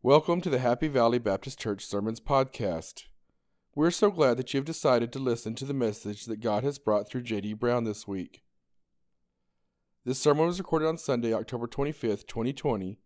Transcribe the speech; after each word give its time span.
Welcome 0.00 0.40
to 0.42 0.48
the 0.48 0.60
Happy 0.60 0.86
Valley 0.86 1.18
Baptist 1.18 1.58
Church 1.58 1.84
Sermons 1.84 2.20
Podcast. 2.20 3.06
We're 3.74 3.90
so 3.90 4.12
glad 4.12 4.36
that 4.36 4.54
you've 4.54 4.64
decided 4.64 5.10
to 5.10 5.18
listen 5.18 5.56
to 5.56 5.64
the 5.64 5.74
message 5.74 6.26
that 6.26 6.38
God 6.38 6.62
has 6.62 6.78
brought 6.78 7.08
through 7.08 7.22
J.D. 7.22 7.54
Brown 7.54 7.82
this 7.82 8.06
week. 8.06 8.44
This 10.04 10.20
sermon 10.20 10.46
was 10.46 10.60
recorded 10.60 10.86
on 10.86 10.98
Sunday, 10.98 11.34
October 11.34 11.66
25th, 11.66 12.28
2020, 12.28 13.00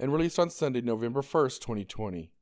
and 0.00 0.12
released 0.12 0.40
on 0.40 0.50
Sunday, 0.50 0.80
November 0.80 1.22
1st, 1.22 1.60
2020. 1.60 2.32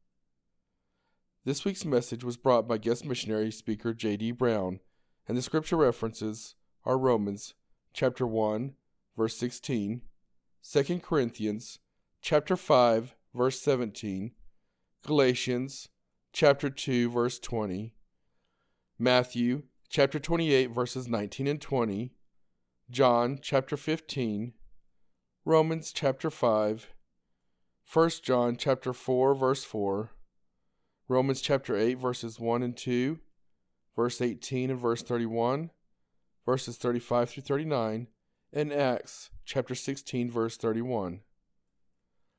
This 1.44 1.66
week's 1.66 1.84
message 1.84 2.24
was 2.24 2.38
brought 2.38 2.66
by 2.66 2.78
guest 2.78 3.04
missionary 3.04 3.50
speaker 3.50 3.92
J.D. 3.92 4.32
Brown, 4.32 4.80
and 5.28 5.36
the 5.36 5.42
scripture 5.42 5.76
references 5.76 6.54
are 6.86 6.96
Romans 6.96 7.52
chapter 7.92 8.26
1, 8.26 8.76
verse 9.14 9.36
16, 9.36 10.00
2 10.72 11.00
Corinthians 11.00 11.80
chapter 12.22 12.56
5, 12.56 13.14
verse 13.34 13.60
17, 13.60 14.32
Galatians 15.04 15.88
chapter 16.32 16.70
2, 16.70 17.10
verse 17.10 17.38
20, 17.38 17.94
Matthew 18.98 19.64
chapter 19.88 20.18
28, 20.18 20.70
verses 20.70 21.08
19 21.08 21.46
and 21.46 21.60
20, 21.60 22.12
John 22.90 23.38
chapter 23.42 23.76
15, 23.76 24.52
Romans 25.44 25.92
chapter 25.92 26.30
5, 26.30 26.88
1 27.92 28.10
John 28.22 28.56
chapter 28.56 28.92
4, 28.92 29.34
verse 29.34 29.64
4, 29.64 30.12
Romans 31.08 31.40
chapter 31.40 31.76
8, 31.76 31.94
verses 31.94 32.38
1 32.38 32.62
and 32.62 32.76
2, 32.76 33.18
verse 33.96 34.20
18 34.20 34.70
and 34.70 34.80
verse 34.80 35.02
31, 35.02 35.70
verses 36.46 36.76
35 36.76 37.30
through 37.30 37.42
39, 37.42 38.06
and 38.52 38.72
Acts 38.72 39.30
chapter 39.44 39.74
16, 39.74 40.30
verse 40.30 40.56
31. 40.56 41.20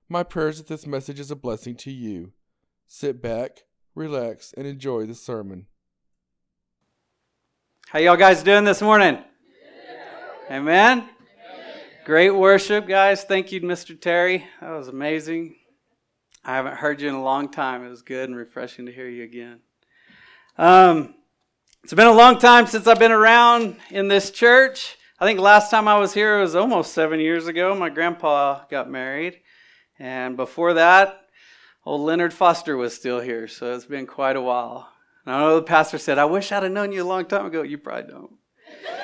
My 0.07 0.21
prayer 0.21 0.49
is 0.49 0.59
that 0.59 0.67
this 0.67 0.85
message 0.85 1.19
is 1.19 1.31
a 1.31 1.35
blessing 1.35 1.75
to 1.77 1.91
you. 1.91 2.33
Sit 2.85 3.23
back, 3.23 3.63
relax, 3.95 4.53
and 4.55 4.67
enjoy 4.67 5.07
the 5.07 5.15
sermon. 5.15 5.65
How 7.89 7.97
y'all 7.97 8.15
guys 8.15 8.43
doing 8.43 8.65
this 8.65 8.83
morning? 8.83 9.15
Yeah. 9.15 10.57
Amen? 10.57 10.97
Amen? 10.99 11.09
Great 12.05 12.29
worship, 12.29 12.87
guys. 12.87 13.23
Thank 13.23 13.51
you, 13.51 13.61
Mr. 13.61 13.99
Terry. 13.99 14.45
That 14.61 14.69
was 14.71 14.89
amazing. 14.89 15.55
I 16.43 16.55
haven't 16.55 16.75
heard 16.75 17.01
you 17.01 17.09
in 17.09 17.15
a 17.15 17.23
long 17.23 17.49
time. 17.49 17.83
It 17.83 17.89
was 17.89 18.03
good 18.03 18.29
and 18.29 18.37
refreshing 18.37 18.85
to 18.85 18.91
hear 18.91 19.09
you 19.09 19.23
again. 19.23 19.61
Um, 20.59 21.15
it's 21.83 21.95
been 21.95 22.05
a 22.05 22.13
long 22.13 22.37
time 22.37 22.67
since 22.67 22.85
I've 22.85 22.99
been 22.99 23.11
around 23.11 23.77
in 23.89 24.07
this 24.07 24.29
church. 24.29 24.97
I 25.19 25.25
think 25.25 25.39
last 25.39 25.71
time 25.71 25.87
I 25.87 25.97
was 25.97 26.13
here 26.13 26.39
was 26.39 26.55
almost 26.55 26.93
seven 26.93 27.19
years 27.19 27.47
ago. 27.47 27.73
My 27.73 27.89
grandpa 27.89 28.65
got 28.69 28.87
married. 28.87 29.39
And 29.99 30.35
before 30.35 30.73
that, 30.73 31.27
old 31.85 32.01
Leonard 32.01 32.33
Foster 32.33 32.75
was 32.75 32.93
still 32.93 33.19
here, 33.21 33.47
so 33.47 33.73
it's 33.73 33.85
been 33.85 34.05
quite 34.05 34.35
a 34.35 34.41
while. 34.41 34.89
And 35.25 35.35
I 35.35 35.39
know 35.39 35.55
the 35.55 35.63
pastor 35.63 35.97
said, 35.97 36.17
I 36.17 36.25
wish 36.25 36.51
I'd 36.51 36.63
have 36.63 36.71
known 36.71 36.91
you 36.91 37.03
a 37.03 37.07
long 37.07 37.25
time 37.25 37.45
ago. 37.45 37.61
You 37.61 37.77
probably 37.77 38.11
don't. 38.11 38.33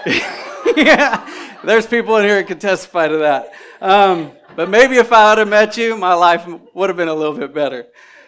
yeah, 0.77 1.57
there's 1.63 1.87
people 1.87 2.17
in 2.17 2.25
here 2.25 2.35
that 2.35 2.47
can 2.47 2.59
testify 2.59 3.07
to 3.07 3.17
that. 3.19 3.53
Um, 3.79 4.33
but 4.55 4.69
maybe 4.69 4.97
if 4.97 5.13
I 5.13 5.29
would 5.29 5.39
have 5.39 5.47
met 5.47 5.77
you, 5.77 5.95
my 5.95 6.13
life 6.13 6.45
would 6.73 6.89
have 6.89 6.97
been 6.97 7.07
a 7.07 7.15
little 7.15 7.35
bit 7.35 7.53
better. 7.53 7.87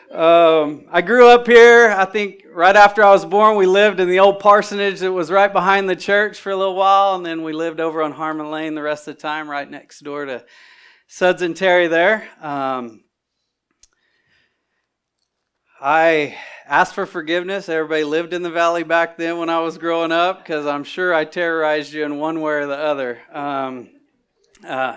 Um, 0.09 0.85
I 0.91 1.01
grew 1.01 1.27
up 1.27 1.47
here. 1.47 1.89
I 1.89 2.05
think 2.05 2.45
right 2.51 2.75
after 2.75 3.03
I 3.03 3.11
was 3.11 3.25
born, 3.25 3.57
we 3.57 3.65
lived 3.65 3.99
in 3.99 4.07
the 4.07 4.19
old 4.19 4.39
parsonage 4.39 4.99
that 4.99 5.11
was 5.11 5.31
right 5.31 5.51
behind 5.51 5.89
the 5.89 5.95
church 5.95 6.39
for 6.39 6.51
a 6.51 6.55
little 6.55 6.75
while, 6.75 7.15
and 7.15 7.25
then 7.25 7.43
we 7.43 7.51
lived 7.51 7.79
over 7.79 8.01
on 8.01 8.11
Harmon 8.11 8.51
Lane 8.51 8.75
the 8.75 8.83
rest 8.83 9.07
of 9.07 9.15
the 9.15 9.21
time, 9.21 9.49
right 9.49 9.69
next 9.69 10.01
door 10.01 10.25
to 10.25 10.45
Suds 11.15 11.43
and 11.43 11.55
Terry 11.55 11.85
there. 11.85 12.27
Um, 12.41 13.03
I 15.79 16.35
asked 16.65 16.95
for 16.95 17.05
forgiveness. 17.05 17.69
Everybody 17.69 18.03
lived 18.03 18.33
in 18.33 18.41
the 18.41 18.49
valley 18.49 18.81
back 18.81 19.15
then 19.15 19.37
when 19.37 19.47
I 19.47 19.59
was 19.59 19.77
growing 19.77 20.11
up 20.11 20.39
because 20.39 20.65
I'm 20.65 20.83
sure 20.83 21.13
I 21.13 21.25
terrorized 21.25 21.93
you 21.93 22.03
in 22.03 22.17
one 22.17 22.41
way 22.41 22.53
or 22.53 22.65
the 22.65 22.79
other. 22.79 23.19
Um, 23.31 23.91
uh, 24.67 24.95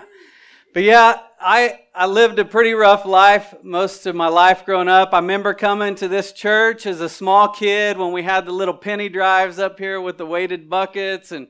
but 0.73 0.81
yeah, 0.81 1.19
I, 1.39 1.81
I 1.93 2.07
lived 2.07 2.39
a 2.39 2.45
pretty 2.45 2.73
rough 2.73 3.05
life 3.05 3.53
most 3.61 4.07
of 4.07 4.15
my 4.15 4.27
life 4.27 4.65
growing 4.65 4.87
up. 4.87 5.13
I 5.13 5.19
remember 5.19 5.53
coming 5.53 5.93
to 5.97 6.07
this 6.07 6.31
church 6.31 6.87
as 6.87 6.99
a 6.99 7.09
small 7.09 7.49
kid 7.49 7.95
when 7.95 8.11
we 8.11 8.23
had 8.23 8.47
the 8.47 8.53
little 8.53 8.73
penny 8.73 9.07
drives 9.07 9.59
up 9.59 9.77
here 9.77 10.01
with 10.01 10.17
the 10.17 10.25
weighted 10.25 10.67
buckets 10.67 11.31
and 11.31 11.47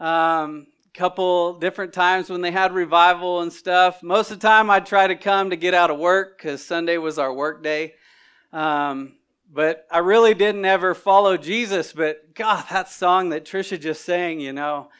um, 0.00 0.66
couple 0.94 1.58
different 1.58 1.92
times 1.92 2.30
when 2.30 2.40
they 2.40 2.50
had 2.50 2.72
revival 2.72 3.40
and 3.40 3.52
stuff. 3.52 4.02
Most 4.02 4.30
of 4.30 4.40
the 4.40 4.46
time, 4.46 4.70
I'd 4.70 4.86
try 4.86 5.06
to 5.06 5.16
come 5.16 5.50
to 5.50 5.56
get 5.56 5.74
out 5.74 5.90
of 5.90 5.98
work 5.98 6.38
because 6.38 6.64
Sunday 6.64 6.98
was 6.98 7.18
our 7.18 7.32
work 7.32 7.62
day. 7.62 7.94
Um, 8.52 9.14
but 9.52 9.86
I 9.90 9.98
really 9.98 10.34
didn't 10.34 10.64
ever 10.64 10.94
follow 10.94 11.36
Jesus. 11.36 11.92
But 11.92 12.34
God, 12.34 12.64
that 12.70 12.90
song 12.90 13.30
that 13.30 13.44
Trisha 13.44 13.80
just 13.80 14.04
sang, 14.04 14.40
you 14.40 14.52
know, 14.52 14.90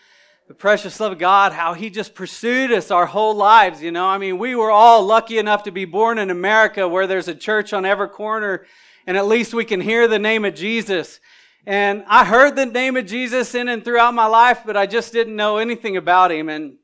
the 0.47 0.55
precious 0.55 0.99
love 1.01 1.13
of 1.13 1.19
God, 1.19 1.53
how 1.53 1.75
He 1.75 1.91
just 1.91 2.15
pursued 2.15 2.73
us 2.73 2.91
our 2.91 3.07
whole 3.07 3.35
lives, 3.35 3.83
you 3.83 3.91
know. 3.91 4.07
I 4.07 4.19
mean, 4.19 4.39
we 4.39 4.55
were 4.55 4.71
all 4.71 5.05
lucky 5.05 5.39
enough 5.39 5.65
to 5.65 5.71
be 5.71 5.85
born 5.85 6.19
in 6.19 6.31
America 6.31 6.89
where 6.89 7.07
there's 7.07 7.29
a 7.29 7.35
church 7.35 7.73
on 7.73 7.85
every 7.85 8.09
corner 8.09 8.65
and 9.09 9.17
at 9.17 9.27
least 9.27 9.55
we 9.55 9.65
can 9.65 9.81
hear 9.81 10.07
the 10.07 10.19
name 10.19 10.45
of 10.45 10.55
Jesus. 10.55 11.19
And 11.67 12.05
I 12.09 12.25
heard 12.25 12.57
the 12.57 12.67
name 12.67 12.97
of 12.97 13.07
Jesus 13.07 13.55
in 13.55 13.69
and 13.69 13.85
throughout 13.85 14.15
my 14.15 14.27
life, 14.27 14.61
but 14.65 14.77
I 14.77 14.87
just 14.87 15.13
didn't 15.13 15.37
know 15.37 15.59
anything 15.59 15.97
about 15.97 16.31
him. 16.31 16.49
And 16.49 16.77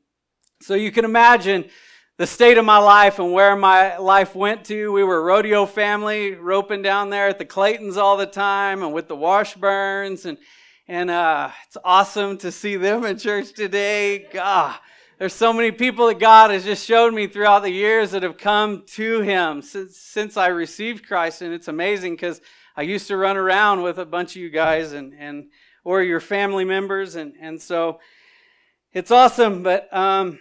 so 0.61 0.73
you 0.73 0.91
can 0.91 1.05
imagine 1.05 1.65
the 2.17 2.27
state 2.27 2.57
of 2.57 2.63
my 2.63 2.77
life 2.77 3.19
and 3.19 3.33
where 3.33 3.55
my 3.55 3.97
life 3.97 4.35
went 4.35 4.63
to. 4.65 4.91
We 4.91 5.03
were 5.03 5.21
rodeo 5.23 5.65
family, 5.65 6.33
roping 6.33 6.81
down 6.81 7.09
there 7.09 7.27
at 7.27 7.39
the 7.39 7.45
Claytons 7.45 7.97
all 7.97 8.15
the 8.15 8.25
time 8.25 8.83
and 8.83 8.93
with 8.93 9.07
the 9.07 9.17
Washburns. 9.17 10.25
And, 10.25 10.37
and 10.87 11.09
uh, 11.09 11.49
it's 11.67 11.77
awesome 11.83 12.37
to 12.37 12.51
see 12.51 12.77
them 12.77 13.03
in 13.03 13.17
church 13.17 13.53
today. 13.53 14.27
God, 14.31 14.75
there's 15.19 15.33
so 15.33 15.51
many 15.51 15.71
people 15.71 16.07
that 16.07 16.19
God 16.19 16.51
has 16.51 16.63
just 16.63 16.85
showed 16.85 17.13
me 17.13 17.27
throughout 17.27 17.63
the 17.63 17.71
years 17.71 18.11
that 18.11 18.23
have 18.23 18.37
come 18.37 18.83
to 18.93 19.21
Him 19.21 19.61
since, 19.61 19.97
since 19.97 20.37
I 20.37 20.47
received 20.47 21.05
Christ. 21.05 21.41
And 21.41 21.53
it's 21.53 21.67
amazing 21.67 22.13
because 22.13 22.39
I 22.77 22.81
used 22.81 23.07
to 23.07 23.15
run 23.15 23.37
around 23.37 23.83
with 23.83 23.97
a 23.99 24.05
bunch 24.05 24.35
of 24.35 24.41
you 24.41 24.49
guys 24.49 24.91
and, 24.91 25.13
and 25.17 25.45
or 25.85 26.03
your 26.03 26.19
family 26.19 26.65
members, 26.65 27.15
and, 27.15 27.33
and 27.39 27.61
so 27.61 27.99
it's 28.91 29.11
awesome. 29.11 29.63
But 29.63 29.93
um, 29.95 30.39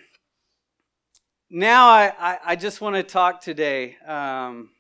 now 1.49 1.89
I, 1.89 2.13
I, 2.19 2.39
I, 2.45 2.57
just 2.57 2.81
want 2.81 2.97
to 2.97 3.05
talk 3.05 3.41
today. 3.41 3.97
Um, 4.05 4.71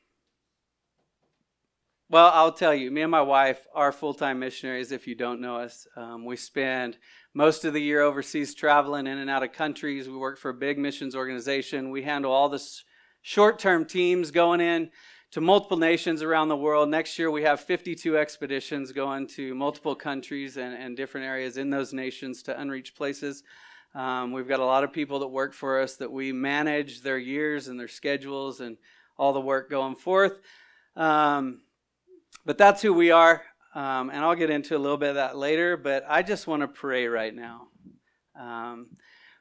well, 2.10 2.32
I'll 2.34 2.52
tell 2.52 2.74
you, 2.74 2.90
me 2.90 3.02
and 3.02 3.10
my 3.10 3.22
wife 3.22 3.64
are 3.72 3.92
full 3.92 4.14
time 4.14 4.40
missionaries 4.40 4.90
if 4.90 5.06
you 5.06 5.14
don't 5.14 5.40
know 5.40 5.58
us. 5.58 5.86
Um, 5.96 6.24
we 6.24 6.34
spend 6.34 6.98
most 7.34 7.64
of 7.64 7.72
the 7.72 7.82
year 7.82 8.00
overseas 8.00 8.52
traveling 8.52 9.06
in 9.06 9.18
and 9.18 9.30
out 9.30 9.44
of 9.44 9.52
countries. 9.52 10.08
We 10.08 10.16
work 10.16 10.38
for 10.38 10.48
a 10.48 10.54
big 10.54 10.76
missions 10.76 11.14
organization. 11.14 11.90
We 11.90 12.02
handle 12.02 12.32
all 12.32 12.48
the 12.48 12.62
short 13.22 13.60
term 13.60 13.84
teams 13.84 14.32
going 14.32 14.60
in 14.60 14.90
to 15.34 15.40
multiple 15.40 15.76
nations 15.76 16.22
around 16.22 16.46
the 16.46 16.56
world. 16.56 16.88
Next 16.88 17.18
year, 17.18 17.28
we 17.28 17.42
have 17.42 17.58
52 17.58 18.16
expeditions 18.16 18.92
going 18.92 19.26
to 19.30 19.52
multiple 19.52 19.96
countries 19.96 20.56
and, 20.56 20.72
and 20.72 20.96
different 20.96 21.26
areas 21.26 21.56
in 21.56 21.70
those 21.70 21.92
nations 21.92 22.40
to 22.44 22.60
unreached 22.60 22.96
places. 22.96 23.42
Um, 23.96 24.30
we've 24.30 24.46
got 24.46 24.60
a 24.60 24.64
lot 24.64 24.84
of 24.84 24.92
people 24.92 25.18
that 25.18 25.26
work 25.26 25.52
for 25.52 25.80
us 25.80 25.96
that 25.96 26.12
we 26.12 26.30
manage 26.30 27.00
their 27.00 27.18
years 27.18 27.66
and 27.66 27.80
their 27.80 27.88
schedules 27.88 28.60
and 28.60 28.76
all 29.18 29.32
the 29.32 29.40
work 29.40 29.68
going 29.68 29.96
forth. 29.96 30.38
Um, 30.94 31.62
but 32.46 32.56
that's 32.56 32.80
who 32.80 32.92
we 32.92 33.10
are. 33.10 33.42
Um, 33.74 34.10
and 34.10 34.18
I'll 34.18 34.36
get 34.36 34.50
into 34.50 34.76
a 34.76 34.78
little 34.78 34.98
bit 34.98 35.08
of 35.08 35.14
that 35.16 35.36
later. 35.36 35.76
But 35.76 36.04
I 36.08 36.22
just 36.22 36.46
want 36.46 36.62
to 36.62 36.68
pray 36.68 37.08
right 37.08 37.34
now. 37.34 37.66
Um, 38.38 38.86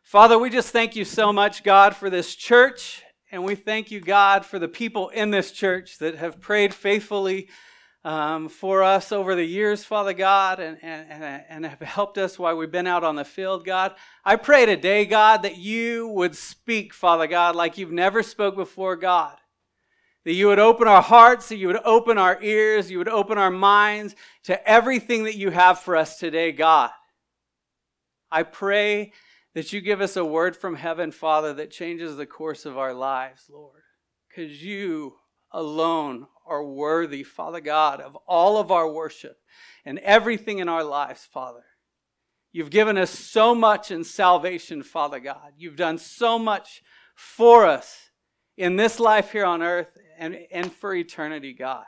Father, 0.01 0.39
we 0.39 0.49
just 0.49 0.71
thank 0.71 0.95
you 0.95 1.05
so 1.05 1.31
much, 1.31 1.63
God, 1.63 1.95
for 1.95 2.09
this 2.09 2.33
church 2.33 3.03
and 3.33 3.43
we 3.43 3.55
thank 3.55 3.89
you, 3.89 3.99
God, 3.99 4.45
for 4.45 4.59
the 4.59 4.67
people 4.67 5.09
in 5.09 5.31
this 5.31 5.51
church 5.51 5.97
that 5.97 6.13
have 6.17 6.39
prayed 6.39 6.71
faithfully 6.71 7.49
um, 8.03 8.47
for 8.47 8.83
us 8.83 9.11
over 9.11 9.33
the 9.33 9.43
years, 9.43 9.83
Father 9.83 10.13
God, 10.13 10.59
and, 10.59 10.77
and, 10.83 11.43
and 11.49 11.65
have 11.65 11.79
helped 11.79 12.19
us 12.19 12.37
while 12.37 12.55
we've 12.55 12.71
been 12.71 12.85
out 12.85 13.03
on 13.03 13.15
the 13.15 13.25
field, 13.25 13.65
God. 13.65 13.95
I 14.23 14.35
pray 14.35 14.67
today, 14.67 15.05
God, 15.05 15.41
that 15.41 15.57
you 15.57 16.09
would 16.09 16.35
speak, 16.35 16.93
Father 16.93 17.25
God, 17.25 17.55
like 17.55 17.75
you've 17.75 17.91
never 17.91 18.21
spoke 18.21 18.55
before, 18.55 18.95
God. 18.95 19.35
That 20.25 20.33
you 20.33 20.45
would 20.45 20.59
open 20.59 20.87
our 20.87 21.01
hearts, 21.01 21.49
that 21.49 21.57
you 21.57 21.65
would 21.65 21.81
open 21.83 22.19
our 22.19 22.39
ears, 22.39 22.91
you 22.91 22.99
would 22.99 23.09
open 23.09 23.39
our 23.39 23.49
minds 23.49 24.15
to 24.43 24.69
everything 24.69 25.23
that 25.23 25.37
you 25.37 25.49
have 25.49 25.79
for 25.79 25.95
us 25.95 26.19
today, 26.19 26.51
God. 26.51 26.91
I 28.31 28.43
pray 28.43 29.11
that 29.53 29.71
you 29.71 29.81
give 29.81 30.01
us 30.01 30.17
a 30.17 30.25
word 30.25 30.55
from 30.55 30.75
heaven, 30.75 31.11
Father, 31.11 31.53
that 31.53 31.71
changes 31.71 32.15
the 32.15 32.25
course 32.25 32.65
of 32.65 32.77
our 32.77 32.93
lives, 32.93 33.43
Lord. 33.49 33.81
Because 34.27 34.63
you 34.63 35.15
alone 35.51 36.27
are 36.47 36.65
worthy, 36.65 37.23
Father 37.23 37.61
God, 37.61 38.01
of 38.01 38.17
all 38.27 38.57
of 38.57 38.71
our 38.71 38.91
worship 38.91 39.37
and 39.85 39.99
everything 39.99 40.59
in 40.59 40.67
our 40.67 40.83
lives, 40.83 41.27
Father. 41.31 41.63
You've 42.51 42.69
given 42.69 42.97
us 42.97 43.11
so 43.11 43.55
much 43.55 43.91
in 43.91 44.03
salvation, 44.03 44.83
Father 44.83 45.19
God. 45.19 45.53
You've 45.57 45.75
done 45.75 45.97
so 45.97 46.37
much 46.37 46.83
for 47.15 47.65
us 47.65 48.09
in 48.57 48.75
this 48.75 48.99
life 48.99 49.31
here 49.31 49.45
on 49.45 49.61
earth 49.61 49.97
and, 50.17 50.37
and 50.51 50.71
for 50.71 50.93
eternity, 50.93 51.53
God. 51.53 51.85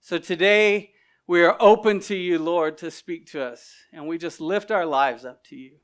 So 0.00 0.18
today, 0.18 0.92
we 1.26 1.42
are 1.42 1.56
open 1.60 2.00
to 2.00 2.16
you, 2.16 2.38
Lord, 2.38 2.78
to 2.78 2.90
speak 2.90 3.26
to 3.32 3.42
us, 3.42 3.72
and 3.92 4.06
we 4.06 4.18
just 4.18 4.40
lift 4.40 4.70
our 4.70 4.86
lives 4.86 5.24
up 5.24 5.44
to 5.46 5.56
you. 5.56 5.78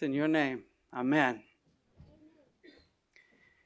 It's 0.00 0.06
in 0.06 0.14
your 0.14 0.28
name. 0.28 0.62
Amen. 0.94 1.42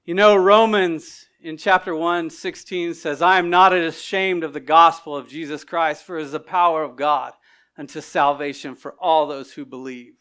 You 0.04 0.14
know, 0.14 0.34
Romans 0.34 1.26
in 1.40 1.56
chapter 1.56 1.94
1, 1.94 2.28
16 2.28 2.94
says, 2.94 3.22
I 3.22 3.38
am 3.38 3.50
not 3.50 3.72
ashamed 3.72 4.42
of 4.42 4.52
the 4.52 4.58
gospel 4.58 5.16
of 5.16 5.28
Jesus 5.28 5.62
Christ, 5.62 6.02
for 6.02 6.18
it 6.18 6.24
is 6.24 6.32
the 6.32 6.40
power 6.40 6.82
of 6.82 6.96
God 6.96 7.34
unto 7.78 8.00
salvation 8.00 8.74
for 8.74 8.96
all 8.98 9.28
those 9.28 9.52
who 9.52 9.64
believe. 9.64 10.14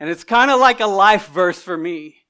And 0.00 0.08
it's 0.08 0.24
kind 0.24 0.50
of 0.50 0.58
like 0.58 0.80
a 0.80 0.86
life 0.86 1.28
verse 1.28 1.60
for 1.60 1.76
me 1.76 2.22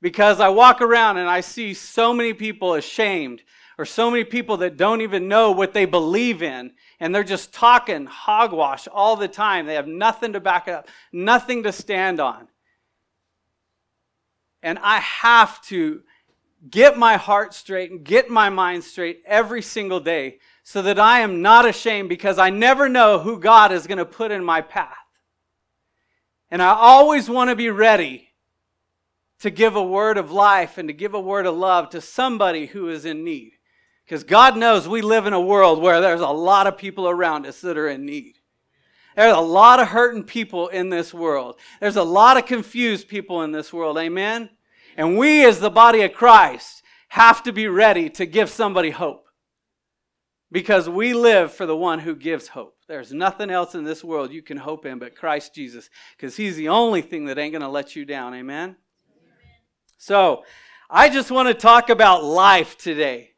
because 0.00 0.38
I 0.38 0.48
walk 0.50 0.80
around 0.80 1.16
and 1.16 1.28
I 1.28 1.40
see 1.40 1.74
so 1.74 2.14
many 2.14 2.32
people 2.32 2.74
ashamed 2.74 3.42
or 3.76 3.86
so 3.86 4.08
many 4.08 4.22
people 4.22 4.58
that 4.58 4.76
don't 4.76 5.00
even 5.00 5.26
know 5.26 5.50
what 5.50 5.72
they 5.72 5.84
believe 5.84 6.44
in 6.44 6.74
and 7.00 7.12
they're 7.12 7.24
just 7.24 7.52
talking 7.52 8.06
hogwash 8.06 8.86
all 8.86 9.16
the 9.16 9.26
time. 9.26 9.66
They 9.66 9.74
have 9.74 9.88
nothing 9.88 10.34
to 10.34 10.38
back 10.38 10.68
it 10.68 10.74
up, 10.74 10.86
nothing 11.12 11.64
to 11.64 11.72
stand 11.72 12.20
on. 12.20 12.46
And 14.62 14.78
I 14.80 14.98
have 14.98 15.62
to 15.66 16.02
get 16.68 16.98
my 16.98 17.16
heart 17.16 17.54
straight 17.54 17.90
and 17.90 18.04
get 18.04 18.28
my 18.28 18.48
mind 18.48 18.84
straight 18.84 19.22
every 19.26 19.62
single 19.62 20.00
day 20.00 20.38
so 20.64 20.82
that 20.82 20.98
I 20.98 21.20
am 21.20 21.40
not 21.40 21.66
ashamed 21.66 22.08
because 22.08 22.38
I 22.38 22.50
never 22.50 22.88
know 22.88 23.20
who 23.20 23.38
God 23.38 23.72
is 23.72 23.86
going 23.86 23.98
to 23.98 24.04
put 24.04 24.30
in 24.30 24.44
my 24.44 24.60
path. 24.60 24.96
And 26.50 26.62
I 26.62 26.70
always 26.70 27.28
want 27.28 27.50
to 27.50 27.56
be 27.56 27.70
ready 27.70 28.28
to 29.40 29.50
give 29.50 29.76
a 29.76 29.82
word 29.82 30.18
of 30.18 30.32
life 30.32 30.78
and 30.78 30.88
to 30.88 30.92
give 30.92 31.14
a 31.14 31.20
word 31.20 31.46
of 31.46 31.56
love 31.56 31.90
to 31.90 32.00
somebody 32.00 32.66
who 32.66 32.88
is 32.88 33.04
in 33.04 33.24
need. 33.24 33.52
Because 34.04 34.24
God 34.24 34.56
knows 34.56 34.88
we 34.88 35.02
live 35.02 35.26
in 35.26 35.34
a 35.34 35.40
world 35.40 35.80
where 35.80 36.00
there's 36.00 36.22
a 36.22 36.28
lot 36.28 36.66
of 36.66 36.78
people 36.78 37.08
around 37.08 37.46
us 37.46 37.60
that 37.60 37.76
are 37.76 37.88
in 37.88 38.06
need. 38.06 38.37
There's 39.18 39.36
a 39.36 39.40
lot 39.40 39.80
of 39.80 39.88
hurting 39.88 40.22
people 40.22 40.68
in 40.68 40.90
this 40.90 41.12
world. 41.12 41.58
There's 41.80 41.96
a 41.96 42.04
lot 42.04 42.36
of 42.36 42.46
confused 42.46 43.08
people 43.08 43.42
in 43.42 43.50
this 43.50 43.72
world. 43.72 43.98
Amen? 43.98 44.48
And 44.96 45.18
we, 45.18 45.44
as 45.44 45.58
the 45.58 45.70
body 45.70 46.02
of 46.02 46.12
Christ, 46.12 46.84
have 47.08 47.42
to 47.42 47.52
be 47.52 47.66
ready 47.66 48.10
to 48.10 48.26
give 48.26 48.48
somebody 48.48 48.90
hope. 48.90 49.26
Because 50.52 50.88
we 50.88 51.14
live 51.14 51.52
for 51.52 51.66
the 51.66 51.76
one 51.76 51.98
who 51.98 52.14
gives 52.14 52.46
hope. 52.46 52.76
There's 52.86 53.12
nothing 53.12 53.50
else 53.50 53.74
in 53.74 53.82
this 53.82 54.04
world 54.04 54.30
you 54.30 54.40
can 54.40 54.56
hope 54.56 54.86
in 54.86 55.00
but 55.00 55.16
Christ 55.16 55.52
Jesus. 55.52 55.90
Because 56.16 56.36
he's 56.36 56.54
the 56.54 56.68
only 56.68 57.02
thing 57.02 57.24
that 57.24 57.38
ain't 57.38 57.54
going 57.54 57.62
to 57.62 57.68
let 57.68 57.96
you 57.96 58.04
down. 58.04 58.34
Amen? 58.34 58.76
So, 59.96 60.44
I 60.88 61.08
just 61.08 61.32
want 61.32 61.48
to 61.48 61.54
talk 61.54 61.90
about 61.90 62.22
life 62.22 62.78
today. 62.78 63.30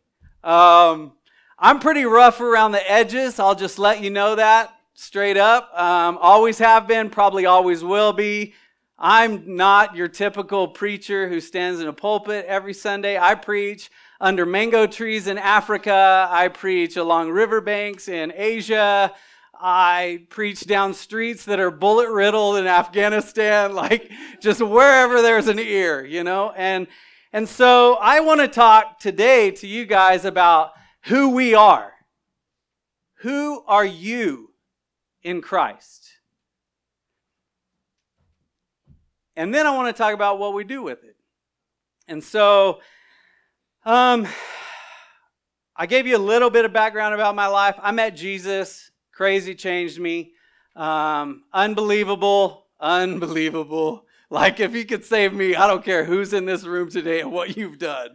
Um, 0.45 1.13
I'm 1.59 1.79
pretty 1.79 2.05
rough 2.05 2.43
around 2.43 2.73
the 2.73 2.91
edges. 2.91 3.39
I'll 3.39 3.55
just 3.55 3.79
let 3.79 4.03
you 4.03 4.11
know 4.11 4.35
that 4.35 4.77
straight 5.01 5.39
up. 5.39 5.73
Um, 5.79 6.19
always 6.21 6.59
have 6.59 6.87
been, 6.87 7.09
probably 7.09 7.47
always 7.47 7.83
will 7.83 8.13
be. 8.13 8.53
I'm 8.99 9.57
not 9.57 9.97
your 9.97 10.09
typical 10.09 10.69
preacher 10.69 11.27
who 11.27 11.41
stands 11.41 11.81
in 11.81 11.89
a 11.89 11.93
pulpit 11.93 12.45
every 12.47 12.75
Sunday. 12.75 13.19
I 13.19 13.35
preach 13.35 13.91
under 14.21 14.45
mango 14.45 14.87
trees 14.87 15.27
in 15.27 15.39
Africa. 15.39 16.29
I 16.31 16.49
preach 16.49 16.99
along 16.99 17.31
riverbanks 17.31 18.09
in 18.09 18.31
Asia. 18.37 19.15
I 19.59 20.27
preach 20.29 20.67
down 20.67 20.93
streets 20.93 21.47
that 21.47 21.61
are 21.61 21.71
bullet 21.71 22.11
riddled 22.11 22.59
in 22.59 22.67
Afghanistan, 22.67 23.75
like 23.75 24.11
just 24.41 24.61
wherever 24.61 25.23
there's 25.23 25.49
an 25.49 25.59
ear, 25.59 26.05
you 26.05 26.25
know? 26.25 26.53
And 26.55 26.87
and 27.33 27.49
so 27.49 27.95
I 27.95 28.21
want 28.21 28.41
to 28.41 28.49
talk 28.49 28.99
today 28.99 29.51
to 29.53 29.67
you 29.67 29.87
guys 29.87 30.27
about 30.27 30.73
who 31.05 31.31
we 31.31 31.55
are. 31.55 31.95
Who 33.21 33.63
are 33.67 33.85
you 33.85 34.50
in 35.23 35.41
Christ? 35.41 36.11
And 39.37 39.55
then 39.55 39.67
I 39.67 39.75
want 39.75 39.95
to 39.95 39.99
talk 39.99 40.15
about 40.15 40.39
what 40.39 40.55
we 40.55 40.65
do 40.65 40.83
with 40.83 41.05
it. 41.05 41.17
And 42.09 42.23
so 42.23 42.81
um 43.85 44.27
I 45.77 45.87
gave 45.87 46.07
you 46.07 46.17
a 46.17 46.19
little 46.19 46.51
bit 46.51 46.65
of 46.65 46.73
background 46.73 47.15
about 47.15 47.35
my 47.35 47.47
life. 47.47 47.75
I 47.81 47.91
met 47.93 48.15
Jesus 48.15 48.91
Crazy 49.21 49.55
changed 49.55 50.01
me. 50.01 50.33
Um, 50.75 51.43
unbelievable, 51.53 52.65
unbelievable. 52.81 54.07
Like 54.33 54.61
if 54.61 54.77
you 54.77 54.85
could 54.85 55.05
save 55.05 55.33
me, 55.33 55.57
I 55.57 55.67
don't 55.67 55.85
care 55.85 56.05
who's 56.05 56.33
in 56.33 56.45
this 56.45 56.65
room 56.65 56.89
today 56.89 57.19
and 57.21 57.33
what 57.33 57.57
you've 57.57 57.81
done. 57.81 58.11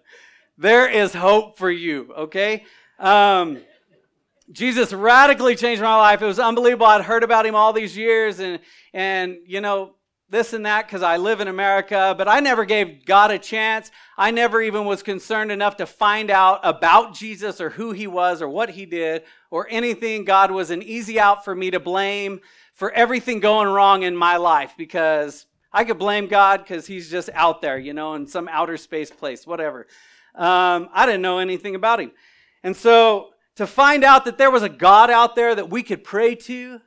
There 0.57 0.90
is 0.90 1.13
hope 1.13 1.57
for 1.57 1.69
you, 1.69 2.13
okay? 2.18 2.63
Um, 2.98 3.57
Jesus 4.51 4.94
radically 4.94 5.56
changed 5.56 5.81
my 5.81 5.95
life. 5.95 6.21
It 6.21 6.25
was 6.25 6.39
unbelievable. 6.39 6.86
I'd 6.86 7.01
heard 7.01 7.24
about 7.24 7.45
him 7.45 7.56
all 7.56 7.74
these 7.74 7.97
years 7.97 8.39
and 8.39 8.59
and 8.94 9.38
you 9.45 9.62
know, 9.62 9.95
this 10.30 10.53
and 10.53 10.65
that 10.65 10.88
because 10.88 11.03
I 11.03 11.18
live 11.18 11.42
in 11.42 11.47
America, 11.47 12.15
but 12.18 12.27
I 12.27 12.39
never 12.39 12.65
gave 12.65 13.06
God 13.06 13.31
a 13.31 13.39
chance. 13.39 13.92
I 14.18 14.31
never 14.31 14.62
even 14.62 14.86
was 14.86 15.03
concerned 15.03 15.51
enough 15.51 15.77
to 15.77 15.86
find 15.86 16.31
out 16.31 16.59
about 16.63 17.13
Jesus 17.13 17.62
or 17.62 17.71
who 17.71 17.92
he 17.92 18.07
was 18.07 18.42
or 18.42 18.50
what 18.50 18.71
he 18.71 18.86
did 18.86 19.24
or 19.51 19.68
anything. 19.69 20.25
God 20.25 20.51
was 20.51 20.71
an 20.71 20.81
easy 20.81 21.19
out 21.19 21.44
for 21.45 21.53
me 21.53 21.71
to 21.71 21.80
blame 21.80 22.42
for 22.74 22.92
everything 22.92 23.39
going 23.39 23.68
wrong 23.68 24.03
in 24.03 24.15
my 24.15 24.38
life 24.38 24.74
because 24.77 25.45
I 25.71 25.83
could 25.83 26.00
blame 26.00 26.27
God 26.27 26.62
because 26.62 26.88
he's 26.88 27.09
just 27.09 27.30
out 27.33 27.62
there, 27.62 27.77
you 27.77 27.94
know, 27.94 28.15
in 28.15 28.27
some 28.27 28.47
outer 28.47 28.77
space 28.77 29.12
place, 29.12 29.45
whatever. 29.45 29.88
Um, 30.33 30.89
I 30.94 31.06
didn't 31.06 31.21
know 31.21 31.38
anything 31.38 31.75
about 31.75 32.00
him. 32.00 32.12
And 32.63 32.75
so 32.75 33.30
to 33.56 33.66
find 33.66 34.04
out 34.04 34.25
that 34.25 34.38
there 34.38 34.52
was 34.52 34.63
a 34.63 34.69
God 34.69 35.10
out 35.10 35.36
there 35.36 35.56
that 35.56 35.69
we 35.69 35.81
could 35.81 36.04
pray 36.04 36.36
to, 36.36 36.81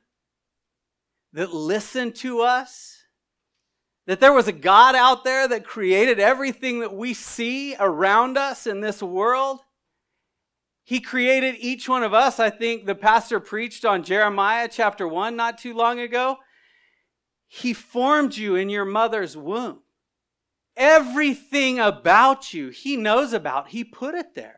that 1.33 1.53
listened 1.53 2.15
to 2.17 2.41
us, 2.41 3.05
that 4.07 4.21
there 4.21 4.33
was 4.33 4.49
a 4.49 4.53
God 4.53 4.95
out 4.95 5.25
there 5.25 5.47
that 5.49 5.67
created 5.67 6.19
everything 6.19 6.81
that 6.81 6.95
we 6.95 7.15
see 7.15 7.75
around 7.79 8.39
us 8.39 8.67
in 8.67 8.81
this 8.81 9.03
world. 9.03 9.61
He 10.85 11.01
created 11.01 11.57
each 11.59 11.89
one 11.89 12.03
of 12.03 12.15
us. 12.15 12.41
I 12.41 12.49
think 12.49 12.87
the 12.87 12.95
pastor 12.95 13.41
preached 13.41 13.85
on 13.85 14.03
Jeremiah 14.03 14.69
chapter 14.71 15.07
1 15.07 15.37
not 15.37 15.59
too 15.59 15.75
long 15.75 16.01
ago. 16.01 16.39
He 17.47 17.73
formed 17.73 18.37
you 18.37 18.57
in 18.57 18.71
your 18.71 18.87
mother's 18.87 19.37
womb. 19.37 19.81
Everything 20.77 21.79
about 21.79 22.55
you, 22.55 22.69
He 22.69 22.97
knows 22.97 23.33
about. 23.33 23.69
He 23.69 23.85
put 23.85 24.15
it 24.15 24.35
there. 24.35 24.58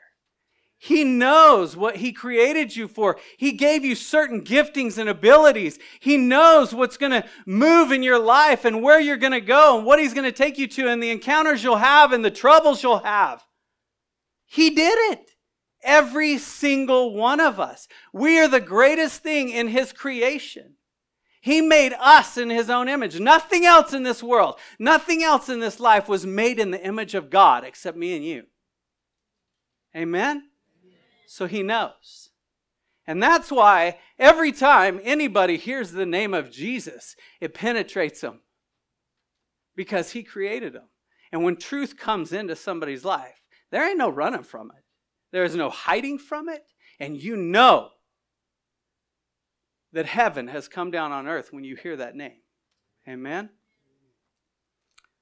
He 0.82 1.04
knows 1.04 1.76
what 1.76 1.96
He 1.96 2.10
created 2.10 2.74
you 2.74 2.88
for. 2.88 3.18
He 3.36 3.52
gave 3.52 3.84
you 3.84 3.94
certain 3.94 4.40
giftings 4.40 4.96
and 4.96 5.10
abilities. 5.10 5.78
He 6.00 6.16
knows 6.16 6.74
what's 6.74 6.96
going 6.96 7.12
to 7.12 7.28
move 7.44 7.92
in 7.92 8.02
your 8.02 8.18
life 8.18 8.64
and 8.64 8.82
where 8.82 8.98
you're 8.98 9.18
going 9.18 9.32
to 9.32 9.42
go 9.42 9.76
and 9.76 9.84
what 9.84 9.98
He's 9.98 10.14
going 10.14 10.24
to 10.24 10.32
take 10.32 10.56
you 10.56 10.66
to 10.68 10.88
and 10.88 11.02
the 11.02 11.10
encounters 11.10 11.62
you'll 11.62 11.76
have 11.76 12.12
and 12.12 12.24
the 12.24 12.30
troubles 12.30 12.82
you'll 12.82 13.00
have. 13.00 13.44
He 14.46 14.70
did 14.70 15.12
it. 15.12 15.32
Every 15.82 16.38
single 16.38 17.14
one 17.14 17.40
of 17.40 17.60
us. 17.60 17.86
We 18.14 18.38
are 18.40 18.48
the 18.48 18.58
greatest 18.58 19.22
thing 19.22 19.50
in 19.50 19.68
His 19.68 19.92
creation. 19.92 20.76
He 21.42 21.60
made 21.60 21.92
us 22.00 22.38
in 22.38 22.48
His 22.48 22.70
own 22.70 22.88
image. 22.88 23.20
Nothing 23.20 23.66
else 23.66 23.92
in 23.92 24.02
this 24.02 24.22
world, 24.22 24.58
nothing 24.78 25.22
else 25.22 25.50
in 25.50 25.60
this 25.60 25.78
life 25.78 26.08
was 26.08 26.24
made 26.24 26.58
in 26.58 26.70
the 26.70 26.82
image 26.82 27.14
of 27.14 27.28
God 27.28 27.64
except 27.64 27.98
me 27.98 28.16
and 28.16 28.24
you. 28.24 28.44
Amen? 29.94 30.44
So 31.30 31.46
he 31.46 31.62
knows. 31.62 32.30
And 33.06 33.22
that's 33.22 33.52
why 33.52 33.98
every 34.18 34.50
time 34.50 35.00
anybody 35.04 35.56
hears 35.58 35.92
the 35.92 36.04
name 36.04 36.34
of 36.34 36.50
Jesus, 36.50 37.14
it 37.40 37.54
penetrates 37.54 38.20
them 38.20 38.40
because 39.76 40.10
he 40.10 40.24
created 40.24 40.72
them. 40.72 40.88
And 41.30 41.44
when 41.44 41.54
truth 41.54 41.96
comes 41.96 42.32
into 42.32 42.56
somebody's 42.56 43.04
life, 43.04 43.42
there 43.70 43.88
ain't 43.88 43.96
no 43.96 44.10
running 44.10 44.42
from 44.42 44.72
it, 44.76 44.82
there 45.30 45.44
is 45.44 45.54
no 45.54 45.70
hiding 45.70 46.18
from 46.18 46.48
it. 46.48 46.64
And 46.98 47.16
you 47.16 47.36
know 47.36 47.90
that 49.92 50.06
heaven 50.06 50.48
has 50.48 50.66
come 50.66 50.90
down 50.90 51.12
on 51.12 51.28
earth 51.28 51.52
when 51.52 51.62
you 51.62 51.76
hear 51.76 51.96
that 51.96 52.16
name. 52.16 52.40
Amen? 53.08 53.50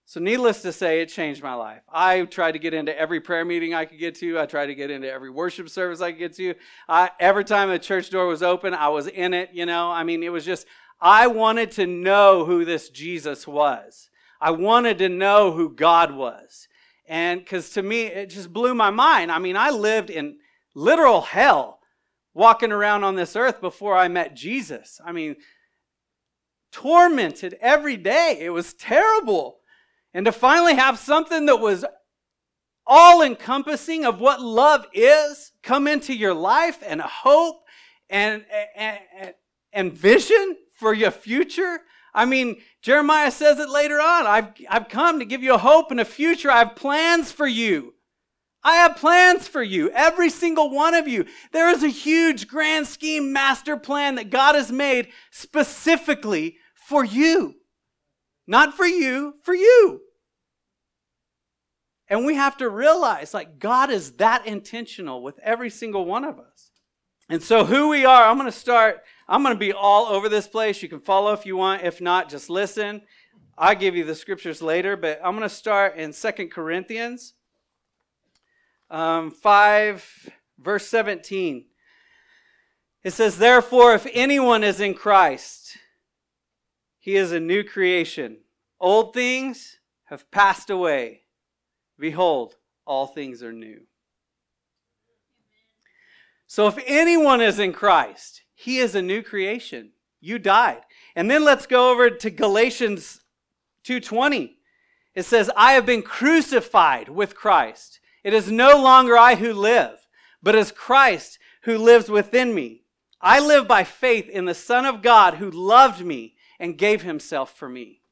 So, 0.09 0.21
needless 0.21 0.63
to 0.63 0.73
say, 0.73 1.03
it 1.03 1.11
changed 1.11 1.43
my 1.43 1.53
life. 1.53 1.83
I 1.87 2.23
tried 2.23 2.53
to 2.53 2.59
get 2.59 2.73
into 2.73 2.99
every 2.99 3.21
prayer 3.21 3.45
meeting 3.45 3.75
I 3.75 3.85
could 3.85 3.99
get 3.99 4.15
to. 4.15 4.41
I 4.41 4.47
tried 4.47 4.69
to 4.69 4.75
get 4.75 4.91
into 4.91 5.13
every 5.13 5.29
worship 5.29 5.69
service 5.69 6.01
I 6.01 6.13
could 6.13 6.19
get 6.19 6.35
to. 6.37 6.55
I, 6.89 7.11
every 7.21 7.45
time 7.45 7.69
a 7.69 7.79
church 7.79 8.09
door 8.09 8.27
was 8.27 8.43
open, 8.43 8.73
I 8.73 8.89
was 8.89 9.07
in 9.07 9.35
it. 9.35 9.51
You 9.53 9.67
know, 9.67 9.91
I 9.91 10.05
mean, 10.05 10.23
it 10.23 10.31
was 10.31 10.47
just, 10.47 10.67
I 10.99 11.27
wanted 11.27 11.73
to 11.73 11.87
know 11.87 12.47
who 12.47 12.65
this 12.65 12.89
Jesus 12.89 13.47
was. 13.47 14.09
I 14.41 14.53
wanted 14.53 14.97
to 14.97 15.11
know 15.11 15.53
who 15.53 15.75
God 15.75 16.15
was. 16.15 16.69
And 17.07 17.41
because 17.41 17.69
to 17.73 17.83
me, 17.83 18.05
it 18.05 18.31
just 18.31 18.51
blew 18.51 18.75
my 18.75 18.89
mind. 18.89 19.31
I 19.31 19.39
mean, 19.39 19.59
I 19.59 19.69
lived 19.69 20.09
in 20.09 20.39
literal 20.75 21.21
hell 21.21 21.81
walking 22.33 22.73
around 22.73 23.05
on 23.05 23.17
this 23.17 23.37
earth 23.37 23.61
before 23.61 23.95
I 23.95 24.09
met 24.09 24.35
Jesus. 24.35 25.03
I 25.05 25.13
mean, 25.13 25.37
tormented 26.73 27.59
every 27.61 27.99
day. 27.99 28.39
It 28.41 28.55
was 28.55 28.73
terrible. 28.73 29.58
And 30.15 30.27
to 30.27 30.33
finally 30.33 30.75
have 30.75 30.99
something 30.99 31.47
that 31.47 31.61
was 31.61 31.85
all 32.87 33.23
encompassing 33.23 34.05
of 34.05 34.21
what 34.21 34.41
love 34.41 34.87
is 34.93 35.53
come 35.63 35.87
into 35.87 36.15
your 36.15 36.35
life 36.35 36.83
and 36.87 37.01
hope 37.01 37.63
and, 38.09 38.45
and, 38.75 39.35
and 39.73 39.93
vision 39.93 40.57
for 40.79 40.95
your 40.95 41.11
future? 41.11 41.81
I 42.15 42.25
mean, 42.25 42.61
Jeremiah 42.83 43.31
says 43.31 43.59
it 43.59 43.69
later 43.69 44.01
on. 44.01 44.27
I've, 44.27 44.49
I've 44.69 44.89
come 44.89 45.19
to 45.19 45.25
give 45.25 45.43
you 45.43 45.55
a 45.55 45.59
hope 45.59 45.91
and 45.91 46.01
a 46.01 46.05
future. 46.05 46.51
I 46.51 46.61
have 46.61 46.75
plans 46.75 47.31
for 47.31 47.47
you. 47.47 47.95
I 48.65 48.77
have 48.77 48.97
plans 48.97 49.47
for 49.47 49.63
you, 49.63 49.91
every 49.91 50.31
single 50.31 50.71
one 50.71 50.95
of 50.95 51.07
you. 51.07 51.27
There 51.53 51.71
is 51.71 51.83
a 51.83 51.89
huge 51.89 52.49
grand 52.49 52.87
scheme 52.89 53.33
master 53.33 53.77
plan 53.77 54.17
that 54.17 54.31
God 54.31 54.57
has 54.57 54.73
made 54.73 55.09
specifically 55.31 56.57
for 56.75 57.05
you. 57.05 57.55
Not 58.49 58.75
for 58.75 58.87
you, 58.87 59.35
for 59.43 59.55
you. 59.55 60.01
And 62.09 62.25
we 62.25 62.35
have 62.35 62.57
to 62.57 62.71
realize 62.71 63.35
like 63.35 63.59
God 63.59 63.91
is 63.91 64.13
that 64.13 64.47
intentional 64.47 65.23
with 65.23 65.39
every 65.41 65.69
single 65.69 66.07
one 66.07 66.25
of 66.25 66.39
us. 66.41 66.71
And 67.29 67.43
so 67.43 67.67
who 67.67 67.91
we 67.91 68.07
are, 68.07 68.25
I'm 68.25 68.39
going 68.39 68.51
to 68.51 68.59
start 68.59 69.05
I'm 69.29 69.43
going 69.43 69.55
to 69.55 69.59
be 69.59 69.75
all 69.75 70.07
over 70.07 70.31
this 70.31 70.49
place. 70.49 70.83
You 70.83 70.89
can 70.89 71.01
follow 71.01 71.35
if 71.35 71.45
you 71.45 71.59
want. 71.59 71.83
If 71.83 72.01
not, 72.01 72.31
just 72.31 72.49
listen. 72.49 73.03
I'll 73.59 73.75
give 73.75 73.95
you 73.95 74.05
the 74.05 74.15
scriptures 74.15 74.63
later, 74.63 74.97
but 74.97 75.21
I'm 75.23 75.37
going 75.37 75.43
to 75.43 75.55
start 75.55 75.97
in 75.97 76.15
Second 76.15 76.51
Corinthians 76.51 77.35
um, 78.89 79.31
5, 79.31 80.31
verse 80.59 80.87
17. 80.87 81.67
It 83.05 83.13
says, 83.13 83.37
Therefore, 83.37 83.95
if 83.95 84.07
anyone 84.15 84.65
is 84.65 84.81
in 84.81 84.95
Christ, 84.95 85.58
he 87.09 87.17
is 87.17 87.33
a 87.33 87.41
new 87.41 87.65
creation. 87.65 88.37
Old 88.79 89.15
things 89.15 89.79
have 90.05 90.31
passed 90.31 90.69
away. 90.69 91.23
Behold, 91.99 92.57
all 92.85 93.07
things 93.07 93.43
are 93.43 93.51
new. 93.51 93.81
So 96.47 96.67
if 96.69 96.79
anyone 96.87 97.41
is 97.41 97.59
in 97.59 97.73
Christ, 97.73 98.43
he 98.55 98.77
is 98.77 98.95
a 98.95 99.01
new 99.01 99.23
creation. 99.23 99.93
You 100.21 100.39
died. 100.39 100.83
And 101.17 101.31
then 101.31 101.45
let's 101.45 101.67
go 101.67 101.91
over 101.91 102.11
to 102.11 102.29
Galatians 102.29 103.23
2:20. 103.85 104.59
It 105.15 105.23
says, 105.23 105.51
"I 105.57 105.73
have 105.73 105.87
been 105.87 106.03
crucified 106.03 107.09
with 107.09 107.35
Christ. 107.35 108.01
It 108.23 108.35
is 108.35 108.53
no 108.53 108.77
longer 108.77 109.17
I 109.17 109.37
who 109.37 109.55
live, 109.55 110.07
but 110.43 110.55
is 110.55 110.73
Christ 110.73 111.39
who 111.63 111.79
lives 111.79 112.11
within 112.11 112.55
me. 112.55 112.85
I 113.19 113.41
live 113.41 113.67
by 113.67 113.83
faith 113.83 114.29
in 114.29 114.45
the 114.45 114.55
Son 114.55 114.85
of 114.85 115.01
God 115.01 115.37
who 115.37 115.51
loved 115.51 116.05
me 116.05 116.35
and 116.59 116.79
gave 116.79 117.03
himself 117.03 117.57
for 117.57 117.69
me." 117.69 118.03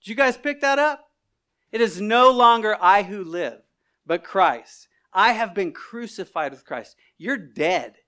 Did 0.00 0.10
you 0.10 0.14
guys 0.14 0.36
pick 0.36 0.60
that 0.60 0.78
up? 0.78 1.10
It 1.72 1.80
is 1.80 2.00
no 2.00 2.30
longer 2.30 2.76
I 2.80 3.02
who 3.02 3.22
live, 3.22 3.62
but 4.06 4.24
Christ. 4.24 4.88
I 5.12 5.32
have 5.32 5.54
been 5.54 5.72
crucified 5.72 6.52
with 6.52 6.64
Christ. 6.64 6.96
You're 7.16 7.36
dead. 7.36 7.98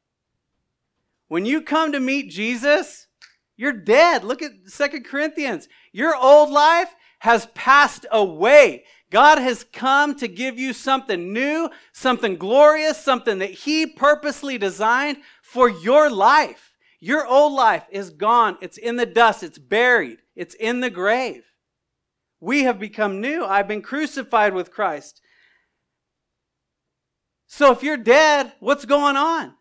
When 1.28 1.46
you 1.46 1.62
come 1.62 1.92
to 1.92 2.00
meet 2.00 2.30
Jesus, 2.30 3.06
you're 3.56 3.72
dead. 3.72 4.24
Look 4.24 4.42
at 4.42 4.52
Second 4.66 5.04
Corinthians. 5.04 5.68
Your 5.92 6.16
old 6.16 6.50
life 6.50 6.94
has 7.20 7.46
passed 7.54 8.06
away. 8.10 8.84
God 9.10 9.38
has 9.38 9.64
come 9.64 10.14
to 10.16 10.28
give 10.28 10.58
you 10.58 10.72
something 10.72 11.32
new, 11.32 11.68
something 11.92 12.36
glorious, 12.36 13.02
something 13.02 13.38
that 13.38 13.50
He 13.50 13.86
purposely 13.86 14.56
designed 14.56 15.18
for 15.42 15.68
your 15.68 16.08
life. 16.08 16.69
Your 17.00 17.26
old 17.26 17.54
life 17.54 17.86
is 17.90 18.10
gone. 18.10 18.58
It's 18.60 18.76
in 18.76 18.96
the 18.96 19.06
dust. 19.06 19.42
It's 19.42 19.58
buried. 19.58 20.18
It's 20.36 20.54
in 20.54 20.80
the 20.80 20.90
grave. 20.90 21.44
We 22.40 22.64
have 22.64 22.78
become 22.78 23.20
new. 23.20 23.44
I've 23.44 23.68
been 23.68 23.82
crucified 23.82 24.54
with 24.54 24.70
Christ. 24.70 25.20
So 27.46 27.72
if 27.72 27.82
you're 27.82 27.96
dead, 27.96 28.52
what's 28.60 28.84
going 28.84 29.16
on? 29.16 29.54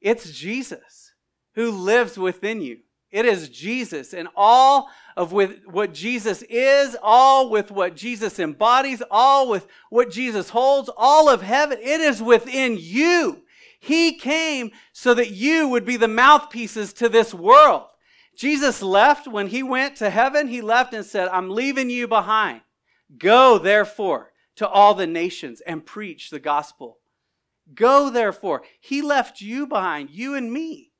It's 0.00 0.32
Jesus 0.32 1.12
who 1.54 1.70
lives 1.70 2.18
within 2.18 2.60
you. 2.60 2.78
It 3.10 3.26
is 3.26 3.50
Jesus 3.50 4.14
and 4.14 4.26
all 4.34 4.88
of 5.16 5.32
with 5.32 5.66
what 5.66 5.92
Jesus 5.92 6.42
is, 6.48 6.96
all 7.02 7.50
with 7.50 7.70
what 7.70 7.94
Jesus 7.94 8.38
embodies, 8.38 9.02
all 9.10 9.48
with 9.48 9.66
what 9.90 10.10
Jesus 10.10 10.48
holds, 10.48 10.90
all 10.96 11.28
of 11.28 11.42
heaven. 11.42 11.78
It 11.78 12.00
is 12.00 12.22
within 12.22 12.78
you. 12.80 13.41
He 13.82 14.14
came 14.14 14.70
so 14.92 15.12
that 15.14 15.32
you 15.32 15.68
would 15.68 15.84
be 15.84 15.96
the 15.96 16.08
mouthpieces 16.08 16.92
to 16.94 17.08
this 17.08 17.34
world. 17.34 17.82
Jesus 18.36 18.80
left 18.80 19.26
when 19.26 19.48
he 19.48 19.62
went 19.62 19.96
to 19.96 20.08
heaven. 20.08 20.46
He 20.46 20.60
left 20.60 20.94
and 20.94 21.04
said, 21.04 21.28
I'm 21.28 21.50
leaving 21.50 21.90
you 21.90 22.06
behind. 22.06 22.62
Go, 23.18 23.58
therefore, 23.58 24.30
to 24.56 24.68
all 24.68 24.94
the 24.94 25.06
nations 25.06 25.60
and 25.62 25.84
preach 25.84 26.30
the 26.30 26.38
gospel 26.38 26.98
Go 27.74 28.10
therefore. 28.10 28.62
He 28.80 29.02
left 29.02 29.40
you 29.40 29.66
behind, 29.66 30.10
you 30.10 30.34
and 30.34 30.52
me. 30.52 30.90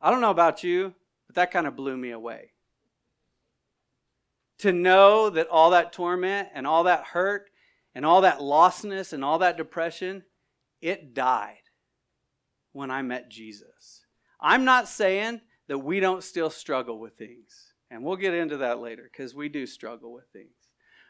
I 0.00 0.10
don't 0.10 0.20
know 0.20 0.30
about 0.30 0.64
you, 0.64 0.94
but 1.26 1.36
that 1.36 1.50
kind 1.50 1.66
of 1.66 1.76
blew 1.76 1.96
me 1.96 2.10
away. 2.10 2.52
To 4.58 4.72
know 4.72 5.30
that 5.30 5.48
all 5.48 5.70
that 5.70 5.92
torment 5.92 6.48
and 6.54 6.66
all 6.66 6.84
that 6.84 7.04
hurt 7.04 7.49
and 7.94 8.06
all 8.06 8.20
that 8.22 8.38
lostness 8.38 9.12
and 9.12 9.24
all 9.24 9.38
that 9.38 9.56
depression, 9.56 10.24
it 10.80 11.14
died 11.14 11.56
when 12.72 12.90
I 12.90 13.02
met 13.02 13.30
Jesus. 13.30 14.04
I'm 14.40 14.64
not 14.64 14.88
saying 14.88 15.40
that 15.68 15.78
we 15.78 16.00
don't 16.00 16.24
still 16.24 16.50
struggle 16.50 16.98
with 16.98 17.16
things. 17.16 17.72
And 17.90 18.04
we'll 18.04 18.16
get 18.16 18.34
into 18.34 18.58
that 18.58 18.78
later 18.80 19.08
because 19.10 19.34
we 19.34 19.48
do 19.48 19.66
struggle 19.66 20.12
with 20.12 20.26
things. 20.32 20.54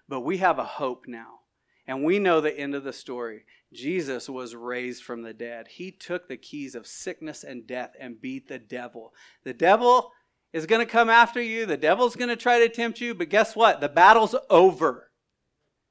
But 0.08 0.20
we 0.20 0.38
have 0.38 0.58
a 0.58 0.64
hope 0.64 1.04
now. 1.06 1.40
And 1.87 2.04
we 2.04 2.18
know 2.18 2.40
the 2.40 2.58
end 2.58 2.75
of 2.75 2.84
the 2.84 2.92
story. 2.92 3.44
Jesus 3.72 4.28
was 4.28 4.54
raised 4.54 5.02
from 5.02 5.22
the 5.22 5.34
dead. 5.34 5.68
He 5.68 5.90
took 5.90 6.28
the 6.28 6.37
keys 6.37 6.75
of 6.75 6.87
sickness 6.87 7.44
and 7.44 7.66
death 7.66 7.90
and 8.00 8.20
beat 8.20 8.49
the 8.49 8.58
devil. 8.58 9.12
The 9.44 9.52
devil 9.52 10.12
is 10.52 10.66
going 10.66 10.84
to 10.84 10.90
come 10.90 11.08
after 11.08 11.40
you, 11.40 11.64
the 11.64 11.76
devil's 11.76 12.16
going 12.16 12.28
to 12.28 12.37
try 12.37 12.58
to 12.58 12.68
tempt 12.68 13.00
you, 13.00 13.14
but 13.14 13.28
guess 13.28 13.54
what? 13.54 13.80
The 13.80 13.88
battle's 13.88 14.34
over. 14.49 15.10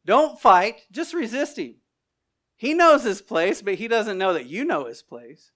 Don't 0.06 0.40
fight, 0.40 0.82
just 0.92 1.14
resist 1.14 1.58
him. 1.58 1.76
He 2.56 2.74
knows 2.74 3.04
his 3.04 3.22
place, 3.22 3.62
but 3.62 3.76
he 3.76 3.88
doesn't 3.88 4.18
know 4.18 4.34
that 4.34 4.48
you 4.48 4.66
know 4.66 4.86
his 4.86 5.02
place. 5.02 5.52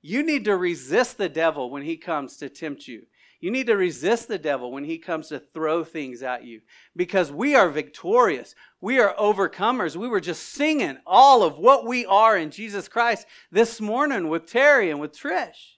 You 0.00 0.22
need 0.22 0.44
to 0.44 0.56
resist 0.56 1.18
the 1.18 1.28
devil 1.28 1.70
when 1.70 1.82
he 1.82 1.96
comes 1.96 2.36
to 2.38 2.48
tempt 2.48 2.88
you. 2.88 3.02
You 3.40 3.50
need 3.52 3.68
to 3.68 3.76
resist 3.76 4.26
the 4.26 4.38
devil 4.38 4.72
when 4.72 4.84
he 4.84 4.98
comes 4.98 5.28
to 5.28 5.38
throw 5.38 5.84
things 5.84 6.22
at 6.22 6.44
you 6.44 6.60
because 6.96 7.30
we 7.30 7.54
are 7.54 7.68
victorious. 7.68 8.54
We 8.80 8.98
are 8.98 9.14
overcomers. 9.14 9.94
We 9.94 10.08
were 10.08 10.20
just 10.20 10.48
singing 10.48 10.98
all 11.06 11.44
of 11.44 11.58
what 11.58 11.86
we 11.86 12.04
are 12.06 12.36
in 12.36 12.50
Jesus 12.50 12.88
Christ 12.88 13.26
this 13.52 13.80
morning 13.80 14.28
with 14.28 14.46
Terry 14.46 14.90
and 14.90 14.98
with 14.98 15.16
Trish. 15.16 15.76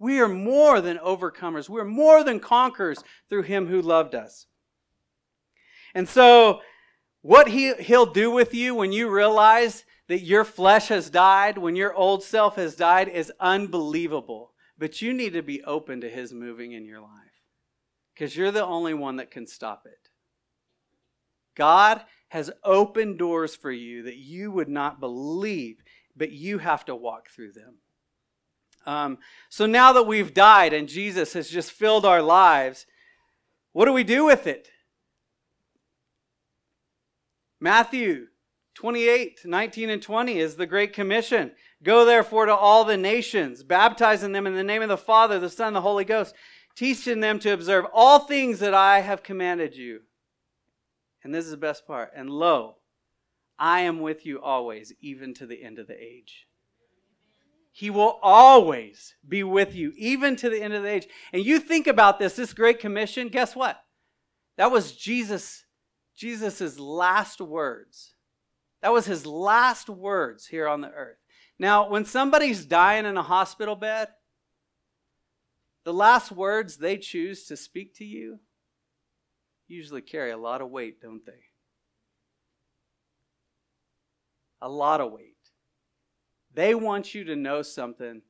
We 0.00 0.20
are 0.20 0.28
more 0.28 0.80
than 0.80 0.98
overcomers. 0.98 1.68
We're 1.68 1.84
more 1.84 2.24
than 2.24 2.40
conquerors 2.40 3.02
through 3.28 3.42
him 3.42 3.68
who 3.68 3.80
loved 3.80 4.14
us. 4.14 4.46
And 5.94 6.08
so, 6.08 6.60
what 7.28 7.48
he, 7.48 7.74
he'll 7.74 8.06
do 8.06 8.30
with 8.30 8.54
you 8.54 8.74
when 8.74 8.90
you 8.90 9.10
realize 9.10 9.84
that 10.06 10.22
your 10.22 10.44
flesh 10.44 10.88
has 10.88 11.10
died, 11.10 11.58
when 11.58 11.76
your 11.76 11.92
old 11.92 12.22
self 12.22 12.56
has 12.56 12.74
died, 12.74 13.06
is 13.06 13.30
unbelievable. 13.38 14.54
But 14.78 15.02
you 15.02 15.12
need 15.12 15.34
to 15.34 15.42
be 15.42 15.62
open 15.64 16.00
to 16.00 16.08
His 16.08 16.32
moving 16.32 16.72
in 16.72 16.86
your 16.86 17.02
life 17.02 17.10
because 18.14 18.34
you're 18.34 18.50
the 18.50 18.64
only 18.64 18.94
one 18.94 19.16
that 19.16 19.30
can 19.30 19.46
stop 19.46 19.82
it. 19.84 20.08
God 21.54 22.00
has 22.28 22.50
opened 22.64 23.18
doors 23.18 23.54
for 23.54 23.70
you 23.70 24.04
that 24.04 24.16
you 24.16 24.50
would 24.50 24.70
not 24.70 24.98
believe, 24.98 25.82
but 26.16 26.32
you 26.32 26.56
have 26.56 26.86
to 26.86 26.96
walk 26.96 27.28
through 27.28 27.52
them. 27.52 27.74
Um, 28.86 29.18
so 29.50 29.66
now 29.66 29.92
that 29.92 30.06
we've 30.06 30.32
died 30.32 30.72
and 30.72 30.88
Jesus 30.88 31.34
has 31.34 31.50
just 31.50 31.72
filled 31.72 32.06
our 32.06 32.22
lives, 32.22 32.86
what 33.72 33.84
do 33.84 33.92
we 33.92 34.02
do 34.02 34.24
with 34.24 34.46
it? 34.46 34.70
Matthew 37.60 38.26
28, 38.74 39.40
19, 39.44 39.90
and 39.90 40.02
20 40.02 40.38
is 40.38 40.56
the 40.56 40.66
Great 40.66 40.92
Commission. 40.92 41.52
Go 41.82 42.04
therefore 42.04 42.46
to 42.46 42.54
all 42.54 42.84
the 42.84 42.96
nations, 42.96 43.62
baptizing 43.62 44.32
them 44.32 44.46
in 44.46 44.54
the 44.54 44.62
name 44.62 44.82
of 44.82 44.88
the 44.88 44.96
Father, 44.96 45.40
the 45.40 45.50
Son, 45.50 45.72
the 45.72 45.80
Holy 45.80 46.04
Ghost, 46.04 46.34
teaching 46.76 47.20
them 47.20 47.40
to 47.40 47.52
observe 47.52 47.86
all 47.92 48.20
things 48.20 48.60
that 48.60 48.74
I 48.74 49.00
have 49.00 49.24
commanded 49.24 49.76
you. 49.76 50.02
And 51.24 51.34
this 51.34 51.44
is 51.44 51.50
the 51.50 51.56
best 51.56 51.86
part. 51.86 52.12
And 52.14 52.30
lo, 52.30 52.76
I 53.58 53.80
am 53.80 54.00
with 54.00 54.24
you 54.24 54.40
always, 54.40 54.92
even 55.00 55.34
to 55.34 55.46
the 55.46 55.62
end 55.62 55.80
of 55.80 55.88
the 55.88 56.00
age. 56.00 56.46
He 57.72 57.90
will 57.90 58.18
always 58.22 59.14
be 59.28 59.42
with 59.42 59.74
you, 59.74 59.92
even 59.96 60.36
to 60.36 60.48
the 60.48 60.62
end 60.62 60.74
of 60.74 60.82
the 60.84 60.88
age. 60.88 61.08
And 61.32 61.44
you 61.44 61.58
think 61.58 61.86
about 61.86 62.18
this, 62.18 62.36
this 62.36 62.52
great 62.52 62.78
commission, 62.78 63.28
guess 63.28 63.56
what? 63.56 63.80
That 64.56 64.70
was 64.70 64.92
Jesus, 64.92 65.64
Jesus' 66.18 66.78
last 66.78 67.40
words. 67.40 68.14
That 68.82 68.92
was 68.92 69.06
his 69.06 69.24
last 69.24 69.88
words 69.88 70.46
here 70.46 70.66
on 70.66 70.80
the 70.80 70.90
earth. 70.90 71.18
Now, 71.58 71.88
when 71.88 72.04
somebody's 72.04 72.64
dying 72.64 73.06
in 73.06 73.16
a 73.16 73.22
hospital 73.22 73.76
bed, 73.76 74.08
the 75.84 75.92
last 75.92 76.32
words 76.32 76.76
they 76.76 76.96
choose 76.96 77.46
to 77.46 77.56
speak 77.56 77.94
to 77.96 78.04
you 78.04 78.40
usually 79.68 80.00
carry 80.00 80.32
a 80.32 80.36
lot 80.36 80.60
of 80.60 80.70
weight, 80.70 81.00
don't 81.00 81.24
they? 81.24 81.44
A 84.60 84.68
lot 84.68 85.00
of 85.00 85.12
weight. 85.12 85.36
They 86.52 86.74
want 86.74 87.14
you 87.14 87.24
to 87.24 87.36
know 87.36 87.62
something 87.62 88.22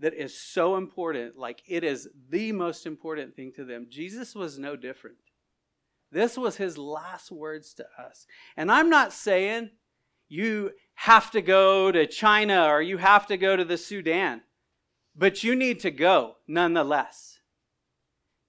that 0.00 0.14
is 0.14 0.36
so 0.36 0.76
important, 0.76 1.38
like 1.38 1.62
it 1.66 1.84
is 1.84 2.08
the 2.28 2.50
most 2.52 2.86
important 2.86 3.36
thing 3.36 3.52
to 3.56 3.64
them. 3.64 3.86
Jesus 3.88 4.34
was 4.34 4.58
no 4.58 4.74
different. 4.74 5.16
This 6.10 6.38
was 6.38 6.56
his 6.56 6.78
last 6.78 7.30
words 7.30 7.74
to 7.74 7.86
us. 7.98 8.26
And 8.56 8.70
I'm 8.70 8.88
not 8.88 9.12
saying 9.12 9.70
you 10.28 10.72
have 10.94 11.30
to 11.32 11.42
go 11.42 11.92
to 11.92 12.06
China 12.06 12.66
or 12.66 12.80
you 12.80 12.98
have 12.98 13.26
to 13.26 13.36
go 13.36 13.56
to 13.56 13.64
the 13.64 13.76
Sudan, 13.76 14.42
but 15.14 15.44
you 15.44 15.54
need 15.54 15.80
to 15.80 15.90
go 15.90 16.36
nonetheless. 16.46 17.40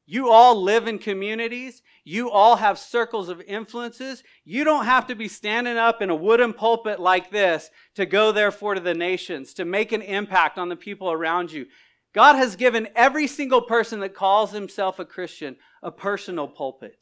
You 0.09 0.31
all 0.31 0.61
live 0.61 0.87
in 0.87 0.99
communities. 0.99 1.81
You 2.05 2.31
all 2.31 2.55
have 2.55 2.79
circles 2.79 3.27
of 3.27 3.41
influences. 3.41 4.23
You 4.45 4.63
don't 4.63 4.85
have 4.85 5.05
to 5.07 5.15
be 5.15 5.27
standing 5.27 5.75
up 5.75 6.01
in 6.01 6.09
a 6.09 6.15
wooden 6.15 6.53
pulpit 6.53 7.01
like 7.01 7.29
this 7.29 7.69
to 7.95 8.05
go 8.05 8.31
therefore 8.31 8.75
to 8.75 8.79
the 8.79 8.93
nations, 8.93 9.53
to 9.55 9.65
make 9.65 9.91
an 9.91 10.01
impact 10.01 10.57
on 10.57 10.69
the 10.69 10.77
people 10.77 11.11
around 11.11 11.51
you. 11.51 11.65
God 12.13 12.37
has 12.37 12.55
given 12.55 12.87
every 12.95 13.27
single 13.27 13.61
person 13.61 13.99
that 13.99 14.15
calls 14.15 14.53
himself 14.53 14.97
a 14.97 15.05
Christian 15.05 15.57
a 15.83 15.91
personal 15.91 16.47
pulpit. 16.47 16.97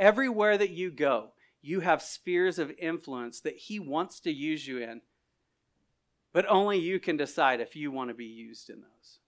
Everywhere 0.00 0.56
that 0.56 0.70
you 0.70 0.90
go, 0.90 1.32
you 1.60 1.80
have 1.80 2.00
spheres 2.00 2.58
of 2.58 2.72
influence 2.78 3.40
that 3.42 3.56
He 3.56 3.78
wants 3.78 4.18
to 4.20 4.32
use 4.32 4.66
you 4.66 4.78
in, 4.78 5.02
but 6.32 6.46
only 6.48 6.78
you 6.78 6.98
can 6.98 7.18
decide 7.18 7.60
if 7.60 7.76
you 7.76 7.92
want 7.92 8.08
to 8.08 8.14
be 8.14 8.24
used 8.24 8.70
in 8.70 8.80
those. 8.80 9.18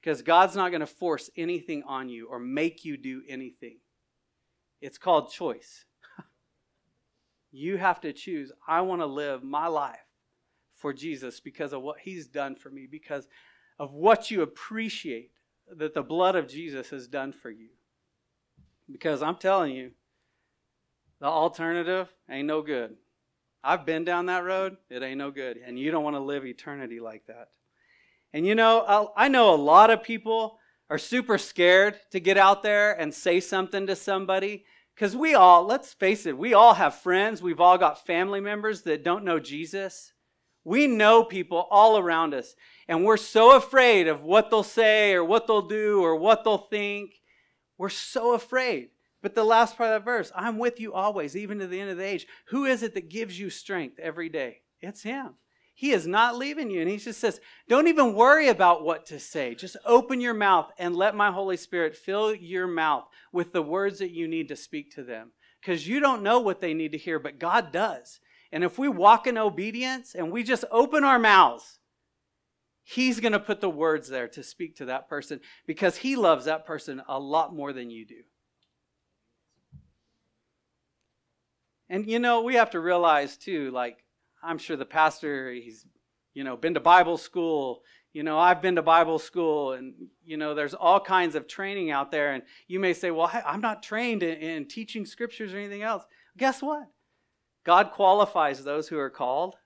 Because 0.00 0.22
God's 0.22 0.54
not 0.54 0.70
going 0.70 0.82
to 0.82 0.86
force 0.86 1.30
anything 1.36 1.82
on 1.82 2.08
you 2.08 2.28
or 2.30 2.38
make 2.38 2.84
you 2.84 2.96
do 2.96 3.22
anything. 3.28 3.78
It's 4.80 4.98
called 4.98 5.32
choice. 5.32 5.84
you 7.50 7.78
have 7.78 8.00
to 8.02 8.12
choose 8.12 8.52
I 8.68 8.82
want 8.82 9.00
to 9.00 9.06
live 9.06 9.42
my 9.42 9.66
life 9.66 9.98
for 10.76 10.92
Jesus 10.92 11.40
because 11.40 11.72
of 11.72 11.82
what 11.82 11.98
He's 11.98 12.28
done 12.28 12.54
for 12.54 12.70
me, 12.70 12.86
because 12.88 13.26
of 13.80 13.94
what 13.94 14.30
you 14.30 14.42
appreciate 14.42 15.32
that 15.76 15.92
the 15.92 16.02
blood 16.02 16.36
of 16.36 16.46
Jesus 16.46 16.90
has 16.90 17.08
done 17.08 17.32
for 17.32 17.50
you. 17.50 17.70
Because 18.90 19.22
I'm 19.22 19.36
telling 19.36 19.74
you, 19.74 19.90
the 21.20 21.26
alternative 21.26 22.08
ain't 22.30 22.46
no 22.46 22.62
good. 22.62 22.96
I've 23.64 23.84
been 23.84 24.04
down 24.04 24.26
that 24.26 24.44
road, 24.44 24.76
it 24.90 25.02
ain't 25.02 25.18
no 25.18 25.30
good. 25.30 25.58
And 25.64 25.78
you 25.78 25.90
don't 25.90 26.04
want 26.04 26.14
to 26.14 26.20
live 26.20 26.46
eternity 26.46 27.00
like 27.00 27.26
that. 27.26 27.48
And 28.32 28.46
you 28.46 28.54
know, 28.54 29.12
I 29.16 29.28
know 29.28 29.54
a 29.54 29.56
lot 29.56 29.90
of 29.90 30.02
people 30.02 30.58
are 30.88 30.98
super 30.98 31.38
scared 31.38 31.98
to 32.12 32.20
get 32.20 32.36
out 32.36 32.62
there 32.62 32.92
and 32.92 33.12
say 33.12 33.40
something 33.40 33.86
to 33.86 33.96
somebody. 33.96 34.64
Because 34.94 35.16
we 35.16 35.34
all, 35.34 35.64
let's 35.66 35.92
face 35.92 36.26
it, 36.26 36.38
we 36.38 36.54
all 36.54 36.74
have 36.74 36.94
friends. 36.94 37.42
We've 37.42 37.60
all 37.60 37.76
got 37.76 38.06
family 38.06 38.40
members 38.40 38.82
that 38.82 39.04
don't 39.04 39.24
know 39.24 39.38
Jesus. 39.38 40.12
We 40.64 40.86
know 40.86 41.24
people 41.24 41.66
all 41.70 41.98
around 41.98 42.34
us. 42.34 42.54
And 42.88 43.04
we're 43.04 43.16
so 43.16 43.56
afraid 43.56 44.08
of 44.08 44.22
what 44.22 44.50
they'll 44.50 44.62
say 44.62 45.12
or 45.12 45.24
what 45.24 45.46
they'll 45.46 45.66
do 45.66 46.02
or 46.02 46.16
what 46.16 46.44
they'll 46.44 46.56
think. 46.56 47.10
We're 47.78 47.88
so 47.88 48.34
afraid. 48.34 48.90
But 49.22 49.34
the 49.34 49.44
last 49.44 49.76
part 49.76 49.90
of 49.90 50.00
that 50.00 50.04
verse, 50.04 50.30
I'm 50.36 50.58
with 50.58 50.78
you 50.78 50.92
always, 50.92 51.36
even 51.36 51.58
to 51.58 51.66
the 51.66 51.80
end 51.80 51.90
of 51.90 51.96
the 51.96 52.04
age. 52.04 52.26
Who 52.48 52.64
is 52.64 52.82
it 52.82 52.94
that 52.94 53.08
gives 53.08 53.38
you 53.38 53.50
strength 53.50 53.98
every 53.98 54.28
day? 54.28 54.62
It's 54.80 55.02
Him. 55.02 55.34
He 55.74 55.92
is 55.92 56.06
not 56.06 56.36
leaving 56.36 56.70
you. 56.70 56.80
And 56.80 56.88
He 56.88 56.96
just 56.96 57.20
says, 57.20 57.40
don't 57.68 57.88
even 57.88 58.14
worry 58.14 58.48
about 58.48 58.84
what 58.84 59.04
to 59.06 59.18
say. 59.18 59.54
Just 59.54 59.76
open 59.84 60.20
your 60.20 60.34
mouth 60.34 60.70
and 60.78 60.94
let 60.94 61.14
my 61.14 61.30
Holy 61.30 61.56
Spirit 61.56 61.96
fill 61.96 62.34
your 62.34 62.66
mouth 62.66 63.04
with 63.32 63.52
the 63.52 63.62
words 63.62 63.98
that 63.98 64.12
you 64.12 64.28
need 64.28 64.48
to 64.48 64.56
speak 64.56 64.94
to 64.94 65.02
them. 65.02 65.32
Because 65.60 65.88
you 65.88 65.98
don't 65.98 66.22
know 66.22 66.40
what 66.40 66.60
they 66.60 66.72
need 66.72 66.92
to 66.92 66.98
hear, 66.98 67.18
but 67.18 67.38
God 67.38 67.72
does. 67.72 68.20
And 68.52 68.62
if 68.62 68.78
we 68.78 68.88
walk 68.88 69.26
in 69.26 69.36
obedience 69.36 70.14
and 70.14 70.30
we 70.30 70.44
just 70.44 70.64
open 70.70 71.04
our 71.04 71.18
mouths, 71.18 71.75
He's 72.88 73.18
going 73.18 73.32
to 73.32 73.40
put 73.40 73.60
the 73.60 73.68
words 73.68 74.08
there 74.08 74.28
to 74.28 74.44
speak 74.44 74.76
to 74.76 74.84
that 74.84 75.08
person 75.08 75.40
because 75.66 75.96
He 75.96 76.14
loves 76.14 76.44
that 76.44 76.64
person 76.64 77.02
a 77.08 77.18
lot 77.18 77.52
more 77.52 77.72
than 77.72 77.90
you 77.90 78.06
do. 78.06 78.22
And 81.88 82.08
you 82.08 82.20
know, 82.20 82.42
we 82.42 82.54
have 82.54 82.70
to 82.70 82.80
realize 82.80 83.36
too, 83.36 83.72
like, 83.72 84.04
I'm 84.40 84.58
sure 84.58 84.76
the 84.76 84.84
pastor, 84.84 85.50
he's, 85.50 85.84
you 86.32 86.44
know, 86.44 86.56
been 86.56 86.74
to 86.74 86.80
Bible 86.80 87.16
school. 87.16 87.82
You 88.12 88.22
know, 88.22 88.38
I've 88.38 88.62
been 88.62 88.76
to 88.76 88.82
Bible 88.82 89.18
school, 89.18 89.72
and, 89.72 89.92
you 90.24 90.36
know, 90.36 90.54
there's 90.54 90.72
all 90.72 91.00
kinds 91.00 91.34
of 91.34 91.48
training 91.48 91.90
out 91.90 92.12
there. 92.12 92.34
And 92.34 92.44
you 92.68 92.78
may 92.78 92.94
say, 92.94 93.10
well, 93.10 93.30
I'm 93.44 93.60
not 93.60 93.82
trained 93.82 94.22
in, 94.22 94.38
in 94.38 94.68
teaching 94.68 95.04
scriptures 95.04 95.52
or 95.52 95.58
anything 95.58 95.82
else. 95.82 96.04
Guess 96.38 96.62
what? 96.62 96.86
God 97.64 97.90
qualifies 97.90 98.62
those 98.62 98.86
who 98.88 98.98
are 98.98 99.10
called. 99.10 99.56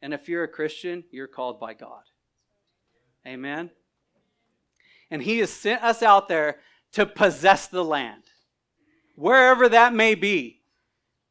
And 0.00 0.14
if 0.14 0.26
you're 0.26 0.44
a 0.44 0.48
Christian, 0.48 1.04
you're 1.10 1.26
called 1.26 1.60
by 1.60 1.74
God. 1.74 2.02
Amen. 3.26 3.70
And 5.10 5.22
He 5.22 5.38
has 5.38 5.50
sent 5.50 5.82
us 5.82 6.02
out 6.02 6.28
there 6.28 6.58
to 6.92 7.04
possess 7.04 7.66
the 7.66 7.84
land, 7.84 8.22
wherever 9.16 9.68
that 9.68 9.92
may 9.92 10.14
be. 10.14 10.62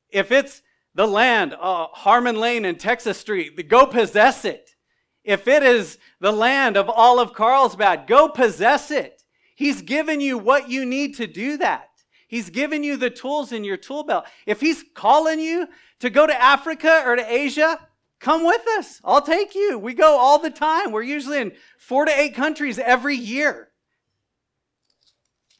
If 0.10 0.32
it's 0.32 0.62
the 0.94 1.08
land, 1.08 1.54
uh, 1.54 1.88
Harmon 1.88 2.40
Lane 2.40 2.66
and 2.66 2.80
Texas 2.80 3.18
Street, 3.18 3.68
go 3.70 3.86
possess 3.86 4.46
it. 4.46 4.76
If 5.24 5.48
it 5.48 5.64
is 5.64 5.98
the 6.20 6.32
land 6.32 6.78
of 6.78 6.90
all 6.90 7.20
of 7.20 7.34
Carlsbad, 7.34 8.08
go 8.08 8.30
possess 8.30 8.92
it. 8.92 9.24
He's 9.56 9.82
given 9.82 10.22
you 10.22 10.38
what 10.38 10.70
you 10.70 10.86
need 10.86 11.16
to 11.16 11.28
do 11.28 11.58
that. 11.58 11.90
He's 12.28 12.50
given 12.50 12.84
you 12.84 12.98
the 12.98 13.10
tools 13.10 13.52
in 13.52 13.64
your 13.64 13.78
tool 13.78 14.04
belt. 14.04 14.26
If 14.46 14.62
he's 14.62 14.84
calling 14.94 15.40
you 15.40 15.68
to 16.00 16.10
go 16.10 16.28
to 16.28 16.42
Africa 16.42 17.04
or 17.06 17.16
to 17.16 17.34
Asia, 17.34 17.80
Come 18.26 18.44
with 18.44 18.68
us. 18.80 19.00
I'll 19.04 19.22
take 19.22 19.54
you. 19.54 19.78
We 19.78 19.94
go 19.94 20.18
all 20.18 20.40
the 20.40 20.50
time. 20.50 20.92
We're 20.92 21.04
usually 21.04 21.38
in 21.38 21.52
four 21.78 22.06
to 22.06 22.20
eight 22.20 22.34
countries 22.34 22.80
every 22.80 23.16
year. 23.16 23.70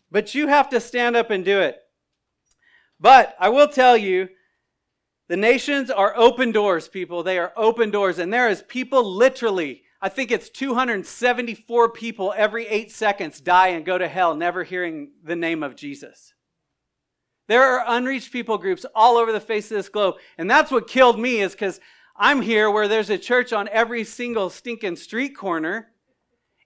But 0.10 0.34
you 0.34 0.48
have 0.48 0.70
to 0.70 0.80
stand 0.80 1.16
up 1.16 1.30
and 1.30 1.46
do 1.46 1.60
it. 1.60 1.78
But 3.00 3.36
I 3.40 3.50
will 3.50 3.68
tell 3.68 3.96
you, 3.96 4.30
the 5.28 5.38
nations 5.38 5.92
are 5.92 6.18
open 6.18 6.52
doors, 6.52 6.88
people. 6.88 7.22
They 7.22 7.38
are 7.38 7.54
open 7.56 7.92
doors. 7.92 8.18
And 8.18 8.34
there 8.34 8.50
is 8.50 8.64
people 8.64 9.16
literally, 9.16 9.84
I 10.02 10.10
think 10.10 10.32
it's 10.32 10.50
274 10.50 11.92
people 11.92 12.34
every 12.36 12.66
eight 12.66 12.92
seconds 12.92 13.40
die 13.42 13.68
and 13.68 13.86
go 13.86 14.00
to 14.00 14.08
hell, 14.08 14.34
never 14.34 14.64
hearing 14.64 15.12
the 15.24 15.36
name 15.36 15.62
of 15.62 15.76
Jesus. 15.76 16.34
There 17.48 17.62
are 17.62 17.86
unreached 17.88 18.32
people 18.32 18.58
groups 18.58 18.88
all 18.96 19.18
over 19.18 19.32
the 19.32 19.40
face 19.40 19.70
of 19.70 19.78
this 19.78 19.90
globe. 19.90 20.16
And 20.40 20.50
that's 20.50 20.72
what 20.72 20.88
killed 20.88 21.20
me 21.20 21.42
is 21.42 21.52
because 21.52 21.80
I'm 22.18 22.42
here 22.42 22.72
where 22.72 22.88
there's 22.88 23.10
a 23.10 23.18
church 23.18 23.52
on 23.52 23.68
every 23.70 24.06
single 24.06 24.50
stinking 24.50 24.96
street 24.96 25.36
corner. 25.36 25.92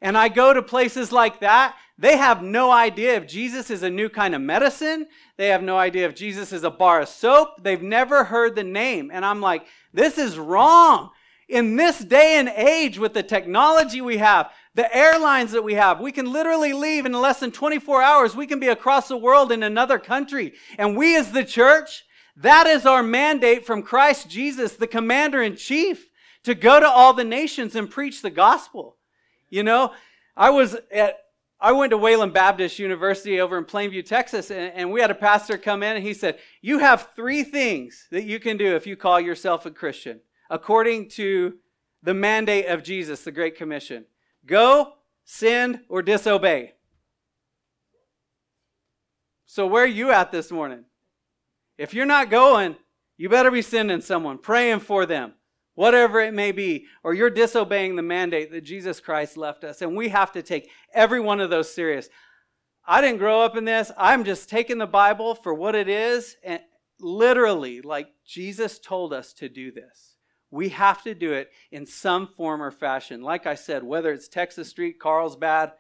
And 0.02 0.18
I 0.18 0.30
go 0.30 0.54
to 0.54 0.62
places 0.62 1.12
like 1.12 1.40
that. 1.40 1.76
They 1.98 2.18
have 2.18 2.42
no 2.42 2.72
idea 2.72 3.16
if 3.16 3.28
Jesus 3.28 3.70
is 3.70 3.84
a 3.84 3.90
new 3.90 4.10
kind 4.10 4.34
of 4.34 4.42
medicine. 4.42 5.08
They 5.38 5.48
have 5.48 5.64
no 5.64 5.78
idea 5.78 6.08
if 6.08 6.16
Jesus 6.16 6.54
is 6.54 6.64
a 6.64 6.70
bar 6.70 7.02
of 7.02 7.10
soap. 7.10 7.64
They've 7.64 7.82
never 7.82 8.24
heard 8.24 8.56
the 8.56 8.64
name. 8.64 9.10
And 9.12 9.26
I'm 9.26 9.42
like, 9.42 9.66
this 9.92 10.18
is 10.18 10.38
wrong. 10.38 11.10
In 11.50 11.76
this 11.76 11.98
day 12.00 12.38
and 12.38 12.48
age, 12.50 13.00
with 13.00 13.14
the 13.14 13.24
technology 13.24 14.02
we 14.02 14.18
have, 14.18 14.52
the 14.76 14.96
airlines 14.96 15.52
that 15.52 15.64
we 15.64 15.74
have, 15.74 16.00
we 16.00 16.12
can 16.12 16.32
literally 16.32 16.74
leave 16.74 17.08
in 17.08 17.12
less 17.12 17.40
than 17.40 17.52
24 17.52 18.04
hours. 18.04 18.36
We 18.36 18.48
can 18.48 18.60
be 18.60 18.68
across 18.68 19.08
the 19.08 19.18
world 19.18 19.52
in 19.52 19.64
another 19.64 19.98
country. 19.98 20.54
And 20.78 20.96
we, 20.96 21.18
as 21.18 21.32
the 21.32 21.44
church, 21.44 22.06
that 22.42 22.68
is 22.68 22.86
our 22.86 23.04
mandate 23.04 23.66
from 23.66 23.84
Christ 23.84 24.30
Jesus, 24.30 24.74
the 24.74 24.88
commander 24.88 25.44
in 25.44 25.56
chief, 25.56 26.10
to 26.44 26.56
go 26.56 26.80
to 26.80 26.88
all 26.88 27.14
the 27.14 27.24
nations 27.24 27.76
and 27.76 27.90
preach 27.90 28.22
the 28.22 28.30
gospel. 28.30 28.96
You 29.50 29.64
know, 29.64 29.94
I 30.38 30.50
was 30.50 30.78
at, 30.92 31.18
I 31.60 31.74
went 31.74 31.90
to 31.90 31.98
Wayland 31.98 32.34
Baptist 32.34 32.80
University 32.80 33.42
over 33.42 33.58
in 33.58 33.66
Plainview, 33.66 34.06
Texas, 34.06 34.50
and, 34.50 34.72
and 34.74 34.92
we 34.92 35.02
had 35.02 35.12
a 35.12 35.16
pastor 35.16 35.58
come 35.58 35.84
in 35.84 35.98
and 35.98 36.06
he 36.06 36.14
said, 36.14 36.40
You 36.62 36.80
have 36.80 37.10
three 37.16 37.44
things 37.44 38.08
that 38.12 38.24
you 38.24 38.40
can 38.40 38.56
do 38.56 38.76
if 38.76 38.88
you 38.88 38.96
call 38.96 39.20
yourself 39.20 39.66
a 39.66 39.72
Christian, 39.72 40.22
according 40.50 41.10
to 41.10 41.56
the 42.02 42.14
mandate 42.14 42.68
of 42.68 42.84
Jesus, 42.84 43.24
the 43.24 43.32
Great 43.32 43.58
Commission 43.58 44.06
go, 44.46 44.94
send, 45.26 45.82
or 45.90 46.02
disobey. 46.02 46.74
So, 49.46 49.68
where 49.68 49.84
are 49.84 49.88
you 49.88 50.12
at 50.12 50.32
this 50.32 50.52
morning? 50.52 50.86
If 51.80 51.94
you're 51.94 52.06
not 52.06 52.30
going, 52.30 52.76
you 53.16 53.30
better 53.30 53.50
be 53.50 53.62
sending 53.62 54.02
someone, 54.02 54.38
praying 54.38 54.82
for 54.82 55.06
them, 55.06 55.36
whatever 55.76 56.20
it 56.20 56.34
may 56.34 56.52
be, 56.52 56.88
or 57.04 57.14
you're 57.14 57.30
disobeying 57.30 57.96
the 57.96 58.02
mandate 58.02 58.52
that 58.52 58.66
Jesus 58.66 59.00
Christ 59.00 59.38
left 59.38 59.64
us. 59.64 59.82
And 59.82 59.96
we 59.96 60.10
have 60.10 60.34
to 60.34 60.44
take 60.44 60.70
every 60.94 61.22
one 61.22 61.40
of 61.40 61.50
those 61.50 61.74
serious. 61.74 62.10
I 62.86 63.00
didn't 63.00 63.20
grow 63.20 63.42
up 63.42 63.56
in 63.56 63.64
this. 63.64 63.94
I'm 63.98 64.26
just 64.26 64.50
taking 64.50 64.78
the 64.78 64.88
Bible 64.88 65.36
for 65.36 65.54
what 65.54 65.74
it 65.74 65.88
is 65.88 66.36
and 66.44 66.60
literally, 67.00 67.80
like 67.80 68.10
Jesus 68.28 68.78
told 68.78 69.14
us 69.14 69.32
to 69.36 69.48
do 69.48 69.72
this. 69.72 70.18
We 70.52 70.70
have 70.70 71.02
to 71.04 71.16
do 71.16 71.32
it 71.32 71.50
in 71.72 71.86
some 71.86 72.28
form 72.28 72.62
or 72.62 72.72
fashion. 72.72 73.22
Like 73.22 73.48
I 73.48 73.56
said, 73.56 73.86
whether 73.86 74.12
it's 74.12 74.28
Texas 74.28 74.68
Street, 74.68 75.00
Carlsbad, 75.00 75.72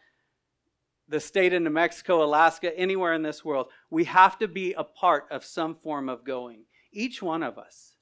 the 1.09 1.19
state 1.19 1.53
of 1.53 1.61
New 1.63 1.71
Mexico, 1.71 2.23
Alaska, 2.23 2.77
anywhere 2.77 3.13
in 3.13 3.23
this 3.23 3.43
world, 3.43 3.67
we 3.89 4.03
have 4.05 4.37
to 4.39 4.47
be 4.47 4.73
a 4.73 4.83
part 4.83 5.25
of 5.31 5.43
some 5.43 5.75
form 5.75 6.07
of 6.07 6.23
going. 6.23 6.65
Each 6.91 7.21
one 7.21 7.41
of 7.41 7.57
us, 7.57 7.95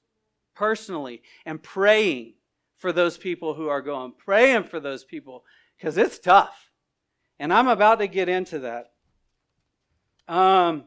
personally, 0.54 1.24
and 1.46 1.64
praying 1.64 2.34
for 2.78 2.92
those 2.92 3.18
people 3.18 3.54
who 3.54 3.70
are 3.70 3.82
going, 3.82 4.14
praying 4.18 4.66
for 4.66 4.80
those 4.80 5.06
people, 5.06 5.46
because 5.78 5.98
it's 5.98 6.20
tough. 6.20 6.70
And 7.40 7.54
I'm 7.54 7.68
about 7.68 8.00
to 8.00 8.08
get 8.08 8.28
into 8.28 8.60
that. 8.60 8.92
Um, 10.28 10.86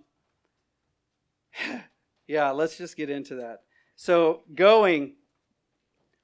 yeah, 2.28 2.50
let's 2.50 2.76
just 2.76 2.96
get 2.96 3.09
into 3.09 3.37
that. 3.37 3.62
So, 3.96 4.42
going, 4.54 5.14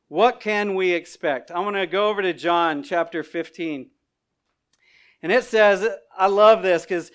what 0.08 0.40
can 0.40 0.74
we 0.74 0.92
expect? 0.92 1.50
I'm 1.50 1.62
going 1.62 1.74
to 1.74 1.86
go 1.86 2.08
over 2.08 2.22
to 2.22 2.32
John 2.32 2.82
chapter 2.82 3.22
15. 3.22 3.90
And 5.22 5.32
it 5.32 5.44
says, 5.44 5.86
I 6.16 6.26
love 6.26 6.62
this 6.62 6.82
because 6.82 7.10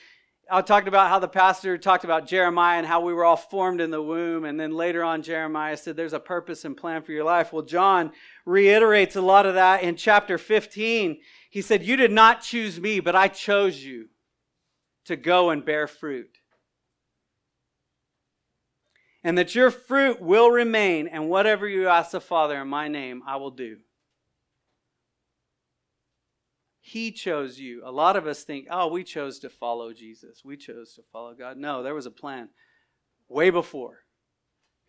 I 0.50 0.62
talked 0.62 0.90
about 0.90 1.10
how 1.10 1.20
the 1.20 1.30
pastor 1.30 1.78
talked 1.78 2.04
about 2.04 2.28
Jeremiah 2.28 2.78
and 2.78 2.86
how 2.86 3.00
we 3.00 3.14
were 3.14 3.24
all 3.24 3.38
formed 3.38 3.80
in 3.80 3.90
the 3.90 4.02
womb. 4.02 4.44
And 4.44 4.60
then 4.60 4.72
later 4.72 5.02
on, 5.02 5.22
Jeremiah 5.22 5.78
said, 5.78 5.96
There's 5.96 6.12
a 6.12 6.20
purpose 6.20 6.66
and 6.66 6.76
plan 6.76 7.04
for 7.04 7.14
your 7.14 7.24
life. 7.24 7.54
Well, 7.54 7.62
John 7.62 8.12
reiterates 8.46 9.16
a 9.16 9.22
lot 9.22 9.46
of 9.46 9.54
that 9.54 9.82
in 9.82 9.96
chapter 9.96 10.38
15. 10.38 11.20
He 11.50 11.62
said, 11.62 11.84
You 11.84 11.96
did 11.96 12.12
not 12.12 12.42
choose 12.42 12.82
me, 12.82 13.00
but 13.00 13.16
I 13.16 13.30
chose 13.30 13.84
you 13.84 14.10
to 15.06 15.16
go 15.16 15.52
and 15.52 15.64
bear 15.64 15.88
fruit. 15.88 16.38
And 19.24 19.38
that 19.38 19.56
your 19.56 19.72
fruit 19.72 20.20
will 20.20 20.50
remain, 20.50 21.08
and 21.08 21.30
whatever 21.30 21.68
you 21.68 21.88
ask 21.88 22.12
the 22.12 22.20
Father 22.20 22.60
in 22.60 22.68
my 22.68 22.88
name, 22.88 23.22
I 23.26 23.38
will 23.38 23.52
do. 23.52 23.78
He 26.92 27.14
chose 27.14 27.58
you. 27.58 27.84
A 27.86 27.92
lot 27.92 28.18
of 28.18 28.28
us 28.28 28.44
think, 28.44 28.68
oh, 28.70 28.88
we 28.88 29.06
chose 29.06 29.40
to 29.40 29.50
follow 29.50 29.94
Jesus. 29.94 30.44
We 30.44 30.58
chose 30.58 30.94
to 30.96 31.02
follow 31.02 31.34
God. 31.34 31.56
No, 31.56 31.84
there 31.84 31.96
was 31.96 32.06
a 32.06 32.12
plan 32.12 32.50
way 33.30 33.50
before. 33.50 34.00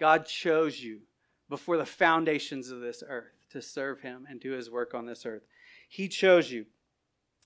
God 0.00 0.26
chose 0.26 0.80
you 0.80 1.02
before 1.48 1.76
the 1.76 1.86
foundations 1.86 2.72
of 2.72 2.80
this 2.80 3.04
earth 3.08 3.46
to 3.50 3.62
serve 3.62 4.00
Him 4.00 4.26
and 4.28 4.40
do 4.40 4.50
His 4.50 4.68
work 4.68 4.94
on 4.94 5.06
this 5.06 5.24
earth. 5.24 5.44
He 5.88 6.08
chose 6.08 6.50
you. 6.50 6.66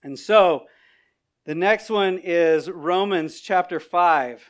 And 0.03 0.19
so, 0.19 0.64
the 1.45 1.55
next 1.55 1.90
one 1.90 2.16
is 2.16 2.71
Romans 2.71 3.40
chapter 3.40 3.79
5. 3.79 4.42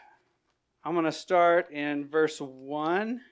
I'm 0.84 0.92
going 0.92 1.04
to 1.04 1.10
start 1.10 1.72
in 1.72 2.06
verse 2.06 2.40
1. 2.40 3.22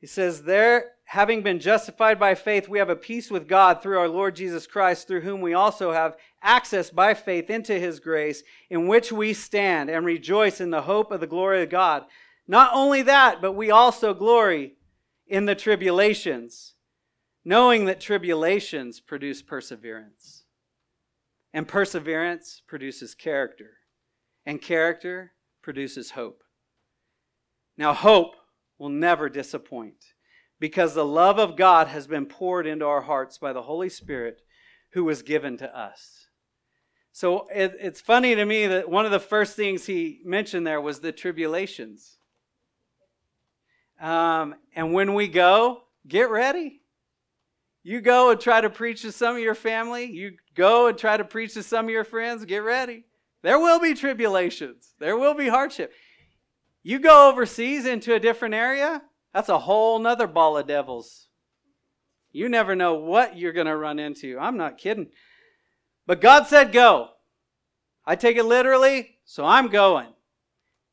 He 0.00 0.06
says, 0.06 0.42
There, 0.42 0.92
having 1.04 1.42
been 1.42 1.58
justified 1.58 2.18
by 2.18 2.34
faith, 2.34 2.68
we 2.68 2.78
have 2.78 2.90
a 2.90 2.96
peace 2.96 3.30
with 3.30 3.48
God 3.48 3.82
through 3.82 3.98
our 3.98 4.08
Lord 4.08 4.36
Jesus 4.36 4.66
Christ, 4.66 5.06
through 5.06 5.22
whom 5.22 5.40
we 5.40 5.54
also 5.54 5.92
have 5.92 6.16
access 6.42 6.90
by 6.90 7.14
faith 7.14 7.50
into 7.50 7.78
his 7.78 8.00
grace, 8.00 8.42
in 8.70 8.86
which 8.86 9.10
we 9.10 9.32
stand 9.32 9.90
and 9.90 10.04
rejoice 10.04 10.60
in 10.60 10.70
the 10.70 10.82
hope 10.82 11.10
of 11.10 11.20
the 11.20 11.26
glory 11.26 11.62
of 11.62 11.70
God. 11.70 12.04
Not 12.46 12.70
only 12.72 13.02
that, 13.02 13.40
but 13.40 13.52
we 13.52 13.70
also 13.70 14.14
glory 14.14 14.74
in 15.26 15.46
the 15.46 15.54
tribulations, 15.54 16.74
knowing 17.44 17.86
that 17.86 18.00
tribulations 18.00 19.00
produce 19.00 19.42
perseverance. 19.42 20.44
And 21.52 21.66
perseverance 21.66 22.60
produces 22.66 23.14
character. 23.14 23.78
And 24.44 24.60
character 24.60 25.32
produces 25.62 26.12
hope. 26.12 26.42
Now, 27.78 27.92
hope 27.94 28.36
will 28.78 28.88
never 28.88 29.28
disappoint 29.28 30.14
because 30.58 30.94
the 30.94 31.04
love 31.04 31.38
of 31.38 31.56
God 31.56 31.88
has 31.88 32.06
been 32.06 32.26
poured 32.26 32.66
into 32.66 32.86
our 32.86 33.02
hearts 33.02 33.38
by 33.38 33.52
the 33.52 33.62
Holy 33.62 33.88
Spirit 33.88 34.42
who 34.92 35.04
was 35.04 35.22
given 35.22 35.56
to 35.58 35.78
us. 35.78 36.28
So 37.12 37.46
it, 37.54 37.74
it's 37.80 38.00
funny 38.00 38.34
to 38.34 38.44
me 38.44 38.66
that 38.66 38.90
one 38.90 39.06
of 39.06 39.10
the 39.10 39.20
first 39.20 39.56
things 39.56 39.86
he 39.86 40.20
mentioned 40.24 40.66
there 40.66 40.80
was 40.80 41.00
the 41.00 41.12
tribulations. 41.12 42.18
Um, 44.00 44.54
and 44.74 44.92
when 44.92 45.14
we 45.14 45.28
go, 45.28 45.84
get 46.06 46.30
ready. 46.30 46.82
You 47.82 48.00
go 48.00 48.30
and 48.30 48.40
try 48.40 48.60
to 48.60 48.68
preach 48.68 49.02
to 49.02 49.12
some 49.12 49.36
of 49.36 49.42
your 49.42 49.54
family. 49.54 50.04
You 50.04 50.32
go 50.54 50.88
and 50.88 50.98
try 50.98 51.16
to 51.16 51.24
preach 51.24 51.54
to 51.54 51.62
some 51.62 51.86
of 51.86 51.90
your 51.90 52.04
friends. 52.04 52.44
Get 52.44 52.58
ready. 52.58 53.04
There 53.42 53.58
will 53.58 53.78
be 53.78 53.94
tribulations, 53.94 54.94
there 54.98 55.16
will 55.16 55.34
be 55.34 55.48
hardship. 55.48 55.92
You 56.86 57.00
go 57.00 57.28
overseas 57.28 57.84
into 57.84 58.14
a 58.14 58.20
different 58.20 58.54
area, 58.54 59.02
that's 59.34 59.48
a 59.48 59.58
whole 59.58 59.98
nother 59.98 60.28
ball 60.28 60.56
of 60.56 60.68
devils. 60.68 61.26
You 62.30 62.48
never 62.48 62.76
know 62.76 62.94
what 62.94 63.36
you're 63.36 63.52
going 63.52 63.66
to 63.66 63.76
run 63.76 63.98
into. 63.98 64.38
I'm 64.38 64.56
not 64.56 64.78
kidding. 64.78 65.08
But 66.06 66.20
God 66.20 66.46
said 66.46 66.70
go. 66.70 67.08
I 68.04 68.14
take 68.14 68.36
it 68.36 68.44
literally, 68.44 69.18
so 69.24 69.44
I'm 69.44 69.66
going. 69.66 70.06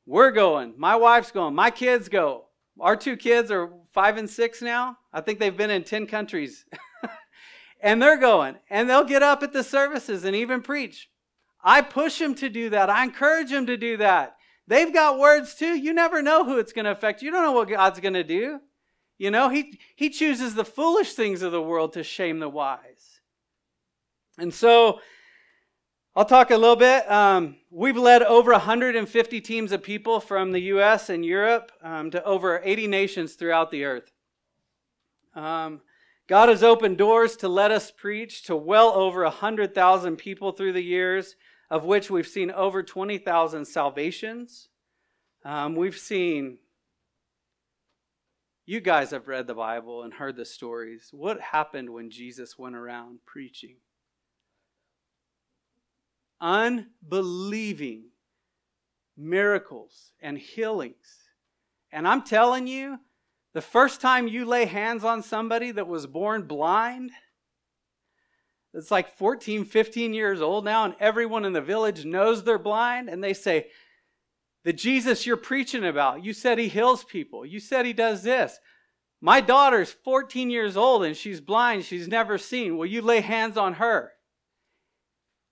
We're 0.07 0.31
going. 0.31 0.73
My 0.79 0.95
wife's 0.95 1.29
going. 1.29 1.53
My 1.53 1.69
kids 1.69 2.09
go. 2.09 2.45
Our 2.79 2.95
two 2.95 3.15
kids 3.15 3.51
are 3.51 3.69
five 3.91 4.17
and 4.17 4.27
six 4.27 4.63
now. 4.63 4.97
I 5.13 5.21
think 5.21 5.37
they've 5.37 5.55
been 5.55 5.69
in 5.69 5.83
10 5.83 6.07
countries. 6.07 6.65
and 7.81 8.01
they're 8.01 8.17
going. 8.17 8.55
And 8.67 8.89
they'll 8.89 9.03
get 9.03 9.21
up 9.21 9.43
at 9.43 9.53
the 9.53 9.63
services 9.63 10.23
and 10.23 10.35
even 10.35 10.63
preach. 10.63 11.11
I 11.63 11.81
push 11.81 12.17
them 12.17 12.33
to 12.33 12.49
do 12.49 12.71
that. 12.71 12.89
I 12.89 13.03
encourage 13.03 13.51
them 13.51 13.67
to 13.67 13.77
do 13.77 13.97
that. 13.97 14.37
They've 14.67 14.93
got 14.93 15.19
words 15.19 15.55
too. 15.55 15.77
You 15.77 15.93
never 15.93 16.21
know 16.21 16.45
who 16.45 16.57
it's 16.57 16.73
going 16.73 16.85
to 16.85 16.91
affect. 16.91 17.21
You 17.21 17.31
don't 17.31 17.43
know 17.43 17.51
what 17.51 17.69
God's 17.69 17.99
going 17.99 18.13
to 18.13 18.23
do. 18.23 18.59
You 19.17 19.31
know, 19.31 19.49
he, 19.49 19.79
he 19.95 20.09
chooses 20.09 20.55
the 20.55 20.65
foolish 20.65 21.13
things 21.13 21.41
of 21.41 21.51
the 21.51 21.61
world 21.61 21.93
to 21.93 22.03
shame 22.03 22.39
the 22.39 22.49
wise. 22.49 23.19
And 24.37 24.53
so, 24.53 24.99
I'll 26.15 26.25
talk 26.25 26.51
a 26.51 26.57
little 26.57 26.75
bit. 26.75 27.09
Um, 27.09 27.55
we've 27.71 27.97
led 27.97 28.21
over 28.21 28.51
150 28.51 29.41
teams 29.41 29.71
of 29.71 29.81
people 29.81 30.19
from 30.19 30.51
the 30.51 30.59
U.S. 30.59 31.09
and 31.09 31.25
Europe 31.25 31.71
um, 31.81 32.11
to 32.11 32.23
over 32.23 32.61
80 32.63 32.85
nations 32.85 33.33
throughout 33.33 33.71
the 33.71 33.83
earth. 33.83 34.11
Um, 35.33 35.81
God 36.27 36.49
has 36.49 36.61
opened 36.61 36.99
doors 36.99 37.35
to 37.37 37.49
let 37.49 37.71
us 37.71 37.89
preach 37.89 38.43
to 38.43 38.55
well 38.55 38.89
over 38.89 39.23
100,000 39.23 40.15
people 40.17 40.51
through 40.51 40.73
the 40.73 40.83
years, 40.83 41.35
of 41.73 41.83
which 41.85 42.09
we've 42.09 42.27
seen 42.27 42.51
over 42.51 42.83
20,000 42.83 43.65
salvations. 43.65 44.69
Um, 45.43 45.75
we've 45.75 45.97
seen, 45.97 46.59
you 48.65 48.79
guys 48.79 49.11
have 49.11 49.27
read 49.27 49.47
the 49.47 49.55
Bible 49.55 50.03
and 50.03 50.13
heard 50.13 50.35
the 50.35 50.45
stories. 50.45 51.09
What 51.11 51.39
happened 51.41 51.89
when 51.89 52.11
Jesus 52.11 52.57
went 52.57 52.75
around 52.75 53.19
preaching? 53.25 53.77
unbelieving 56.43 58.03
miracles 59.15 60.11
and 60.21 60.37
healings. 60.37 61.29
And 61.91 62.05
I'm 62.05 62.23
telling 62.23 62.67
you, 62.67 62.99
the 63.53 63.61
first 63.61 64.01
time 64.01 64.27
you 64.27 64.43
lay 64.43 64.65
hands 64.65 65.05
on 65.05 65.23
somebody 65.23 65.71
that 65.71 65.87
was 65.87 66.05
born 66.05 66.43
blind, 66.43 67.11
it's 68.73 68.91
like 68.91 69.17
14, 69.17 69.65
15 69.65 70.13
years 70.13 70.41
old 70.41 70.65
now, 70.65 70.85
and 70.85 70.95
everyone 70.99 71.45
in 71.45 71.53
the 71.53 71.61
village 71.61 72.05
knows 72.05 72.43
they're 72.43 72.57
blind, 72.57 73.09
and 73.09 73.23
they 73.23 73.33
say, 73.33 73.67
The 74.63 74.73
Jesus 74.73 75.25
you're 75.25 75.37
preaching 75.37 75.85
about, 75.85 76.23
you 76.23 76.33
said 76.33 76.57
he 76.57 76.67
heals 76.67 77.03
people. 77.03 77.45
You 77.45 77.59
said 77.59 77.85
he 77.85 77.93
does 77.93 78.23
this. 78.23 78.59
My 79.25 79.39
daughter's 79.39 79.89
14 79.89 80.49
years 80.49 80.75
old 80.75 81.05
and 81.05 81.15
she's 81.15 81.39
blind. 81.39 81.85
She's 81.85 82.09
never 82.09 82.37
seen. 82.37 82.75
Will 82.75 82.85
you 82.85 83.01
lay 83.01 83.21
hands 83.21 83.55
on 83.55 83.75
her? 83.75 84.11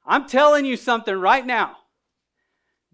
I'm 0.06 0.28
telling 0.28 0.66
you 0.66 0.76
something 0.76 1.16
right 1.16 1.46
now. 1.46 1.78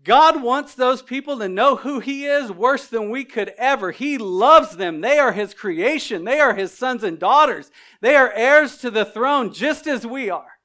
God 0.04 0.42
wants 0.42 0.74
those 0.74 1.02
people 1.02 1.40
to 1.40 1.50
know 1.50 1.76
who 1.76 2.00
He 2.00 2.26
is 2.26 2.52
worse 2.52 2.88
than 2.88 3.10
we 3.10 3.26
could 3.26 3.54
ever. 3.58 3.92
He 3.92 4.18
loves 4.18 4.78
them. 4.78 5.02
They 5.02 5.20
are 5.20 5.34
His 5.34 5.54
creation. 5.54 6.24
They 6.24 6.40
are 6.40 6.56
His 6.56 6.72
sons 6.72 7.04
and 7.04 7.20
daughters. 7.20 7.72
They 8.02 8.16
are 8.16 8.32
heirs 8.32 8.78
to 8.78 8.92
the 8.92 9.06
throne 9.06 9.54
just 9.54 9.88
as 9.88 10.06
we 10.06 10.30
are. 10.30 10.60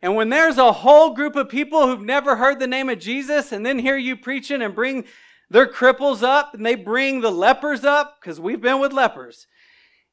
And 0.00 0.14
when 0.14 0.28
there's 0.28 0.58
a 0.58 0.72
whole 0.72 1.14
group 1.14 1.34
of 1.34 1.48
people 1.48 1.86
who've 1.86 2.00
never 2.00 2.36
heard 2.36 2.60
the 2.60 2.66
name 2.66 2.88
of 2.88 2.98
Jesus 2.98 3.52
and 3.52 3.64
then 3.64 3.78
hear 3.78 3.96
you 3.96 4.16
preaching 4.16 4.62
and 4.62 4.74
bring 4.74 5.04
their 5.50 5.66
cripples 5.66 6.22
up 6.22 6.54
and 6.54 6.64
they 6.64 6.74
bring 6.74 7.20
the 7.20 7.30
lepers 7.30 7.84
up, 7.84 8.18
because 8.20 8.38
we've 8.40 8.60
been 8.60 8.80
with 8.80 8.92
lepers, 8.92 9.46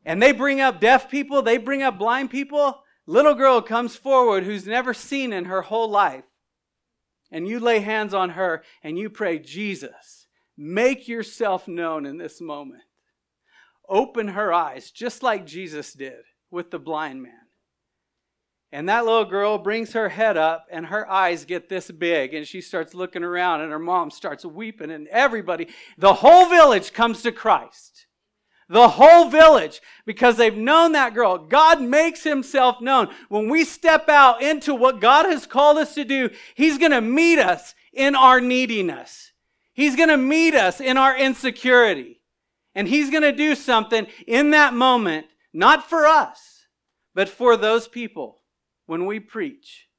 and 0.05 0.21
they 0.21 0.31
bring 0.31 0.61
up 0.61 0.79
deaf 0.79 1.09
people, 1.11 1.41
they 1.41 1.57
bring 1.57 1.83
up 1.83 1.97
blind 1.97 2.29
people, 2.29 2.83
little 3.05 3.35
girl 3.35 3.61
comes 3.61 3.95
forward 3.95 4.43
who's 4.43 4.65
never 4.65 4.93
seen 4.93 5.33
in 5.33 5.45
her 5.45 5.61
whole 5.61 5.89
life, 5.89 6.23
and 7.31 7.47
you 7.47 7.59
lay 7.59 7.79
hands 7.79 8.13
on 8.13 8.31
her 8.31 8.63
and 8.83 8.97
you 8.97 9.09
pray, 9.09 9.39
Jesus, 9.39 10.27
make 10.57 11.07
yourself 11.07 11.67
known 11.67 12.05
in 12.05 12.17
this 12.17 12.41
moment. 12.41 12.83
Open 13.87 14.29
her 14.29 14.53
eyes, 14.53 14.91
just 14.91 15.23
like 15.23 15.45
Jesus 15.45 15.93
did 15.93 16.21
with 16.49 16.71
the 16.71 16.79
blind 16.79 17.21
man. 17.21 17.33
And 18.71 18.87
that 18.87 19.03
little 19.03 19.25
girl 19.25 19.57
brings 19.57 19.91
her 19.93 20.07
head 20.07 20.37
up, 20.37 20.65
and 20.71 20.85
her 20.85 21.09
eyes 21.09 21.43
get 21.43 21.67
this 21.67 21.91
big, 21.91 22.33
and 22.33 22.47
she 22.47 22.61
starts 22.61 22.93
looking 22.93 23.23
around, 23.23 23.59
and 23.59 23.71
her 23.71 23.79
mom 23.79 24.11
starts 24.11 24.45
weeping, 24.45 24.91
and 24.91 25.09
everybody, 25.09 25.67
the 25.97 26.13
whole 26.13 26.47
village 26.47 26.93
comes 26.93 27.21
to 27.23 27.33
Christ. 27.33 28.07
The 28.71 28.87
whole 28.87 29.25
village, 29.29 29.81
because 30.05 30.37
they've 30.37 30.55
known 30.55 30.93
that 30.93 31.13
girl. 31.13 31.37
God 31.37 31.81
makes 31.81 32.23
himself 32.23 32.79
known. 32.79 33.09
When 33.27 33.49
we 33.49 33.65
step 33.65 34.07
out 34.07 34.41
into 34.41 34.73
what 34.73 35.01
God 35.01 35.25
has 35.25 35.45
called 35.45 35.77
us 35.77 35.93
to 35.95 36.05
do, 36.05 36.29
he's 36.55 36.77
going 36.77 36.93
to 36.93 37.01
meet 37.01 37.37
us 37.37 37.75
in 37.91 38.15
our 38.15 38.39
neediness. 38.39 39.33
He's 39.73 39.97
going 39.97 40.07
to 40.07 40.15
meet 40.15 40.55
us 40.55 40.79
in 40.79 40.95
our 40.95 41.17
insecurity. 41.17 42.21
And 42.73 42.87
he's 42.87 43.09
going 43.09 43.23
to 43.23 43.33
do 43.33 43.55
something 43.55 44.07
in 44.25 44.51
that 44.51 44.73
moment, 44.73 45.25
not 45.51 45.89
for 45.89 46.07
us, 46.07 46.65
but 47.13 47.27
for 47.27 47.57
those 47.57 47.89
people 47.89 48.41
when 48.85 49.05
we 49.05 49.19
preach. 49.19 49.89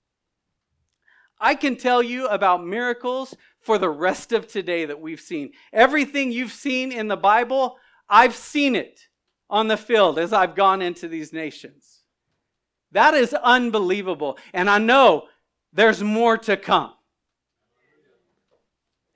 I 1.38 1.56
can 1.56 1.76
tell 1.76 2.02
you 2.02 2.26
about 2.26 2.64
miracles 2.64 3.34
for 3.60 3.76
the 3.76 3.90
rest 3.90 4.32
of 4.32 4.48
today 4.48 4.86
that 4.86 4.98
we've 4.98 5.20
seen. 5.20 5.52
Everything 5.74 6.32
you've 6.32 6.52
seen 6.52 6.90
in 6.90 7.08
the 7.08 7.18
Bible, 7.18 7.76
I've 8.12 8.36
seen 8.36 8.76
it 8.76 9.08
on 9.48 9.68
the 9.68 9.76
field 9.78 10.18
as 10.18 10.34
I've 10.34 10.54
gone 10.54 10.82
into 10.82 11.08
these 11.08 11.32
nations. 11.32 12.02
That 12.92 13.14
is 13.14 13.32
unbelievable. 13.32 14.38
And 14.52 14.68
I 14.68 14.76
know 14.76 15.28
there's 15.72 16.02
more 16.02 16.36
to 16.36 16.58
come. 16.58 16.92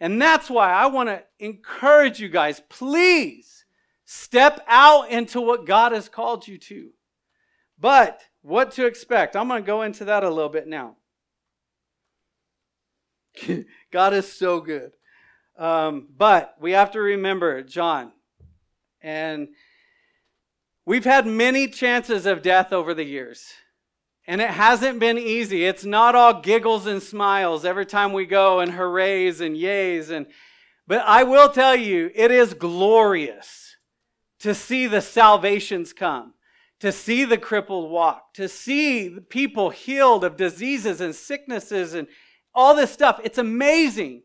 And 0.00 0.20
that's 0.20 0.48
why 0.48 0.72
I 0.72 0.87
want 0.87 1.11
to 1.11 1.22
encourage 1.38 2.20
you 2.20 2.30
guys 2.30 2.62
please 2.70 3.66
step 4.06 4.64
out 4.66 5.11
into 5.11 5.42
what 5.42 5.66
God 5.66 5.92
has 5.92 6.09
called 6.09 6.48
you 6.48 6.56
to. 6.56 6.90
But 7.78 8.22
what 8.40 8.72
to 8.72 8.87
expect? 8.87 9.37
I'm 9.37 9.48
going 9.48 9.62
to 9.62 9.66
go 9.66 9.82
into 9.82 10.06
that 10.06 10.24
a 10.24 10.30
little 10.30 10.48
bit 10.48 10.66
now. 10.66 10.96
God 13.92 14.14
is 14.14 14.32
so 14.32 14.61
good. 14.61 14.92
Um, 15.59 16.09
but 16.16 16.54
we 16.61 16.72
have 16.72 16.92
to 16.92 17.00
remember 17.00 17.62
John. 17.62 18.12
And 19.07 19.49
we've 20.85 21.05
had 21.05 21.27
many 21.27 21.69
chances 21.69 22.27
of 22.27 22.42
death 22.42 22.73
over 22.73 22.92
the 22.92 23.05
years. 23.05 23.53
And 24.27 24.40
it 24.40 24.51
hasn't 24.51 24.99
been 24.99 25.16
easy. 25.16 25.64
It's 25.64 25.85
not 25.85 26.16
all 26.16 26.40
giggles 26.40 26.87
and 26.87 27.01
smiles 27.01 27.64
every 27.64 27.87
time 27.87 28.12
we 28.12 28.27
go 28.27 28.59
and 28.59 28.73
hoorays 28.73 29.40
and 29.40 29.57
yays 29.57 30.11
and 30.11 30.27
but 30.87 31.03
I 31.05 31.25
will 31.25 31.49
tell 31.49 31.75
you, 31.75 32.11
it 32.14 32.31
is 32.31 32.55
glorious 32.55 33.77
to 34.38 34.55
see 34.55 34.87
the 34.87 35.01
salvations 35.01 35.92
come, 35.92 36.35
to 36.79 36.92
see 36.92 37.25
the 37.25 37.38
crippled 37.38 37.90
walk, 37.90 38.35
to 38.35 38.49
see 38.49 39.19
people 39.29 39.71
healed 39.71 40.23
of 40.23 40.37
diseases 40.37 41.01
and 41.01 41.14
sicknesses 41.14 41.95
and 41.95 42.07
all 42.55 42.75
this 42.77 42.92
stuff. 42.92 43.21
It's 43.25 43.38
amazing. 43.38 44.23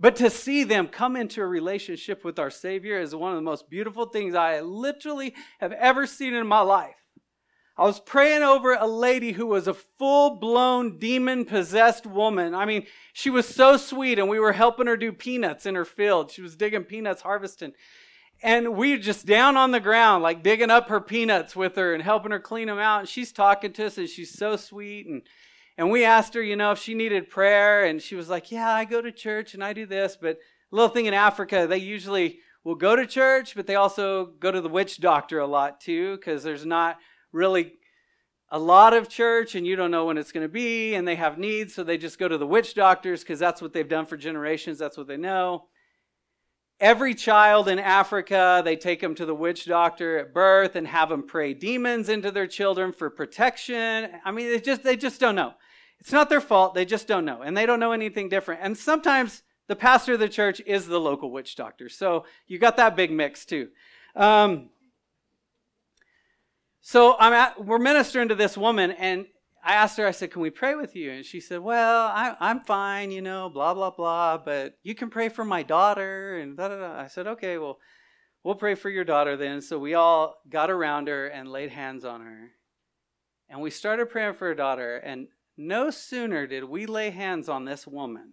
But 0.00 0.16
to 0.16 0.30
see 0.30 0.62
them 0.62 0.86
come 0.88 1.16
into 1.16 1.42
a 1.42 1.46
relationship 1.46 2.24
with 2.24 2.38
our 2.38 2.50
Savior 2.50 3.00
is 3.00 3.14
one 3.14 3.32
of 3.32 3.36
the 3.36 3.42
most 3.42 3.68
beautiful 3.68 4.06
things 4.06 4.34
I 4.34 4.60
literally 4.60 5.34
have 5.60 5.72
ever 5.72 6.06
seen 6.06 6.34
in 6.34 6.46
my 6.46 6.60
life. 6.60 6.94
I 7.76 7.82
was 7.82 8.00
praying 8.00 8.42
over 8.42 8.74
a 8.74 8.86
lady 8.86 9.32
who 9.32 9.46
was 9.46 9.68
a 9.68 9.74
full 9.74 10.36
blown 10.36 10.98
demon 10.98 11.44
possessed 11.44 12.06
woman. 12.06 12.54
I 12.54 12.64
mean, 12.64 12.86
she 13.12 13.30
was 13.30 13.46
so 13.46 13.76
sweet, 13.76 14.18
and 14.18 14.28
we 14.28 14.40
were 14.40 14.52
helping 14.52 14.88
her 14.88 14.96
do 14.96 15.12
peanuts 15.12 15.64
in 15.64 15.76
her 15.76 15.84
field. 15.84 16.32
She 16.32 16.42
was 16.42 16.56
digging 16.56 16.84
peanuts, 16.84 17.22
harvesting. 17.22 17.72
And 18.42 18.76
we 18.76 18.92
were 18.92 19.02
just 19.02 19.26
down 19.26 19.56
on 19.56 19.70
the 19.70 19.80
ground, 19.80 20.24
like 20.24 20.42
digging 20.42 20.70
up 20.70 20.88
her 20.88 21.00
peanuts 21.00 21.54
with 21.54 21.76
her 21.76 21.94
and 21.94 22.02
helping 22.02 22.32
her 22.32 22.40
clean 22.40 22.66
them 22.66 22.78
out. 22.78 23.00
And 23.00 23.08
she's 23.08 23.32
talking 23.32 23.72
to 23.74 23.86
us, 23.86 23.98
and 23.98 24.08
she's 24.08 24.36
so 24.36 24.56
sweet. 24.56 25.06
And 25.06 25.22
and 25.78 25.92
we 25.92 26.04
asked 26.04 26.34
her, 26.34 26.42
you 26.42 26.56
know, 26.56 26.72
if 26.72 26.80
she 26.80 26.92
needed 26.92 27.30
prayer, 27.30 27.84
and 27.84 28.02
she 28.02 28.16
was 28.16 28.28
like, 28.28 28.50
Yeah, 28.50 28.70
I 28.70 28.84
go 28.84 29.00
to 29.00 29.12
church 29.12 29.54
and 29.54 29.62
I 29.62 29.72
do 29.72 29.86
this. 29.86 30.18
But 30.20 30.38
little 30.72 30.88
thing 30.88 31.06
in 31.06 31.14
Africa, 31.14 31.66
they 31.68 31.78
usually 31.78 32.40
will 32.64 32.74
go 32.74 32.96
to 32.96 33.06
church, 33.06 33.54
but 33.54 33.66
they 33.66 33.76
also 33.76 34.26
go 34.26 34.50
to 34.50 34.60
the 34.60 34.68
witch 34.68 35.00
doctor 35.00 35.38
a 35.38 35.46
lot 35.46 35.80
too, 35.80 36.16
because 36.16 36.42
there's 36.42 36.66
not 36.66 36.98
really 37.32 37.74
a 38.50 38.58
lot 38.58 38.92
of 38.92 39.08
church 39.08 39.54
and 39.54 39.66
you 39.66 39.76
don't 39.76 39.90
know 39.90 40.06
when 40.06 40.18
it's 40.18 40.32
going 40.32 40.44
to 40.44 40.52
be, 40.52 40.94
and 40.94 41.06
they 41.06 41.14
have 41.14 41.38
needs, 41.38 41.74
so 41.74 41.84
they 41.84 41.96
just 41.96 42.18
go 42.18 42.26
to 42.26 42.38
the 42.38 42.46
witch 42.46 42.74
doctors 42.74 43.20
because 43.20 43.38
that's 43.38 43.62
what 43.62 43.72
they've 43.72 43.88
done 43.88 44.06
for 44.06 44.16
generations, 44.16 44.78
that's 44.78 44.96
what 44.96 45.06
they 45.06 45.16
know. 45.16 45.66
Every 46.80 47.14
child 47.14 47.68
in 47.68 47.78
Africa, 47.78 48.62
they 48.64 48.76
take 48.76 49.00
them 49.00 49.14
to 49.16 49.26
the 49.26 49.34
witch 49.34 49.66
doctor 49.66 50.18
at 50.18 50.32
birth 50.32 50.76
and 50.76 50.86
have 50.86 51.08
them 51.08 51.24
pray 51.24 51.54
demons 51.54 52.08
into 52.08 52.30
their 52.30 52.46
children 52.46 52.92
for 52.92 53.10
protection. 53.10 54.10
I 54.24 54.30
mean, 54.30 54.46
they 54.48 54.60
just 54.60 54.84
they 54.84 54.96
just 54.96 55.20
don't 55.20 55.34
know. 55.34 55.54
It's 56.00 56.12
not 56.12 56.28
their 56.28 56.40
fault. 56.40 56.74
They 56.74 56.84
just 56.84 57.08
don't 57.08 57.24
know. 57.24 57.42
And 57.42 57.56
they 57.56 57.66
don't 57.66 57.80
know 57.80 57.92
anything 57.92 58.28
different. 58.28 58.60
And 58.62 58.76
sometimes 58.76 59.42
the 59.66 59.76
pastor 59.76 60.14
of 60.14 60.20
the 60.20 60.28
church 60.28 60.60
is 60.66 60.86
the 60.86 61.00
local 61.00 61.30
witch 61.30 61.56
doctor. 61.56 61.88
So 61.88 62.24
you 62.46 62.58
got 62.58 62.76
that 62.76 62.96
big 62.96 63.10
mix 63.10 63.44
too. 63.44 63.68
Um, 64.16 64.70
so 66.80 67.16
I'm 67.18 67.32
at, 67.32 67.64
we're 67.64 67.78
ministering 67.78 68.28
to 68.28 68.34
this 68.34 68.56
woman, 68.56 68.92
and 68.92 69.26
I 69.62 69.74
asked 69.74 69.98
her, 69.98 70.06
I 70.06 70.12
said, 70.12 70.30
Can 70.30 70.40
we 70.40 70.48
pray 70.48 70.74
with 70.74 70.96
you? 70.96 71.10
And 71.10 71.24
she 71.24 71.40
said, 71.40 71.60
Well, 71.60 72.06
I, 72.06 72.34
am 72.40 72.60
fine, 72.60 73.10
you 73.10 73.20
know, 73.20 73.50
blah, 73.50 73.74
blah, 73.74 73.90
blah, 73.90 74.38
but 74.38 74.78
you 74.82 74.94
can 74.94 75.10
pray 75.10 75.28
for 75.28 75.44
my 75.44 75.62
daughter. 75.62 76.38
And 76.38 76.56
da, 76.56 76.68
da, 76.68 76.78
da. 76.78 76.98
I 76.98 77.08
said, 77.08 77.26
Okay, 77.26 77.58
well, 77.58 77.78
we'll 78.42 78.54
pray 78.54 78.74
for 78.74 78.88
your 78.88 79.04
daughter 79.04 79.36
then. 79.36 79.60
So 79.60 79.78
we 79.78 79.92
all 79.92 80.36
got 80.48 80.70
around 80.70 81.08
her 81.08 81.26
and 81.26 81.52
laid 81.52 81.70
hands 81.70 82.04
on 82.04 82.22
her. 82.22 82.52
And 83.50 83.60
we 83.60 83.70
started 83.70 84.08
praying 84.08 84.34
for 84.34 84.46
her 84.46 84.54
daughter. 84.54 84.96
And 84.96 85.28
no 85.58 85.90
sooner 85.90 86.46
did 86.46 86.64
we 86.64 86.86
lay 86.86 87.10
hands 87.10 87.48
on 87.48 87.64
this 87.64 87.86
woman, 87.86 88.32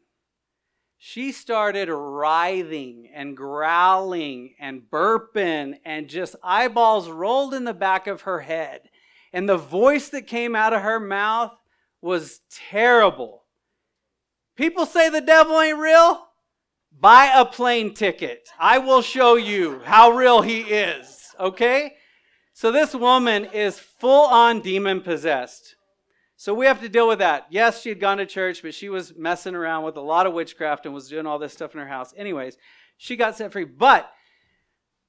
she 0.98 1.32
started 1.32 1.90
writhing 1.90 3.10
and 3.14 3.36
growling 3.36 4.56
and 4.60 4.84
burping, 4.90 5.80
and 5.84 6.08
just 6.08 6.36
eyeballs 6.44 7.10
rolled 7.10 7.54
in 7.54 7.64
the 7.64 7.74
back 7.74 8.08
of 8.08 8.22
her 8.22 8.40
head. 8.40 8.90
And 9.34 9.50
the 9.50 9.58
voice 9.58 10.10
that 10.10 10.28
came 10.28 10.56
out 10.56 10.74
of 10.74 10.82
her 10.82 11.00
mouth 11.00 11.52
was 12.02 12.40
terrible. 12.50 13.44
People 14.56 14.86
say 14.86 15.10
the 15.10 15.20
devil 15.20 15.60
ain't 15.60 15.78
real. 15.78 16.30
Buy 16.98 17.32
a 17.36 17.46
plane 17.46 17.94
ticket. 17.94 18.48
I 18.58 18.78
will 18.78 19.02
show 19.02 19.36
you 19.36 19.82
how 19.84 20.12
real 20.12 20.42
he 20.42 20.62
is. 20.62 21.36
Okay? 21.40 21.96
So 22.54 22.72
this 22.72 22.96
woman 22.96 23.46
is 23.46 23.78
full 23.78 24.28
on 24.28 24.62
demon 24.62 25.02
possessed. 25.02 25.75
So 26.46 26.54
we 26.54 26.68
have 26.68 26.82
to 26.82 26.90
deal 26.90 27.08
with 27.08 27.18
that. 27.18 27.48
Yes, 27.50 27.82
she 27.82 27.90
had 27.90 28.00
gone 28.00 28.20
to 28.20 28.26
church, 28.28 28.62
but 28.62 28.76
she 28.76 28.88
was 28.88 29.16
messing 29.18 29.56
around 29.56 29.84
with 29.84 29.98
a 29.98 30.02
lot 30.02 30.28
of 30.28 30.34
witchcraft 30.34 30.86
and 30.86 30.94
was 30.94 31.10
doing 31.10 31.26
all 31.26 31.40
this 31.40 31.54
stuff 31.54 31.74
in 31.74 31.80
her 31.80 31.88
house. 31.88 32.14
Anyways, 32.16 32.56
she 32.98 33.16
got 33.16 33.36
set 33.36 33.52
free. 33.52 33.64
But 33.64 34.12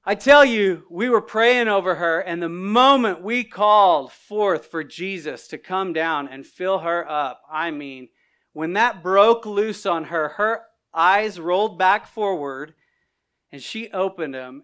I 0.03 0.15
tell 0.15 0.43
you, 0.43 0.87
we 0.89 1.09
were 1.09 1.21
praying 1.21 1.67
over 1.67 1.93
her, 1.93 2.21
and 2.21 2.41
the 2.41 2.49
moment 2.49 3.21
we 3.21 3.43
called 3.43 4.11
forth 4.11 4.65
for 4.65 4.83
Jesus 4.83 5.47
to 5.49 5.59
come 5.59 5.93
down 5.93 6.27
and 6.27 6.43
fill 6.43 6.79
her 6.79 7.07
up, 7.07 7.43
I 7.51 7.69
mean, 7.69 8.09
when 8.53 8.73
that 8.73 9.03
broke 9.03 9.45
loose 9.45 9.85
on 9.85 10.05
her, 10.05 10.29
her 10.29 10.63
eyes 10.91 11.39
rolled 11.39 11.77
back 11.77 12.07
forward 12.07 12.73
and 13.51 13.61
she 13.61 13.91
opened 13.91 14.33
them, 14.33 14.63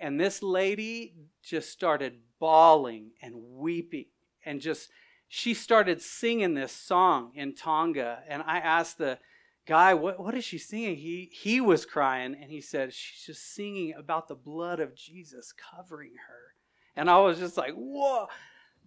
and 0.00 0.18
this 0.18 0.42
lady 0.42 1.16
just 1.42 1.68
started 1.68 2.20
bawling 2.40 3.10
and 3.20 3.34
weeping 3.36 4.06
and 4.42 4.62
just 4.62 4.88
she 5.36 5.52
started 5.52 6.00
singing 6.00 6.54
this 6.54 6.70
song 6.70 7.32
in 7.34 7.56
Tonga. 7.56 8.20
And 8.28 8.40
I 8.46 8.58
asked 8.58 8.98
the 8.98 9.18
guy, 9.66 9.92
what, 9.92 10.20
what 10.20 10.36
is 10.36 10.44
she 10.44 10.58
singing? 10.58 10.94
He, 10.94 11.28
he 11.32 11.60
was 11.60 11.84
crying 11.84 12.36
and 12.40 12.52
he 12.52 12.60
said, 12.60 12.94
She's 12.94 13.26
just 13.26 13.52
singing 13.52 13.94
about 13.98 14.28
the 14.28 14.36
blood 14.36 14.78
of 14.78 14.94
Jesus 14.94 15.52
covering 15.52 16.12
her. 16.28 16.54
And 16.94 17.10
I 17.10 17.18
was 17.18 17.40
just 17.40 17.56
like, 17.56 17.74
Whoa. 17.74 18.28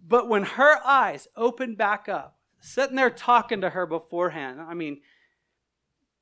But 0.02 0.30
when 0.30 0.42
her 0.42 0.78
eyes 0.86 1.28
opened 1.36 1.76
back 1.76 2.08
up, 2.08 2.38
sitting 2.60 2.96
there 2.96 3.10
talking 3.10 3.60
to 3.60 3.68
her 3.68 3.84
beforehand, 3.84 4.58
I 4.58 4.72
mean, 4.72 5.02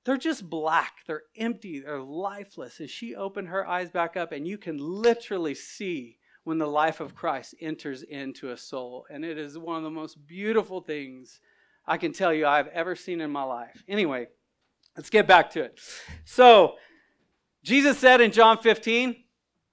they're 0.04 0.16
just 0.16 0.50
black. 0.50 1.04
They're 1.06 1.22
empty. 1.36 1.78
They're 1.78 2.02
lifeless. 2.02 2.80
And 2.80 2.90
she 2.90 3.14
opened 3.14 3.46
her 3.46 3.64
eyes 3.64 3.92
back 3.92 4.16
up, 4.16 4.32
and 4.32 4.44
you 4.44 4.58
can 4.58 4.76
literally 4.76 5.54
see 5.54 6.18
when 6.46 6.59
the 6.59 6.66
life 6.66 7.00
of 7.00 7.12
Christ 7.12 7.56
enters 7.61 8.04
into 8.04 8.52
a 8.52 8.56
soul. 8.56 9.04
And 9.11 9.24
it 9.24 9.37
is 9.37 9.59
one 9.59 9.78
of 9.78 9.82
the 9.82 9.90
most 9.90 10.28
beautiful 10.28 10.80
things 10.80 11.40
I 11.85 11.98
can 11.98 12.12
tell 12.12 12.32
you 12.32 12.46
I've 12.46 12.68
ever 12.68 12.94
seen 12.94 13.20
in 13.20 13.32
my 13.32 13.42
life. 13.42 13.82
Anyway, 13.88 14.28
let's 14.96 15.11
get 15.11 15.26
back 15.26 15.50
to 15.50 15.62
it. 15.64 15.80
So, 16.24 16.76
Jesus 17.64 17.98
said 17.98 18.20
in 18.20 18.30
John 18.30 18.59
15, 18.59 19.16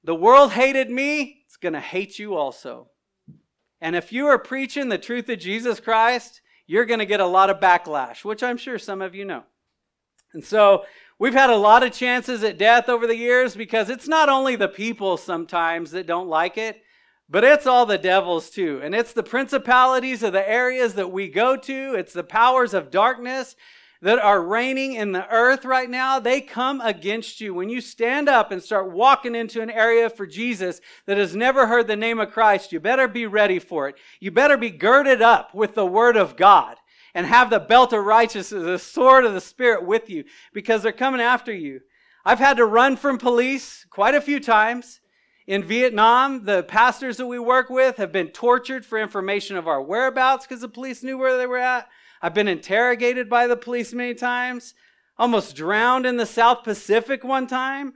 The 0.03 0.15
world 0.15 0.53
hated 0.53 0.89
me, 0.89 1.43
it's 1.45 1.57
going 1.57 1.73
to 1.73 1.79
hate 1.79 2.17
you 2.17 2.33
also. 2.33 2.89
And 3.79 3.95
if 3.95 4.12
you 4.12 4.25
are 4.25 4.39
preaching 4.39 4.89
the 4.89 4.97
truth 4.97 5.29
of 5.29 5.38
Jesus 5.38 5.79
Christ, 5.79 6.41
you're 6.65 6.86
going 6.86 7.01
to 7.01 7.05
get 7.05 7.19
a 7.19 7.27
lot 7.27 7.51
of 7.51 7.59
backlash, 7.59 8.25
which 8.25 8.41
I'm 8.41 8.57
sure 8.57 8.79
some 8.79 9.03
of 9.03 9.13
you 9.13 9.25
know. 9.25 9.43
And 10.33 10.43
so 10.43 10.86
We've 11.23 11.33
had 11.33 11.51
a 11.51 11.55
lot 11.55 11.83
of 11.83 11.93
chances 11.93 12.43
at 12.43 12.57
death 12.57 12.89
over 12.89 13.07
the 13.07 13.15
years 13.15 13.55
because 13.55 13.89
it's 13.89 14.09
not 14.09 14.27
only 14.27 14.57
the 14.57 14.67
people 14.67 15.15
sometimes 15.15 15.91
that 15.91 16.05
don't 16.05 16.27
like 16.27 16.57
it, 16.57 16.83
but 17.29 17.45
it's 17.45 17.65
all 17.65 17.86
the 17.86 17.97
devils 17.97 18.49
too. 18.49 18.81
And 18.83 18.93
it's 18.93 19.13
the 19.13 19.23
principalities 19.23 20.21
of 20.21 20.33
the 20.33 20.45
areas 20.45 20.95
that 20.95 21.13
we 21.13 21.29
go 21.29 21.55
to, 21.55 21.95
it's 21.95 22.12
the 22.12 22.25
powers 22.25 22.73
of 22.73 22.91
darkness 22.91 23.55
that 24.01 24.19
are 24.19 24.43
reigning 24.43 24.95
in 24.95 25.13
the 25.13 25.25
earth 25.29 25.63
right 25.63 25.89
now, 25.89 26.19
they 26.19 26.41
come 26.41 26.81
against 26.81 27.39
you. 27.39 27.53
When 27.53 27.69
you 27.69 27.79
stand 27.79 28.27
up 28.27 28.51
and 28.51 28.62
start 28.62 28.91
walking 28.91 29.33
into 29.33 29.62
an 29.62 29.69
area 29.69 30.09
for 30.09 30.27
Jesus 30.27 30.81
that 31.05 31.17
has 31.17 31.38
never 31.38 31.67
heard 31.67 31.88
the 31.88 31.95
name 31.95 32.19
of 32.19 32.33
Christ, 32.33 32.73
you 32.73 32.81
better 32.81 33.07
be 33.07 33.27
ready 33.27 33.59
for 33.59 33.88
it. 33.88 33.95
You 34.19 34.29
better 34.31 34.57
be 34.57 34.71
girded 34.71 35.21
up 35.21 35.55
with 35.55 35.73
the 35.73 35.86
word 35.86 36.17
of 36.17 36.36
God 36.36 36.75
and 37.13 37.28
have 37.28 37.49
the 37.49 37.60
belt 37.60 37.93
of 37.93 38.06
righteousness, 38.06 38.63
the 38.63 38.80
sword 38.80 39.26
of 39.26 39.34
the 39.34 39.41
Spirit 39.41 39.86
with 39.86 40.10
you 40.10 40.23
because 40.54 40.82
they're 40.82 40.91
coming 40.91 41.21
after 41.21 41.54
you. 41.54 41.82
I've 42.26 42.39
had 42.39 42.58
to 42.58 42.65
run 42.65 42.95
from 42.95 43.17
police 43.17 43.86
quite 43.89 44.15
a 44.15 44.21
few 44.21 44.39
times. 44.39 45.02
In 45.45 45.63
Vietnam, 45.63 46.45
the 46.45 46.63
pastors 46.63 47.17
that 47.17 47.28
we 47.28 47.38
work 47.38 47.69
with 47.69 47.97
have 47.97 48.13
been 48.13 48.30
tortured 48.30 48.86
for 48.86 48.97
information 48.97 49.58
of 49.58 49.67
our 49.67 49.82
whereabouts 49.82 50.47
because 50.47 50.62
the 50.62 50.69
police 50.69 51.04
knew 51.04 51.17
where 51.17 51.38
they 51.38 51.45
were 51.45 51.58
at. 51.58 51.89
I've 52.21 52.34
been 52.34 52.47
interrogated 52.47 53.30
by 53.30 53.47
the 53.47 53.58
police 53.58 53.91
many 53.91 54.13
times. 54.13 54.73
Almost 55.17 55.56
drowned 55.56 56.06
in 56.06 56.15
the 56.15 56.26
South 56.26 56.63
Pacific 56.63 57.26
one 57.26 57.45
time. 57.45 57.93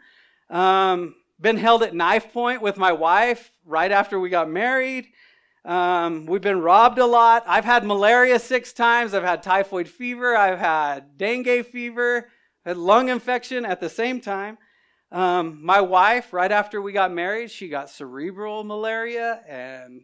Um, 0.49 1.15
been 1.39 1.57
held 1.57 1.83
at 1.83 1.95
knife 1.95 2.33
point 2.33 2.61
with 2.61 2.77
my 2.77 2.91
wife 2.91 3.51
right 3.65 3.91
after 3.91 4.19
we 4.19 4.29
got 4.29 4.49
married. 4.49 5.07
Um, 5.67 6.27
we've 6.27 6.39
been 6.39 6.61
robbed 6.61 6.97
a 6.97 7.05
lot. 7.05 7.43
I've 7.45 7.65
had 7.65 7.85
malaria 7.85 8.39
six 8.39 8.71
times. 8.71 9.13
I've 9.13 9.25
had 9.25 9.43
typhoid 9.43 9.89
fever. 9.89 10.33
I've 10.33 10.59
had 10.59 11.17
dengue 11.17 11.65
fever. 11.65 12.29
Had 12.65 12.77
lung 12.77 13.09
infection 13.09 13.65
at 13.65 13.81
the 13.81 13.89
same 13.89 14.21
time. 14.21 14.57
Um, 15.11 15.59
my 15.61 15.81
wife, 15.81 16.31
right 16.31 16.53
after 16.53 16.81
we 16.81 16.93
got 16.93 17.11
married, 17.11 17.51
she 17.51 17.67
got 17.67 17.89
cerebral 17.89 18.63
malaria 18.63 19.41
and 19.45 20.03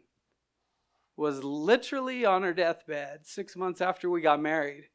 was 1.16 1.42
literally 1.42 2.26
on 2.26 2.44
her 2.44 2.54
deathbed 2.54 3.26
six 3.26 3.56
months 3.56 3.80
after 3.80 4.10
we 4.10 4.20
got 4.20 4.42
married. 4.42 4.90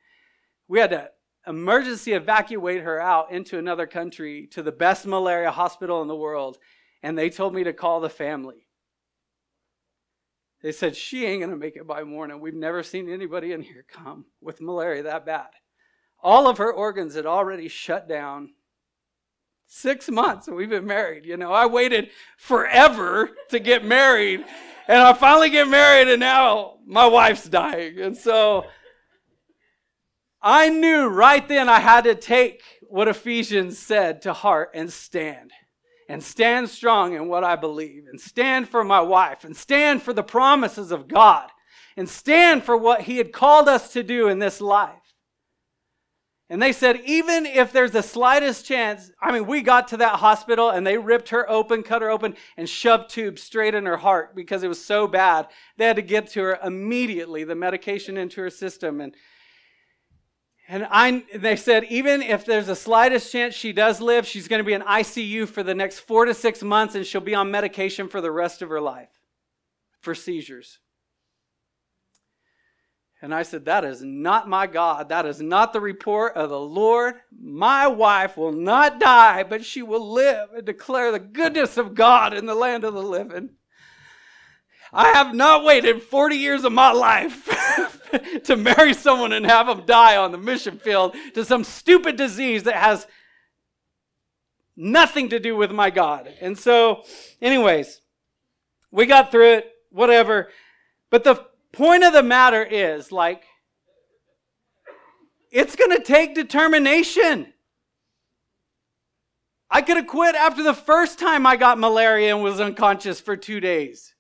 We 0.68 0.80
had 0.80 0.90
to 0.90 1.10
emergency 1.46 2.12
evacuate 2.12 2.82
her 2.82 3.00
out 3.00 3.30
into 3.30 3.58
another 3.58 3.86
country 3.86 4.46
to 4.48 4.62
the 4.62 4.72
best 4.72 5.06
malaria 5.06 5.50
hospital 5.50 6.02
in 6.02 6.08
the 6.08 6.16
world, 6.16 6.58
and 7.02 7.16
they 7.16 7.30
told 7.30 7.54
me 7.54 7.64
to 7.64 7.72
call 7.72 8.00
the 8.00 8.10
family. 8.10 8.67
They 10.62 10.72
said, 10.72 10.96
She 10.96 11.24
ain't 11.24 11.40
going 11.40 11.50
to 11.50 11.56
make 11.56 11.76
it 11.76 11.86
by 11.86 12.04
morning. 12.04 12.40
We've 12.40 12.54
never 12.54 12.82
seen 12.82 13.10
anybody 13.10 13.52
in 13.52 13.62
here 13.62 13.84
come 13.88 14.26
with 14.40 14.60
malaria 14.60 15.04
that 15.04 15.26
bad. 15.26 15.48
All 16.20 16.48
of 16.48 16.58
her 16.58 16.72
organs 16.72 17.14
had 17.14 17.26
already 17.26 17.68
shut 17.68 18.08
down 18.08 18.50
six 19.68 20.10
months 20.10 20.48
we've 20.48 20.70
been 20.70 20.86
married. 20.86 21.24
You 21.24 21.36
know, 21.36 21.52
I 21.52 21.66
waited 21.66 22.10
forever 22.36 23.30
to 23.50 23.58
get 23.58 23.84
married 23.84 24.44
and 24.88 24.98
I 24.98 25.12
finally 25.12 25.50
get 25.50 25.68
married 25.68 26.08
and 26.08 26.20
now 26.20 26.78
my 26.86 27.06
wife's 27.06 27.48
dying. 27.48 28.00
And 28.00 28.16
so 28.16 28.64
I 30.40 30.70
knew 30.70 31.06
right 31.06 31.46
then 31.46 31.68
I 31.68 31.80
had 31.80 32.04
to 32.04 32.14
take 32.14 32.62
what 32.82 33.08
Ephesians 33.08 33.78
said 33.78 34.22
to 34.22 34.32
heart 34.32 34.70
and 34.74 34.90
stand. 34.90 35.52
And 36.08 36.22
stand 36.22 36.70
strong 36.70 37.12
in 37.12 37.28
what 37.28 37.44
I 37.44 37.54
believe, 37.54 38.04
and 38.10 38.18
stand 38.18 38.68
for 38.68 38.82
my 38.82 39.00
wife, 39.00 39.44
and 39.44 39.54
stand 39.54 40.02
for 40.02 40.14
the 40.14 40.22
promises 40.22 40.90
of 40.90 41.06
God, 41.06 41.50
and 41.98 42.08
stand 42.08 42.64
for 42.64 42.76
what 42.76 43.02
He 43.02 43.18
had 43.18 43.30
called 43.30 43.68
us 43.68 43.92
to 43.92 44.02
do 44.02 44.28
in 44.28 44.38
this 44.38 44.60
life. 44.60 45.08
And 46.50 46.62
they 46.62 46.72
said, 46.72 47.02
even 47.04 47.44
if 47.44 47.72
there's 47.72 47.90
the 47.90 48.02
slightest 48.02 48.64
chance, 48.64 49.10
I 49.20 49.32
mean, 49.32 49.46
we 49.46 49.60
got 49.60 49.88
to 49.88 49.98
that 49.98 50.20
hospital 50.20 50.70
and 50.70 50.86
they 50.86 50.96
ripped 50.96 51.28
her 51.28 51.48
open, 51.50 51.82
cut 51.82 52.00
her 52.00 52.08
open, 52.08 52.36
and 52.56 52.66
shoved 52.66 53.10
tubes 53.10 53.42
straight 53.42 53.74
in 53.74 53.84
her 53.84 53.98
heart 53.98 54.34
because 54.34 54.62
it 54.62 54.68
was 54.68 54.82
so 54.82 55.06
bad. 55.06 55.48
They 55.76 55.84
had 55.84 55.96
to 55.96 56.02
get 56.02 56.30
to 56.30 56.40
her 56.40 56.58
immediately, 56.64 57.44
the 57.44 57.54
medication 57.54 58.16
into 58.16 58.40
her 58.40 58.48
system. 58.48 58.98
And, 59.02 59.14
and 60.70 60.86
I, 60.90 61.24
they 61.34 61.56
said, 61.56 61.84
even 61.84 62.20
if 62.20 62.44
there's 62.44 62.66
the 62.66 62.76
slightest 62.76 63.32
chance 63.32 63.54
she 63.54 63.72
does 63.72 64.02
live, 64.02 64.26
she's 64.26 64.48
going 64.48 64.60
to 64.60 64.64
be 64.64 64.74
in 64.74 64.82
ICU 64.82 65.48
for 65.48 65.62
the 65.62 65.74
next 65.74 66.00
four 66.00 66.26
to 66.26 66.34
six 66.34 66.62
months 66.62 66.94
and 66.94 67.06
she'll 67.06 67.22
be 67.22 67.34
on 67.34 67.50
medication 67.50 68.06
for 68.06 68.20
the 68.20 68.30
rest 68.30 68.60
of 68.60 68.68
her 68.68 68.80
life 68.80 69.08
for 70.00 70.14
seizures. 70.14 70.78
And 73.22 73.34
I 73.34 73.44
said, 73.44 73.64
That 73.64 73.84
is 73.84 74.02
not 74.02 74.48
my 74.48 74.66
God. 74.66 75.08
That 75.08 75.24
is 75.24 75.40
not 75.40 75.72
the 75.72 75.80
report 75.80 76.36
of 76.36 76.50
the 76.50 76.60
Lord. 76.60 77.14
My 77.36 77.86
wife 77.86 78.36
will 78.36 78.52
not 78.52 79.00
die, 79.00 79.42
but 79.44 79.64
she 79.64 79.82
will 79.82 80.12
live 80.12 80.50
and 80.54 80.66
declare 80.66 81.10
the 81.10 81.18
goodness 81.18 81.78
of 81.78 81.94
God 81.94 82.34
in 82.34 82.44
the 82.44 82.54
land 82.54 82.84
of 82.84 82.92
the 82.92 83.02
living. 83.02 83.50
I 84.92 85.08
have 85.12 85.34
not 85.34 85.64
waited 85.64 86.02
40 86.02 86.36
years 86.36 86.64
of 86.64 86.72
my 86.72 86.92
life 86.92 87.48
to 88.44 88.56
marry 88.56 88.94
someone 88.94 89.32
and 89.32 89.46
have 89.46 89.66
them 89.66 89.84
die 89.86 90.16
on 90.16 90.32
the 90.32 90.38
mission 90.38 90.78
field 90.78 91.14
to 91.34 91.44
some 91.44 91.64
stupid 91.64 92.16
disease 92.16 92.64
that 92.64 92.76
has 92.76 93.06
nothing 94.76 95.28
to 95.30 95.40
do 95.40 95.56
with 95.56 95.72
my 95.72 95.90
God. 95.90 96.32
And 96.40 96.56
so, 96.56 97.04
anyways, 97.42 98.00
we 98.90 99.06
got 99.06 99.30
through 99.30 99.54
it, 99.54 99.72
whatever. 99.90 100.48
But 101.10 101.24
the 101.24 101.46
point 101.72 102.04
of 102.04 102.12
the 102.12 102.22
matter 102.22 102.62
is 102.62 103.12
like, 103.12 103.44
it's 105.50 105.76
going 105.76 105.96
to 105.96 106.02
take 106.02 106.34
determination. 106.34 107.52
I 109.70 109.82
could 109.82 109.96
have 109.96 110.06
quit 110.06 110.34
after 110.34 110.62
the 110.62 110.74
first 110.74 111.18
time 111.18 111.46
I 111.46 111.56
got 111.56 111.78
malaria 111.78 112.34
and 112.34 112.42
was 112.42 112.60
unconscious 112.60 113.20
for 113.20 113.36
two 113.36 113.60
days. 113.60 114.14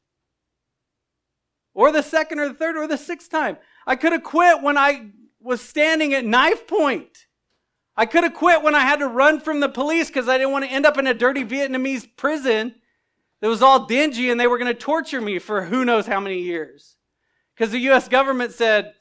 Or 1.74 1.92
the 1.92 2.02
second 2.02 2.40
or 2.40 2.48
the 2.48 2.54
third 2.54 2.76
or 2.76 2.86
the 2.86 2.98
sixth 2.98 3.30
time. 3.30 3.56
I 3.88 3.96
could 3.96 4.12
have 4.12 4.22
quit 4.22 4.62
when 4.62 4.76
I 4.76 5.06
was 5.40 5.62
standing 5.62 6.12
at 6.12 6.22
knife 6.22 6.66
point. 6.66 7.26
I 7.96 8.04
could 8.04 8.22
have 8.22 8.34
quit 8.34 8.62
when 8.62 8.74
I 8.74 8.80
had 8.80 8.98
to 8.98 9.08
run 9.08 9.40
from 9.40 9.60
the 9.60 9.68
police 9.68 10.08
because 10.08 10.28
I 10.28 10.36
didn't 10.36 10.52
want 10.52 10.66
to 10.66 10.70
end 10.70 10.84
up 10.84 10.98
in 10.98 11.06
a 11.06 11.14
dirty 11.14 11.42
Vietnamese 11.42 12.06
prison 12.14 12.74
that 13.40 13.48
was 13.48 13.62
all 13.62 13.86
dingy 13.86 14.30
and 14.30 14.38
they 14.38 14.46
were 14.46 14.58
going 14.58 14.72
to 14.72 14.78
torture 14.78 15.22
me 15.22 15.38
for 15.38 15.64
who 15.64 15.86
knows 15.86 16.06
how 16.06 16.20
many 16.20 16.38
years. 16.38 16.96
Because 17.54 17.72
the 17.72 17.78
US 17.90 18.08
government 18.08 18.52
said, 18.52 18.92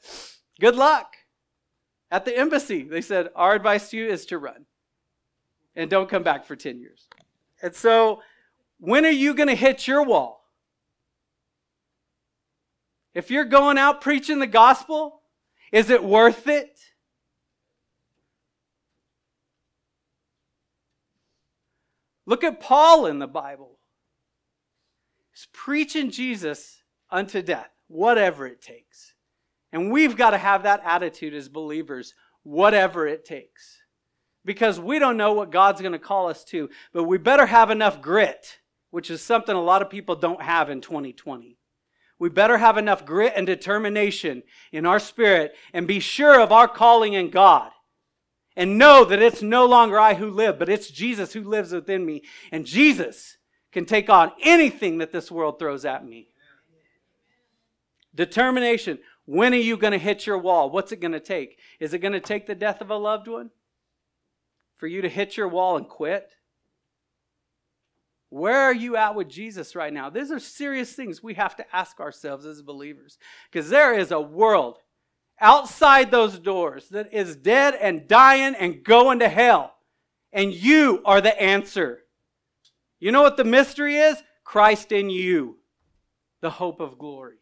good 0.58 0.74
luck. 0.74 1.16
At 2.10 2.24
the 2.24 2.36
embassy, 2.36 2.84
they 2.84 3.02
said, 3.02 3.28
our 3.36 3.54
advice 3.54 3.90
to 3.90 3.98
you 3.98 4.08
is 4.08 4.24
to 4.26 4.38
run 4.38 4.64
and 5.76 5.90
don't 5.90 6.08
come 6.08 6.22
back 6.22 6.46
for 6.46 6.56
10 6.56 6.80
years. 6.80 7.08
And 7.62 7.74
so, 7.74 8.22
when 8.80 9.04
are 9.04 9.10
you 9.10 9.34
going 9.34 9.50
to 9.50 9.54
hit 9.54 9.86
your 9.86 10.02
wall? 10.02 10.37
If 13.18 13.32
you're 13.32 13.44
going 13.44 13.78
out 13.78 14.00
preaching 14.00 14.38
the 14.38 14.46
gospel, 14.46 15.22
is 15.72 15.90
it 15.90 16.04
worth 16.04 16.46
it? 16.46 16.78
Look 22.26 22.44
at 22.44 22.60
Paul 22.60 23.06
in 23.06 23.18
the 23.18 23.26
Bible. 23.26 23.80
He's 25.32 25.48
preaching 25.52 26.12
Jesus 26.12 26.84
unto 27.10 27.42
death 27.42 27.70
whatever 27.88 28.46
it 28.46 28.62
takes. 28.62 29.14
And 29.72 29.90
we've 29.90 30.16
got 30.16 30.30
to 30.30 30.38
have 30.38 30.62
that 30.62 30.82
attitude 30.84 31.34
as 31.34 31.48
believers, 31.48 32.14
whatever 32.44 33.08
it 33.08 33.24
takes. 33.24 33.78
Because 34.44 34.78
we 34.78 35.00
don't 35.00 35.16
know 35.16 35.32
what 35.32 35.50
God's 35.50 35.80
going 35.80 35.90
to 35.90 35.98
call 35.98 36.28
us 36.28 36.44
to, 36.44 36.70
but 36.92 37.02
we 37.02 37.18
better 37.18 37.46
have 37.46 37.72
enough 37.72 38.00
grit, 38.00 38.60
which 38.90 39.10
is 39.10 39.20
something 39.20 39.56
a 39.56 39.60
lot 39.60 39.82
of 39.82 39.90
people 39.90 40.14
don't 40.14 40.42
have 40.42 40.70
in 40.70 40.80
2020. 40.80 41.57
We 42.18 42.28
better 42.28 42.58
have 42.58 42.76
enough 42.76 43.04
grit 43.04 43.32
and 43.36 43.46
determination 43.46 44.42
in 44.72 44.86
our 44.86 44.98
spirit 44.98 45.54
and 45.72 45.86
be 45.86 46.00
sure 46.00 46.40
of 46.40 46.50
our 46.50 46.66
calling 46.66 47.12
in 47.12 47.30
God 47.30 47.70
and 48.56 48.76
know 48.76 49.04
that 49.04 49.22
it's 49.22 49.40
no 49.40 49.66
longer 49.66 50.00
I 50.00 50.14
who 50.14 50.30
live, 50.30 50.58
but 50.58 50.68
it's 50.68 50.90
Jesus 50.90 51.32
who 51.32 51.44
lives 51.44 51.72
within 51.72 52.04
me. 52.04 52.24
And 52.50 52.66
Jesus 52.66 53.36
can 53.70 53.84
take 53.84 54.10
on 54.10 54.32
anything 54.42 54.98
that 54.98 55.12
this 55.12 55.30
world 55.30 55.60
throws 55.60 55.84
at 55.84 56.04
me. 56.04 56.28
Determination. 58.14 58.98
When 59.26 59.54
are 59.54 59.58
you 59.58 59.76
going 59.76 59.92
to 59.92 59.98
hit 59.98 60.26
your 60.26 60.38
wall? 60.38 60.70
What's 60.70 60.90
it 60.90 61.00
going 61.00 61.12
to 61.12 61.20
take? 61.20 61.58
Is 61.78 61.94
it 61.94 61.98
going 62.00 62.14
to 62.14 62.20
take 62.20 62.46
the 62.46 62.54
death 62.56 62.80
of 62.80 62.90
a 62.90 62.96
loved 62.96 63.28
one 63.28 63.50
for 64.76 64.88
you 64.88 65.02
to 65.02 65.08
hit 65.08 65.36
your 65.36 65.48
wall 65.48 65.76
and 65.76 65.86
quit? 65.86 66.34
Where 68.30 68.60
are 68.60 68.74
you 68.74 68.96
at 68.96 69.14
with 69.14 69.28
Jesus 69.28 69.74
right 69.74 69.92
now? 69.92 70.10
These 70.10 70.30
are 70.30 70.38
serious 70.38 70.92
things 70.92 71.22
we 71.22 71.34
have 71.34 71.56
to 71.56 71.64
ask 71.74 71.98
ourselves 71.98 72.44
as 72.44 72.60
believers 72.60 73.18
because 73.50 73.70
there 73.70 73.98
is 73.98 74.10
a 74.10 74.20
world 74.20 74.78
outside 75.40 76.10
those 76.10 76.38
doors 76.38 76.88
that 76.90 77.12
is 77.12 77.36
dead 77.36 77.74
and 77.80 78.06
dying 78.06 78.54
and 78.54 78.84
going 78.84 79.20
to 79.20 79.28
hell. 79.28 79.74
And 80.32 80.52
you 80.52 81.00
are 81.06 81.20
the 81.20 81.40
answer. 81.40 82.00
You 83.00 83.12
know 83.12 83.22
what 83.22 83.36
the 83.36 83.44
mystery 83.44 83.96
is? 83.96 84.22
Christ 84.44 84.92
in 84.92 85.08
you, 85.08 85.58
the 86.40 86.50
hope 86.50 86.80
of 86.80 86.98
glory. 86.98 87.36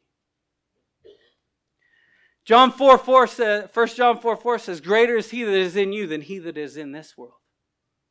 John 2.44 2.70
4 2.70 2.98
4 2.98 3.26
says, 3.26 3.68
1 3.74 3.88
John 3.88 4.20
4 4.20 4.36
4 4.36 4.58
says, 4.60 4.80
Greater 4.80 5.16
is 5.16 5.30
he 5.30 5.42
that 5.42 5.52
is 5.52 5.74
in 5.74 5.92
you 5.92 6.06
than 6.06 6.20
he 6.20 6.38
that 6.38 6.56
is 6.56 6.76
in 6.76 6.92
this 6.92 7.16
world. 7.16 7.34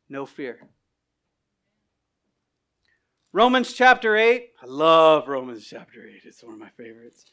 No 0.10 0.26
fear. 0.26 0.68
Romans 3.36 3.74
chapter 3.74 4.16
8. 4.16 4.52
I 4.64 4.66
love 4.66 5.28
Romans 5.28 5.68
chapter 5.70 6.08
8. 6.08 6.22
It's 6.24 6.42
one 6.42 6.54
of 6.54 6.60
my 6.62 6.70
favorites. 6.70 7.26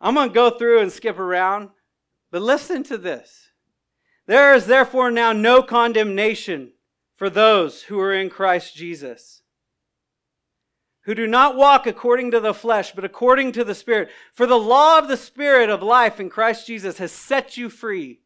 I'm 0.00 0.14
going 0.14 0.30
to 0.30 0.34
go 0.34 0.48
through 0.48 0.80
and 0.80 0.90
skip 0.90 1.18
around, 1.18 1.68
but 2.30 2.40
listen 2.40 2.82
to 2.84 2.96
this. 2.96 3.50
There 4.24 4.54
is 4.54 4.64
therefore 4.64 5.10
now 5.10 5.34
no 5.34 5.62
condemnation 5.62 6.72
for 7.14 7.28
those 7.28 7.82
who 7.82 8.00
are 8.00 8.14
in 8.14 8.30
Christ 8.30 8.74
Jesus, 8.74 9.42
who 11.02 11.14
do 11.14 11.26
not 11.26 11.56
walk 11.56 11.86
according 11.86 12.30
to 12.30 12.40
the 12.40 12.54
flesh, 12.54 12.92
but 12.92 13.04
according 13.04 13.52
to 13.52 13.64
the 13.64 13.74
Spirit. 13.74 14.08
For 14.32 14.46
the 14.46 14.58
law 14.58 14.98
of 14.98 15.08
the 15.08 15.18
Spirit 15.18 15.68
of 15.68 15.82
life 15.82 16.18
in 16.18 16.30
Christ 16.30 16.66
Jesus 16.66 16.96
has 16.96 17.12
set 17.12 17.58
you 17.58 17.68
free 17.68 18.22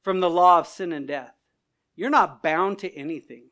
from 0.00 0.20
the 0.20 0.30
law 0.30 0.58
of 0.58 0.68
sin 0.68 0.90
and 0.90 1.06
death. 1.06 1.34
You're 1.94 2.08
not 2.08 2.42
bound 2.42 2.78
to 2.78 2.90
anything. 2.96 3.50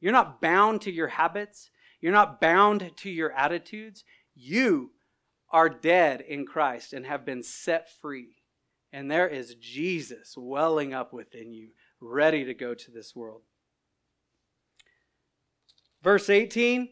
You're 0.00 0.12
not 0.12 0.40
bound 0.40 0.80
to 0.82 0.90
your 0.90 1.08
habits. 1.08 1.70
You're 2.00 2.12
not 2.12 2.40
bound 2.40 2.92
to 2.96 3.10
your 3.10 3.32
attitudes. 3.32 4.04
You 4.34 4.92
are 5.50 5.68
dead 5.68 6.20
in 6.20 6.46
Christ 6.46 6.92
and 6.92 7.06
have 7.06 7.24
been 7.24 7.42
set 7.42 7.88
free. 8.00 8.36
And 8.92 9.10
there 9.10 9.28
is 9.28 9.54
Jesus 9.54 10.34
welling 10.36 10.94
up 10.94 11.12
within 11.12 11.52
you, 11.52 11.70
ready 12.00 12.44
to 12.44 12.54
go 12.54 12.74
to 12.74 12.90
this 12.90 13.14
world. 13.14 13.42
Verse 16.02 16.30
18 16.30 16.88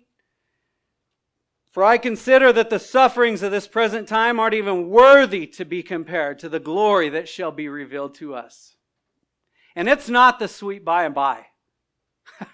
For 1.70 1.84
I 1.84 1.96
consider 1.96 2.52
that 2.52 2.70
the 2.70 2.78
sufferings 2.78 3.42
of 3.42 3.52
this 3.52 3.68
present 3.68 4.08
time 4.08 4.38
aren't 4.38 4.54
even 4.54 4.88
worthy 4.88 5.46
to 5.48 5.64
be 5.64 5.82
compared 5.82 6.38
to 6.40 6.48
the 6.48 6.60
glory 6.60 7.08
that 7.10 7.28
shall 7.28 7.52
be 7.52 7.68
revealed 7.68 8.14
to 8.16 8.34
us. 8.34 8.76
And 9.74 9.88
it's 9.88 10.08
not 10.08 10.38
the 10.38 10.48
sweet 10.48 10.84
by 10.84 11.04
and 11.04 11.14
by. 11.14 11.46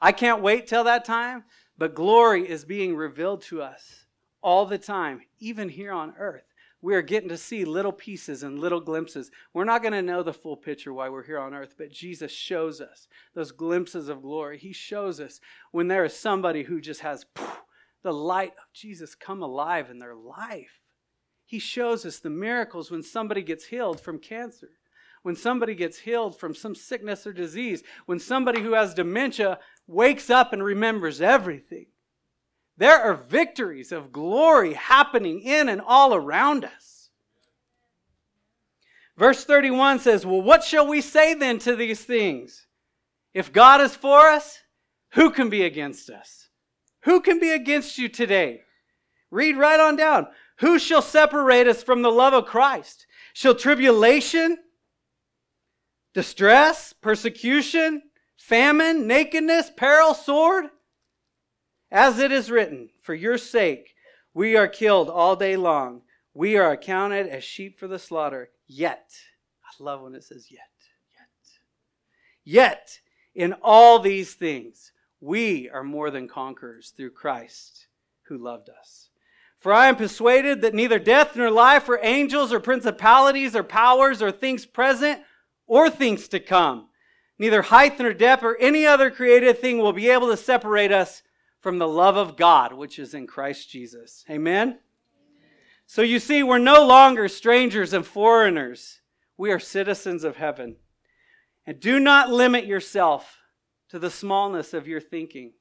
I 0.00 0.12
can't 0.12 0.42
wait 0.42 0.66
till 0.66 0.84
that 0.84 1.04
time, 1.04 1.44
but 1.76 1.94
glory 1.94 2.48
is 2.48 2.64
being 2.64 2.96
revealed 2.96 3.42
to 3.42 3.62
us 3.62 4.06
all 4.42 4.66
the 4.66 4.78
time, 4.78 5.22
even 5.38 5.68
here 5.68 5.92
on 5.92 6.14
earth. 6.18 6.44
We 6.80 6.94
are 6.94 7.02
getting 7.02 7.30
to 7.30 7.38
see 7.38 7.64
little 7.64 7.92
pieces 7.92 8.42
and 8.42 8.58
little 8.58 8.80
glimpses. 8.80 9.30
We're 9.54 9.64
not 9.64 9.80
going 9.80 9.94
to 9.94 10.02
know 10.02 10.22
the 10.22 10.34
full 10.34 10.56
picture 10.56 10.92
while 10.92 11.10
we're 11.10 11.24
here 11.24 11.38
on 11.38 11.54
earth, 11.54 11.76
but 11.78 11.90
Jesus 11.90 12.30
shows 12.30 12.80
us 12.82 13.08
those 13.34 13.52
glimpses 13.52 14.10
of 14.10 14.20
glory. 14.20 14.58
He 14.58 14.74
shows 14.74 15.18
us 15.18 15.40
when 15.72 15.88
there 15.88 16.04
is 16.04 16.14
somebody 16.14 16.64
who 16.64 16.82
just 16.82 17.00
has 17.00 17.24
poof, 17.34 17.62
the 18.02 18.12
light 18.12 18.52
of 18.58 18.70
Jesus 18.74 19.14
come 19.14 19.42
alive 19.42 19.90
in 19.90 19.98
their 19.98 20.14
life. 20.14 20.82
He 21.46 21.58
shows 21.58 22.04
us 22.04 22.18
the 22.18 22.28
miracles 22.28 22.90
when 22.90 23.02
somebody 23.02 23.40
gets 23.40 23.64
healed 23.64 23.98
from 23.98 24.18
cancer 24.18 24.68
when 25.24 25.34
somebody 25.34 25.74
gets 25.74 26.00
healed 26.00 26.38
from 26.38 26.54
some 26.54 26.74
sickness 26.74 27.26
or 27.26 27.32
disease, 27.32 27.82
when 28.04 28.18
somebody 28.18 28.60
who 28.60 28.74
has 28.74 28.92
dementia 28.92 29.58
wakes 29.86 30.28
up 30.28 30.52
and 30.52 30.62
remembers 30.62 31.22
everything. 31.22 31.86
There 32.76 33.00
are 33.00 33.14
victories 33.14 33.90
of 33.90 34.12
glory 34.12 34.74
happening 34.74 35.40
in 35.40 35.70
and 35.70 35.80
all 35.80 36.14
around 36.14 36.66
us. 36.66 37.08
Verse 39.16 39.44
31 39.44 40.00
says, 40.00 40.26
Well, 40.26 40.42
what 40.42 40.62
shall 40.62 40.86
we 40.86 41.00
say 41.00 41.32
then 41.32 41.58
to 41.60 41.74
these 41.74 42.04
things? 42.04 42.66
If 43.32 43.50
God 43.50 43.80
is 43.80 43.96
for 43.96 44.28
us, 44.28 44.58
who 45.12 45.30
can 45.30 45.48
be 45.48 45.62
against 45.62 46.10
us? 46.10 46.50
Who 47.04 47.22
can 47.22 47.40
be 47.40 47.50
against 47.50 47.96
you 47.96 48.10
today? 48.10 48.60
Read 49.30 49.56
right 49.56 49.80
on 49.80 49.96
down. 49.96 50.26
Who 50.58 50.78
shall 50.78 51.02
separate 51.02 51.66
us 51.66 51.82
from 51.82 52.02
the 52.02 52.12
love 52.12 52.34
of 52.34 52.44
Christ? 52.44 53.06
Shall 53.32 53.54
tribulation, 53.54 54.58
distress, 56.14 56.94
persecution, 56.94 58.02
famine, 58.36 59.06
nakedness, 59.06 59.70
peril, 59.76 60.14
sword? 60.14 60.66
As 61.90 62.18
it 62.18 62.32
is 62.32 62.50
written, 62.50 62.88
For 63.02 63.14
your 63.14 63.36
sake 63.36 63.94
we 64.32 64.56
are 64.56 64.66
killed 64.66 65.10
all 65.10 65.36
day 65.36 65.56
long. 65.56 66.02
We 66.32 66.56
are 66.56 66.72
accounted 66.72 67.28
as 67.28 67.44
sheep 67.44 67.78
for 67.78 67.86
the 67.86 67.98
slaughter. 67.98 68.50
Yet, 68.66 69.12
I 69.62 69.82
love 69.82 70.00
when 70.00 70.14
it 70.14 70.24
says 70.24 70.50
yet, 70.50 70.70
yet. 71.14 71.52
Yet, 72.44 73.00
in 73.34 73.52
all 73.62 73.98
these 73.98 74.34
things, 74.34 74.92
we 75.20 75.70
are 75.70 75.84
more 75.84 76.10
than 76.10 76.26
conquerors 76.28 76.92
through 76.96 77.10
Christ 77.10 77.86
who 78.24 78.38
loved 78.38 78.68
us. 78.68 79.10
For 79.58 79.72
I 79.72 79.86
am 79.86 79.96
persuaded 79.96 80.60
that 80.60 80.74
neither 80.74 80.98
death 80.98 81.36
nor 81.36 81.50
life, 81.50 81.88
or 81.88 81.98
angels, 82.02 82.52
or 82.52 82.60
principalities, 82.60 83.56
or 83.56 83.62
powers, 83.62 84.20
or 84.20 84.30
things 84.30 84.66
present, 84.66 85.22
or 85.66 85.90
things 85.90 86.28
to 86.28 86.40
come. 86.40 86.88
Neither 87.38 87.62
height 87.62 87.98
nor 87.98 88.12
depth 88.12 88.42
or 88.42 88.56
any 88.58 88.86
other 88.86 89.10
created 89.10 89.58
thing 89.58 89.78
will 89.78 89.92
be 89.92 90.08
able 90.08 90.28
to 90.28 90.36
separate 90.36 90.92
us 90.92 91.22
from 91.60 91.78
the 91.78 91.88
love 91.88 92.16
of 92.16 92.36
God, 92.36 92.74
which 92.74 92.98
is 92.98 93.14
in 93.14 93.26
Christ 93.26 93.70
Jesus. 93.70 94.24
Amen? 94.30 94.78
So 95.86 96.02
you 96.02 96.18
see, 96.18 96.42
we're 96.42 96.58
no 96.58 96.86
longer 96.86 97.28
strangers 97.28 97.92
and 97.92 98.06
foreigners. 98.06 99.00
We 99.36 99.50
are 99.50 99.58
citizens 99.58 100.24
of 100.24 100.36
heaven. 100.36 100.76
And 101.66 101.80
do 101.80 101.98
not 101.98 102.30
limit 102.30 102.66
yourself 102.66 103.38
to 103.90 103.98
the 103.98 104.10
smallness 104.10 104.74
of 104.74 104.86
your 104.86 105.00
thinking. 105.00 105.52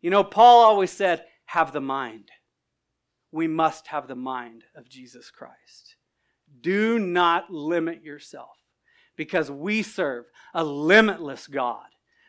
You 0.00 0.10
know, 0.10 0.24
Paul 0.24 0.64
always 0.64 0.90
said, 0.90 1.24
have 1.46 1.72
the 1.72 1.80
mind. 1.80 2.30
We 3.32 3.48
must 3.48 3.88
have 3.88 4.08
the 4.08 4.14
mind 4.14 4.64
of 4.74 4.88
Jesus 4.88 5.30
Christ. 5.30 5.96
Do 6.60 6.98
not 6.98 7.50
limit 7.50 8.02
yourself 8.02 8.56
because 9.16 9.50
we 9.50 9.82
serve 9.82 10.26
a 10.54 10.64
limitless 10.64 11.46
God 11.46 11.86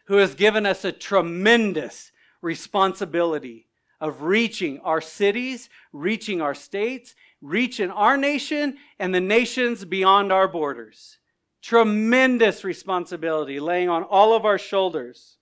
who 0.07 0.17
has 0.17 0.35
given 0.35 0.65
us 0.65 0.85
a 0.85 0.91
tremendous 0.91 2.11
responsibility 2.41 3.67
of 3.99 4.21
reaching 4.21 4.79
our 4.81 5.01
cities, 5.01 5.69
reaching 5.91 6.41
our 6.41 6.53
states, 6.53 7.15
reaching 7.41 7.89
our 7.91 8.15
nation 8.15 8.77
and 8.99 9.13
the 9.13 9.21
nations 9.21 9.85
beyond 9.85 10.31
our 10.31 10.47
borders. 10.47 11.17
Tremendous 11.61 12.63
responsibility 12.63 13.59
laying 13.59 13.89
on 13.89 14.03
all 14.03 14.33
of 14.33 14.45
our 14.45 14.57
shoulders. 14.57 15.37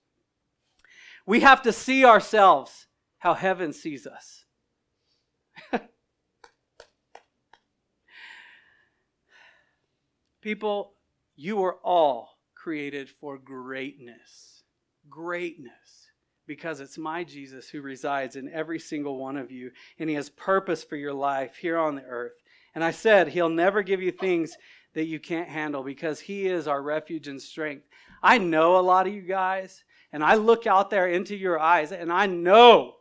We 1.26 1.40
have 1.40 1.62
to 1.62 1.72
see 1.72 2.04
ourselves 2.04 2.86
how 3.18 3.34
heaven 3.34 3.72
sees 3.72 4.06
us. 4.06 4.45
People, 10.46 10.92
you 11.34 11.64
are 11.64 11.74
all 11.82 12.38
created 12.54 13.10
for 13.10 13.36
greatness. 13.36 14.62
Greatness. 15.10 15.72
Because 16.46 16.78
it's 16.78 16.96
my 16.96 17.24
Jesus 17.24 17.68
who 17.68 17.82
resides 17.82 18.36
in 18.36 18.48
every 18.52 18.78
single 18.78 19.18
one 19.18 19.36
of 19.36 19.50
you, 19.50 19.72
and 19.98 20.08
He 20.08 20.14
has 20.14 20.30
purpose 20.30 20.84
for 20.84 20.94
your 20.94 21.12
life 21.12 21.56
here 21.56 21.76
on 21.76 21.96
the 21.96 22.04
earth. 22.04 22.34
And 22.76 22.84
I 22.84 22.92
said, 22.92 23.26
He'll 23.26 23.48
never 23.48 23.82
give 23.82 24.00
you 24.00 24.12
things 24.12 24.56
that 24.94 25.06
you 25.06 25.18
can't 25.18 25.48
handle 25.48 25.82
because 25.82 26.20
He 26.20 26.46
is 26.46 26.68
our 26.68 26.80
refuge 26.80 27.26
and 27.26 27.42
strength. 27.42 27.84
I 28.22 28.38
know 28.38 28.78
a 28.78 28.82
lot 28.82 29.08
of 29.08 29.12
you 29.12 29.22
guys, 29.22 29.82
and 30.12 30.22
I 30.22 30.36
look 30.36 30.64
out 30.64 30.90
there 30.90 31.08
into 31.08 31.34
your 31.34 31.58
eyes, 31.58 31.90
and 31.90 32.12
I 32.12 32.26
know 32.26 32.98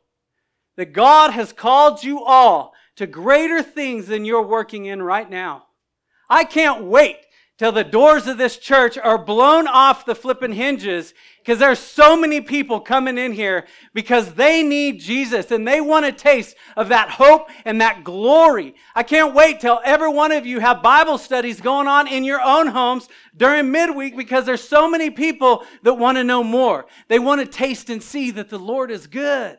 that 0.78 0.94
God 0.94 1.30
has 1.30 1.54
called 1.54 2.04
you 2.04 2.24
all 2.24 2.74
to 2.96 3.06
greater 3.06 3.62
things 3.62 4.08
than 4.08 4.26
you're 4.26 4.42
working 4.42 4.86
in 4.86 5.04
right 5.04 5.30
now. 5.30 5.68
I 6.28 6.44
can't 6.44 6.86
wait 6.86 7.18
till 7.58 7.72
the 7.72 7.84
doors 7.84 8.28
of 8.28 8.38
this 8.38 8.58
church 8.58 8.98
are 8.98 9.18
blown 9.18 9.66
off 9.68 10.06
the 10.06 10.16
flipping 10.16 10.52
hinges 10.52 11.14
because 11.40 11.58
there's 11.58 11.80
so 11.80 12.18
many 12.18 12.42
people 12.42 12.82
coming 12.82 13.18
in 13.18 13.32
here 13.32 13.66
because 13.94 14.34
they 14.34 14.62
need 14.62 15.00
Jesus 15.00 15.52
and 15.52 15.66
they 15.66 15.80
want 15.80 16.06
a 16.06 16.12
taste 16.12 16.56
of 16.76 16.90
that 16.90 17.12
hope 17.12 17.50
and 17.64 17.80
that 17.80 18.04
glory. 18.04 18.76
I 18.94 19.04
can't 19.04 19.34
wait 19.34 19.62
till 19.62 19.80
every 19.86 20.10
one 20.10 20.34
of 20.34 20.46
you 20.46 20.60
have 20.60 20.84
Bible 20.84 21.18
studies 21.18 21.62
going 21.62 21.88
on 21.88 22.08
in 22.08 22.26
your 22.26 22.42
own 22.42 22.68
homes 22.68 23.08
during 23.38 23.72
midweek 23.72 24.18
because 24.18 24.46
there's 24.46 24.68
so 24.68 24.90
many 24.90 25.10
people 25.10 25.64
that 25.84 25.94
want 25.94 26.18
to 26.18 26.24
know 26.26 26.44
more. 26.44 26.88
They 27.08 27.20
want 27.20 27.40
to 27.40 27.48
taste 27.48 27.90
and 27.90 28.04
see 28.04 28.32
that 28.32 28.50
the 28.50 28.60
Lord 28.60 28.92
is 28.92 29.08
good. 29.08 29.58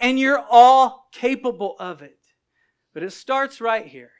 And 0.00 0.18
you're 0.18 0.42
all 0.50 1.08
capable 1.12 1.76
of 1.78 2.02
it. 2.02 2.16
But 2.94 3.04
it 3.04 3.12
starts 3.12 3.60
right 3.60 3.86
here 3.86 4.10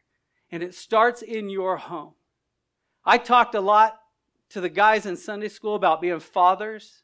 and 0.51 0.63
it 0.63 0.75
starts 0.75 1.23
in 1.23 1.49
your 1.49 1.77
home. 1.77 2.15
I 3.05 3.19
talked 3.19 3.55
a 3.55 3.61
lot 3.61 4.01
to 4.51 4.61
the 4.61 4.69
guys 4.69 5.07
in 5.07 5.17
Sunday 5.17 5.49
school 5.49 5.75
about 5.75 6.01
being 6.01 6.21
fathers 6.21 7.03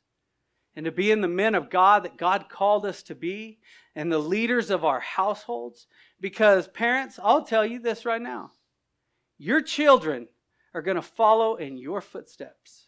and 0.75 0.85
to 0.85 0.93
being 0.93 1.21
the 1.21 1.29
men 1.29 1.55
of 1.55 1.71
God 1.71 2.05
that 2.05 2.19
God 2.19 2.49
called 2.49 2.85
us 2.85 3.03
to 3.05 3.15
be 3.15 3.59
and 3.95 4.13
the 4.13 4.19
leaders 4.19 4.71
of 4.71 4.85
our 4.85 5.01
households. 5.01 5.87
Because, 6.21 6.69
parents, 6.69 7.19
I'll 7.23 7.45
tell 7.45 7.65
you 7.65 7.79
this 7.79 8.05
right 8.05 8.21
now 8.21 8.53
your 9.39 9.61
children 9.61 10.29
are 10.75 10.83
going 10.83 10.97
to 10.97 11.03
follow 11.03 11.57
in 11.57 11.77
your 11.79 12.01
footsteps. 12.01 12.86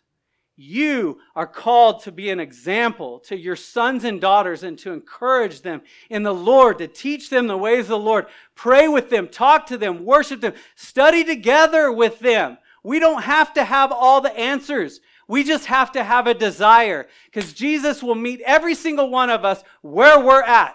You 0.61 1.21
are 1.37 1.47
called 1.47 2.03
to 2.03 2.11
be 2.11 2.31
an 2.31 2.41
example 2.41 3.21
to 3.21 3.39
your 3.39 3.55
sons 3.55 4.03
and 4.03 4.21
daughters 4.21 4.65
and 4.65 4.77
to 4.81 4.93
encourage 4.93 5.63
them 5.63 5.83
in 6.11 6.25
the 6.25 6.35
Lord, 6.35 6.79
to 6.79 6.89
teach 6.89 7.31
them 7.31 7.47
the 7.47 7.57
ways 7.57 7.85
of 7.85 7.91
the 7.91 7.99
Lord. 7.99 8.27
Pray 8.57 8.89
with 8.89 9.09
them, 9.09 9.29
talk 9.29 9.67
to 9.67 9.79
them, 9.79 10.05
worship 10.05 10.41
them, 10.41 10.55
study 10.75 11.23
together 11.23 11.93
with 11.93 12.19
them. 12.19 12.59
We 12.83 12.99
don't 12.99 13.23
have 13.23 13.55
to 13.55 13.63
have 13.63 13.93
all 13.93 14.21
the 14.21 14.37
answers. 14.37 15.01
We 15.29 15.45
just 15.45 15.67
have 15.67 15.93
to 15.93 16.03
have 16.03 16.27
a 16.27 16.35
desire 16.35 17.07
because 17.27 17.53
Jesus 17.53 18.03
will 18.03 18.17
meet 18.17 18.41
every 18.45 18.75
single 18.75 19.11
one 19.11 19.31
of 19.31 19.45
us 19.45 19.63
where 19.83 20.19
we're 20.19 20.43
at. 20.43 20.75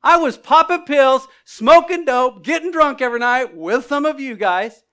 I 0.00 0.18
was 0.18 0.36
popping 0.36 0.84
pills, 0.84 1.26
smoking 1.44 2.04
dope, 2.04 2.44
getting 2.44 2.70
drunk 2.70 3.00
every 3.00 3.18
night 3.18 3.56
with 3.56 3.84
some 3.86 4.06
of 4.06 4.20
you 4.20 4.36
guys. 4.36 4.84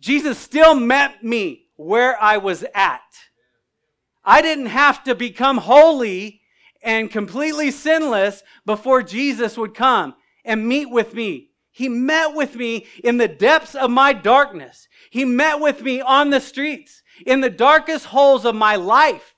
Jesus 0.00 0.36
still 0.36 0.74
met 0.74 1.24
me 1.24 1.62
where 1.84 2.20
I 2.22 2.38
was 2.38 2.64
at. 2.74 3.00
I 4.24 4.42
didn't 4.42 4.66
have 4.66 5.02
to 5.04 5.14
become 5.14 5.58
holy 5.58 6.40
and 6.82 7.10
completely 7.10 7.70
sinless 7.70 8.42
before 8.66 9.02
Jesus 9.02 9.56
would 9.56 9.74
come 9.74 10.14
and 10.44 10.66
meet 10.66 10.90
with 10.90 11.14
me. 11.14 11.50
He 11.70 11.88
met 11.88 12.34
with 12.34 12.56
me 12.56 12.86
in 13.02 13.16
the 13.16 13.28
depths 13.28 13.74
of 13.74 13.90
my 13.90 14.12
darkness. 14.12 14.88
He 15.10 15.24
met 15.24 15.58
with 15.60 15.82
me 15.82 16.00
on 16.00 16.30
the 16.30 16.40
streets, 16.40 17.02
in 17.24 17.40
the 17.40 17.50
darkest 17.50 18.06
holes 18.06 18.44
of 18.44 18.54
my 18.54 18.76
life. 18.76 19.34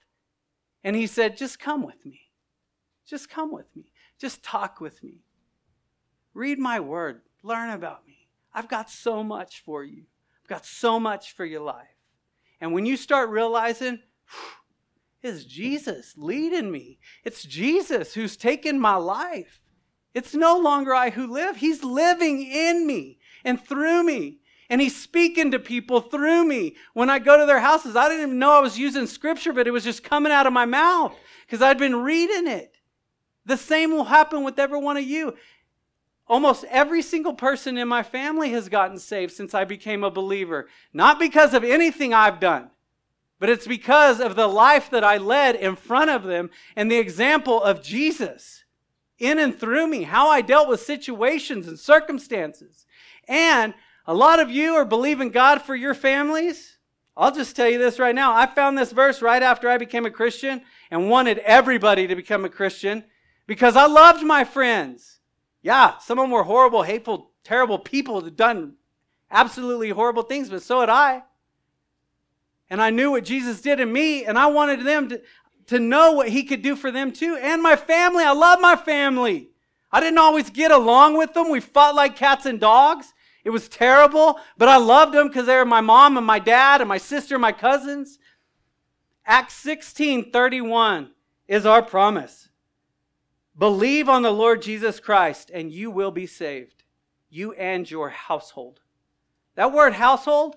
And 0.83 0.97
he 0.97 1.07
said, 1.07 1.37
Just 1.37 1.61
come 1.61 1.85
with 1.85 2.05
me. 2.05 2.21
Just 3.07 3.31
come 3.31 3.53
with 3.53 3.75
me. 3.77 3.93
Just 4.19 4.43
talk 4.43 4.81
with 4.81 5.03
me. 5.03 5.23
Read 6.35 6.59
my 6.59 6.81
word. 6.81 7.21
Learn 7.43 7.71
about 7.71 8.07
me. 8.07 8.29
I've 8.53 8.69
got 8.69 8.91
so 8.91 9.23
much 9.23 9.63
for 9.65 9.85
you. 9.85 10.05
I've 10.43 10.49
got 10.49 10.67
so 10.67 10.99
much 10.99 11.33
for 11.33 11.45
your 11.45 11.63
life. 11.63 11.94
And 12.65 12.73
when 12.73 12.87
you 12.87 12.97
start 12.97 13.29
realizing, 13.29 13.99
it's 15.23 15.45
Jesus 15.45 16.15
leading 16.17 16.71
me, 16.71 16.99
it's 17.23 17.43
Jesus 17.43 18.15
who's 18.15 18.39
taken 18.39 18.81
my 18.81 18.97
life. 18.97 19.61
It's 20.15 20.35
no 20.35 20.59
longer 20.59 20.95
I 20.95 21.11
who 21.11 21.31
live. 21.31 21.57
He's 21.57 21.85
living 21.85 22.41
in 22.41 22.87
me 22.87 23.19
and 23.45 23.63
through 23.63 24.05
me. 24.05 24.39
And 24.71 24.81
he's 24.81 24.99
speaking 24.99 25.51
to 25.51 25.59
people 25.59 26.01
through 26.01 26.47
me. 26.47 26.77
When 26.95 27.11
I 27.11 27.19
go 27.19 27.37
to 27.37 27.45
their 27.45 27.61
houses, 27.61 27.97
I 27.97 28.09
didn't 28.09 28.29
even 28.29 28.39
know 28.39 28.53
I 28.53 28.61
was 28.61 28.79
using 28.79 29.07
scripture, 29.07 29.53
but 29.53 29.67
it 29.67 29.73
was 29.73 29.85
just 29.85 30.03
coming 30.03 30.33
out 30.33 30.47
of 30.47 30.55
my 30.55 30.65
mouth 30.65 31.15
because 31.45 31.61
I'd 31.61 31.77
been 31.77 31.97
reading 31.97 32.47
it. 32.47 32.79
The 33.45 33.59
same 33.59 33.91
will 33.91 34.05
happen 34.05 34.43
with 34.43 34.59
every 34.59 34.79
one 34.79 34.97
of 34.97 35.05
you. 35.05 35.35
Almost 36.27 36.65
every 36.71 37.03
single 37.03 37.35
person 37.35 37.77
in 37.77 37.87
my 37.87 38.03
family 38.03 38.51
has 38.51 38.69
gotten 38.69 38.99
saved 38.99 39.33
since 39.33 39.55
I 39.55 39.65
became 39.65 40.03
a 40.03 40.11
believer. 40.11 40.69
Not 40.93 41.19
because 41.19 41.53
of 41.53 41.65
anything 41.65 42.15
I've 42.15 42.41
done, 42.41 42.71
but 43.39 43.51
it's 43.51 43.67
because 43.67 44.21
of 44.21 44.35
the 44.35 44.47
life 44.47 44.89
that 44.91 45.05
I 45.05 45.19
led 45.19 45.55
in 45.55 45.77
front 45.77 46.11
of 46.11 46.23
them 46.23 46.51
and 46.77 46.91
the 46.91 46.99
example 46.99 47.63
of 47.63 47.83
Jesus 47.83 48.65
in 49.19 49.39
and 49.39 49.59
through 49.59 49.87
me, 49.87 50.03
how 50.03 50.29
I 50.29 50.41
dealt 50.41 50.69
with 50.69 50.81
situations 50.81 51.69
and 51.69 51.79
circumstances. 51.79 52.87
And 53.29 53.75
a 54.07 54.15
lot 54.15 54.41
of 54.41 54.51
you 54.51 54.75
are 54.75 54.85
believing 54.85 55.31
God 55.31 55.63
for 55.63 55.75
your 55.75 55.95
families. 55.95 56.79
I'll 57.17 57.35
just 57.35 57.55
tell 57.55 57.69
you 57.69 57.79
this 57.79 57.99
right 57.99 58.15
now. 58.15 58.35
I 58.35 58.47
found 58.47 58.77
this 58.77 58.93
verse 58.93 59.23
right 59.23 59.43
after 59.43 59.69
I 59.69 59.79
became 59.79 60.05
a 60.05 60.11
Christian 60.11 60.63
and 60.91 61.09
wanted 61.09 61.39
everybody 61.39 62.07
to 62.07 62.17
become 62.17 62.45
a 62.45 62.51
Christian 62.51 63.05
because 63.47 63.77
I 63.77 63.87
loved 63.87 64.25
my 64.25 64.45
friends. 64.45 65.14
Yeah, 65.65 65.97
some 65.97 66.19
of 66.19 66.25
them 66.25 66.31
were 66.31 66.43
horrible, 66.43 66.83
hateful, 66.83 67.31
terrible 67.43 67.79
people 67.79 68.21
that 68.21 68.37
done 68.37 68.75
absolutely 69.31 69.89
horrible 69.89 70.23
things, 70.23 70.51
but 70.51 70.63
so 70.63 70.81
had 70.81 70.91
I. 70.91 71.23
And 72.69 72.83
I 72.83 72.91
knew 72.91 73.11
what 73.11 73.25
Jesus 73.25 73.63
did 73.63 73.81
in 73.81 73.91
me, 73.91 74.27
and 74.27 74.39
I 74.39 74.45
wanted 74.47 74.85
them 74.85 75.09
to, 75.09 75.23
to 75.69 75.79
know 75.79 76.13
what 76.13 76.29
he 76.29 76.45
could 76.45 76.61
do 76.61 76.77
for 76.77 76.91
them 76.91 77.13
too. 77.13 77.39
And 77.41 77.63
my 77.63 77.77
family. 77.77 78.23
I 78.23 78.33
love 78.33 78.61
my 78.61 78.77
family. 78.77 79.49
I 79.91 80.01
didn't 80.01 80.19
always 80.19 80.51
get 80.51 80.71
along 80.71 81.17
with 81.17 81.33
them. 81.33 81.49
We 81.49 81.61
fought 81.61 81.95
like 81.95 82.15
cats 82.15 82.45
and 82.45 82.61
dogs. 82.61 83.15
It 83.43 83.49
was 83.49 83.67
terrible, 83.67 84.39
but 84.59 84.69
I 84.69 84.77
loved 84.77 85.15
them 85.15 85.29
because 85.29 85.47
they 85.47 85.57
were 85.57 85.65
my 85.65 85.81
mom 85.81 86.19
and 86.19 86.27
my 86.27 86.39
dad 86.41 86.83
and 86.83 86.89
my 86.89 86.99
sister 86.99 87.37
and 87.37 87.43
my 87.43 87.53
cousins. 87.53 88.19
Acts 89.25 89.55
16 89.55 90.31
31 90.31 91.11
is 91.49 91.65
our 91.65 91.81
promise. 91.81 92.51
Believe 93.57 94.09
on 94.09 94.23
the 94.23 94.33
Lord 94.33 94.63
Jesus 94.63 94.99
Christ 94.99 95.51
and 95.53 95.73
you 95.73 95.91
will 95.91 96.11
be 96.11 96.27
saved, 96.27 96.83
you 97.31 97.53
and 97.53 97.89
your 97.89 98.09
household. 98.09 98.81
That 99.55 99.73
word 99.73 99.93
household, 99.93 100.57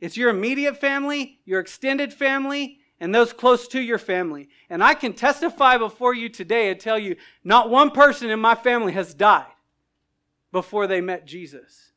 it's 0.00 0.16
your 0.16 0.30
immediate 0.30 0.76
family, 0.76 1.40
your 1.44 1.60
extended 1.60 2.12
family, 2.12 2.78
and 3.00 3.14
those 3.14 3.32
close 3.32 3.66
to 3.68 3.80
your 3.80 3.98
family. 3.98 4.48
And 4.68 4.82
I 4.82 4.94
can 4.94 5.14
testify 5.14 5.78
before 5.78 6.14
you 6.14 6.28
today 6.28 6.70
and 6.70 6.78
tell 6.78 6.98
you 6.98 7.16
not 7.44 7.70
one 7.70 7.90
person 7.90 8.28
in 8.30 8.40
my 8.40 8.54
family 8.54 8.92
has 8.92 9.14
died 9.14 9.46
before 10.52 10.86
they 10.86 11.00
met 11.00 11.26
Jesus. 11.26 11.92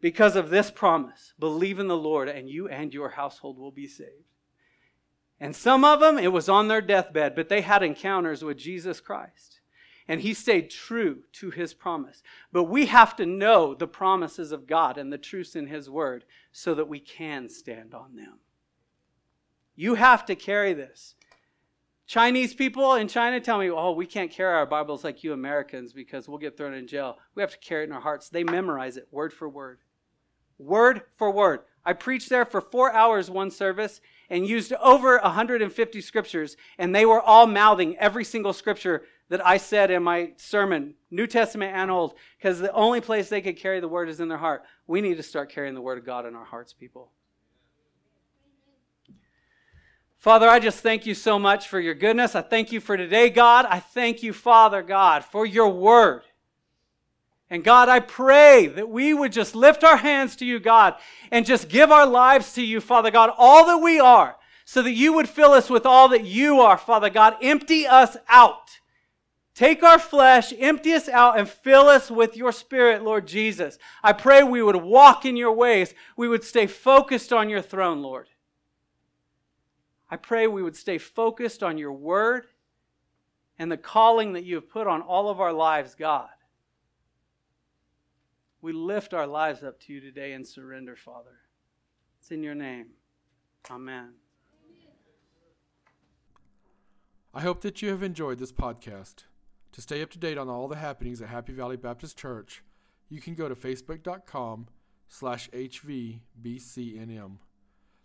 Because 0.00 0.34
of 0.34 0.50
this 0.50 0.70
promise, 0.70 1.34
believe 1.38 1.78
in 1.78 1.88
the 1.88 1.96
Lord, 1.96 2.28
and 2.28 2.48
you 2.48 2.68
and 2.68 2.92
your 2.92 3.10
household 3.10 3.58
will 3.58 3.70
be 3.70 3.86
saved. 3.86 4.24
And 5.40 5.56
some 5.56 5.84
of 5.84 6.00
them, 6.00 6.18
it 6.18 6.32
was 6.32 6.48
on 6.48 6.68
their 6.68 6.82
deathbed, 6.82 7.34
but 7.34 7.48
they 7.48 7.62
had 7.62 7.82
encounters 7.82 8.44
with 8.44 8.58
Jesus 8.58 9.00
Christ. 9.00 9.60
And 10.06 10.20
he 10.20 10.34
stayed 10.34 10.70
true 10.70 11.20
to 11.34 11.50
his 11.50 11.72
promise. 11.72 12.22
But 12.52 12.64
we 12.64 12.86
have 12.86 13.16
to 13.16 13.24
know 13.24 13.74
the 13.74 13.86
promises 13.86 14.52
of 14.52 14.66
God 14.66 14.98
and 14.98 15.12
the 15.12 15.18
truths 15.18 15.56
in 15.56 15.68
his 15.68 15.88
word 15.88 16.24
so 16.52 16.74
that 16.74 16.88
we 16.88 17.00
can 17.00 17.48
stand 17.48 17.94
on 17.94 18.16
them. 18.16 18.40
You 19.76 19.94
have 19.94 20.26
to 20.26 20.34
carry 20.34 20.74
this. 20.74 21.14
Chinese 22.06 22.52
people 22.54 22.94
in 22.94 23.06
China 23.06 23.38
tell 23.38 23.58
me, 23.58 23.70
oh, 23.70 23.92
we 23.92 24.04
can't 24.04 24.32
carry 24.32 24.52
our 24.52 24.66
Bibles 24.66 25.04
like 25.04 25.22
you 25.22 25.32
Americans 25.32 25.92
because 25.92 26.28
we'll 26.28 26.38
get 26.38 26.56
thrown 26.56 26.74
in 26.74 26.88
jail. 26.88 27.16
We 27.36 27.40
have 27.40 27.52
to 27.52 27.58
carry 27.58 27.84
it 27.84 27.86
in 27.86 27.92
our 27.92 28.00
hearts. 28.00 28.28
They 28.28 28.42
memorize 28.42 28.96
it 28.96 29.06
word 29.12 29.32
for 29.32 29.48
word. 29.48 29.78
Word 30.58 31.02
for 31.16 31.30
word. 31.30 31.60
I 31.84 31.92
preached 31.92 32.28
there 32.28 32.44
for 32.44 32.60
four 32.60 32.92
hours 32.92 33.30
one 33.30 33.52
service 33.52 34.00
and 34.30 34.46
used 34.46 34.72
over 34.74 35.18
150 35.18 36.00
scriptures, 36.00 36.56
and 36.78 36.94
they 36.94 37.04
were 37.04 37.20
all 37.20 37.46
mouthing 37.46 37.98
every 37.98 38.24
single 38.24 38.52
scripture 38.52 39.02
that 39.28 39.44
I 39.46 39.58
said 39.58 39.90
in 39.90 40.02
my 40.02 40.32
sermon, 40.36 40.94
New 41.10 41.26
Testament 41.26 41.74
and 41.76 41.90
Old, 41.90 42.14
because 42.38 42.58
the 42.58 42.72
only 42.72 43.00
place 43.00 43.28
they 43.28 43.40
could 43.40 43.56
carry 43.56 43.80
the 43.80 43.88
word 43.88 44.08
is 44.08 44.20
in 44.20 44.28
their 44.28 44.38
heart. 44.38 44.62
We 44.86 45.00
need 45.00 45.16
to 45.16 45.22
start 45.22 45.50
carrying 45.50 45.74
the 45.74 45.80
word 45.80 45.98
of 45.98 46.06
God 46.06 46.26
in 46.26 46.34
our 46.34 46.44
hearts, 46.44 46.72
people. 46.72 47.10
Father, 50.18 50.48
I 50.48 50.58
just 50.58 50.80
thank 50.80 51.06
you 51.06 51.14
so 51.14 51.38
much 51.38 51.68
for 51.68 51.80
your 51.80 51.94
goodness. 51.94 52.34
I 52.34 52.42
thank 52.42 52.72
you 52.72 52.80
for 52.80 52.96
today, 52.96 53.30
God. 53.30 53.66
I 53.68 53.80
thank 53.80 54.22
you, 54.22 54.32
Father 54.32 54.82
God, 54.82 55.24
for 55.24 55.46
your 55.46 55.70
word. 55.70 56.22
And 57.50 57.64
God, 57.64 57.88
I 57.88 57.98
pray 57.98 58.68
that 58.68 58.88
we 58.88 59.12
would 59.12 59.32
just 59.32 59.56
lift 59.56 59.82
our 59.82 59.96
hands 59.96 60.36
to 60.36 60.46
you, 60.46 60.60
God, 60.60 60.94
and 61.32 61.44
just 61.44 61.68
give 61.68 61.90
our 61.90 62.06
lives 62.06 62.52
to 62.52 62.62
you, 62.62 62.80
Father 62.80 63.10
God, 63.10 63.32
all 63.36 63.66
that 63.66 63.78
we 63.78 63.98
are, 63.98 64.36
so 64.64 64.82
that 64.82 64.92
you 64.92 65.12
would 65.14 65.28
fill 65.28 65.50
us 65.50 65.68
with 65.68 65.84
all 65.84 66.08
that 66.10 66.24
you 66.24 66.60
are, 66.60 66.78
Father 66.78 67.10
God. 67.10 67.34
Empty 67.42 67.88
us 67.88 68.16
out. 68.28 68.78
Take 69.52 69.82
our 69.82 69.98
flesh, 69.98 70.52
empty 70.58 70.94
us 70.94 71.08
out, 71.08 71.38
and 71.38 71.48
fill 71.48 71.88
us 71.88 72.08
with 72.08 72.36
your 72.36 72.52
spirit, 72.52 73.02
Lord 73.02 73.26
Jesus. 73.26 73.78
I 74.02 74.12
pray 74.12 74.44
we 74.44 74.62
would 74.62 74.76
walk 74.76 75.26
in 75.26 75.36
your 75.36 75.52
ways. 75.52 75.92
We 76.16 76.28
would 76.28 76.44
stay 76.44 76.68
focused 76.68 77.32
on 77.32 77.50
your 77.50 77.60
throne, 77.60 78.00
Lord. 78.00 78.28
I 80.08 80.16
pray 80.16 80.46
we 80.46 80.62
would 80.62 80.76
stay 80.76 80.98
focused 80.98 81.64
on 81.64 81.78
your 81.78 81.92
word 81.92 82.46
and 83.58 83.70
the 83.70 83.76
calling 83.76 84.34
that 84.34 84.44
you 84.44 84.54
have 84.54 84.70
put 84.70 84.86
on 84.86 85.02
all 85.02 85.28
of 85.28 85.40
our 85.40 85.52
lives, 85.52 85.94
God. 85.94 86.28
We 88.62 88.72
lift 88.72 89.14
our 89.14 89.26
lives 89.26 89.62
up 89.62 89.80
to 89.80 89.92
you 89.92 90.00
today 90.00 90.32
and 90.32 90.46
surrender, 90.46 90.96
Father. 90.96 91.38
It's 92.18 92.30
in 92.30 92.42
your 92.42 92.54
name. 92.54 92.88
Amen. 93.70 94.10
I 97.32 97.40
hope 97.40 97.60
that 97.62 97.80
you 97.80 97.90
have 97.90 98.02
enjoyed 98.02 98.38
this 98.38 98.52
podcast. 98.52 99.24
To 99.72 99.80
stay 99.80 100.02
up 100.02 100.10
to 100.10 100.18
date 100.18 100.36
on 100.36 100.48
all 100.48 100.66
the 100.66 100.76
happenings 100.76 101.22
at 101.22 101.28
Happy 101.28 101.52
Valley 101.52 101.76
Baptist 101.76 102.18
Church, 102.18 102.64
you 103.08 103.20
can 103.20 103.34
go 103.34 103.48
to 103.48 103.54
facebook.com 103.54 104.66
slash 105.08 105.48
hvbcnm. 105.50 106.18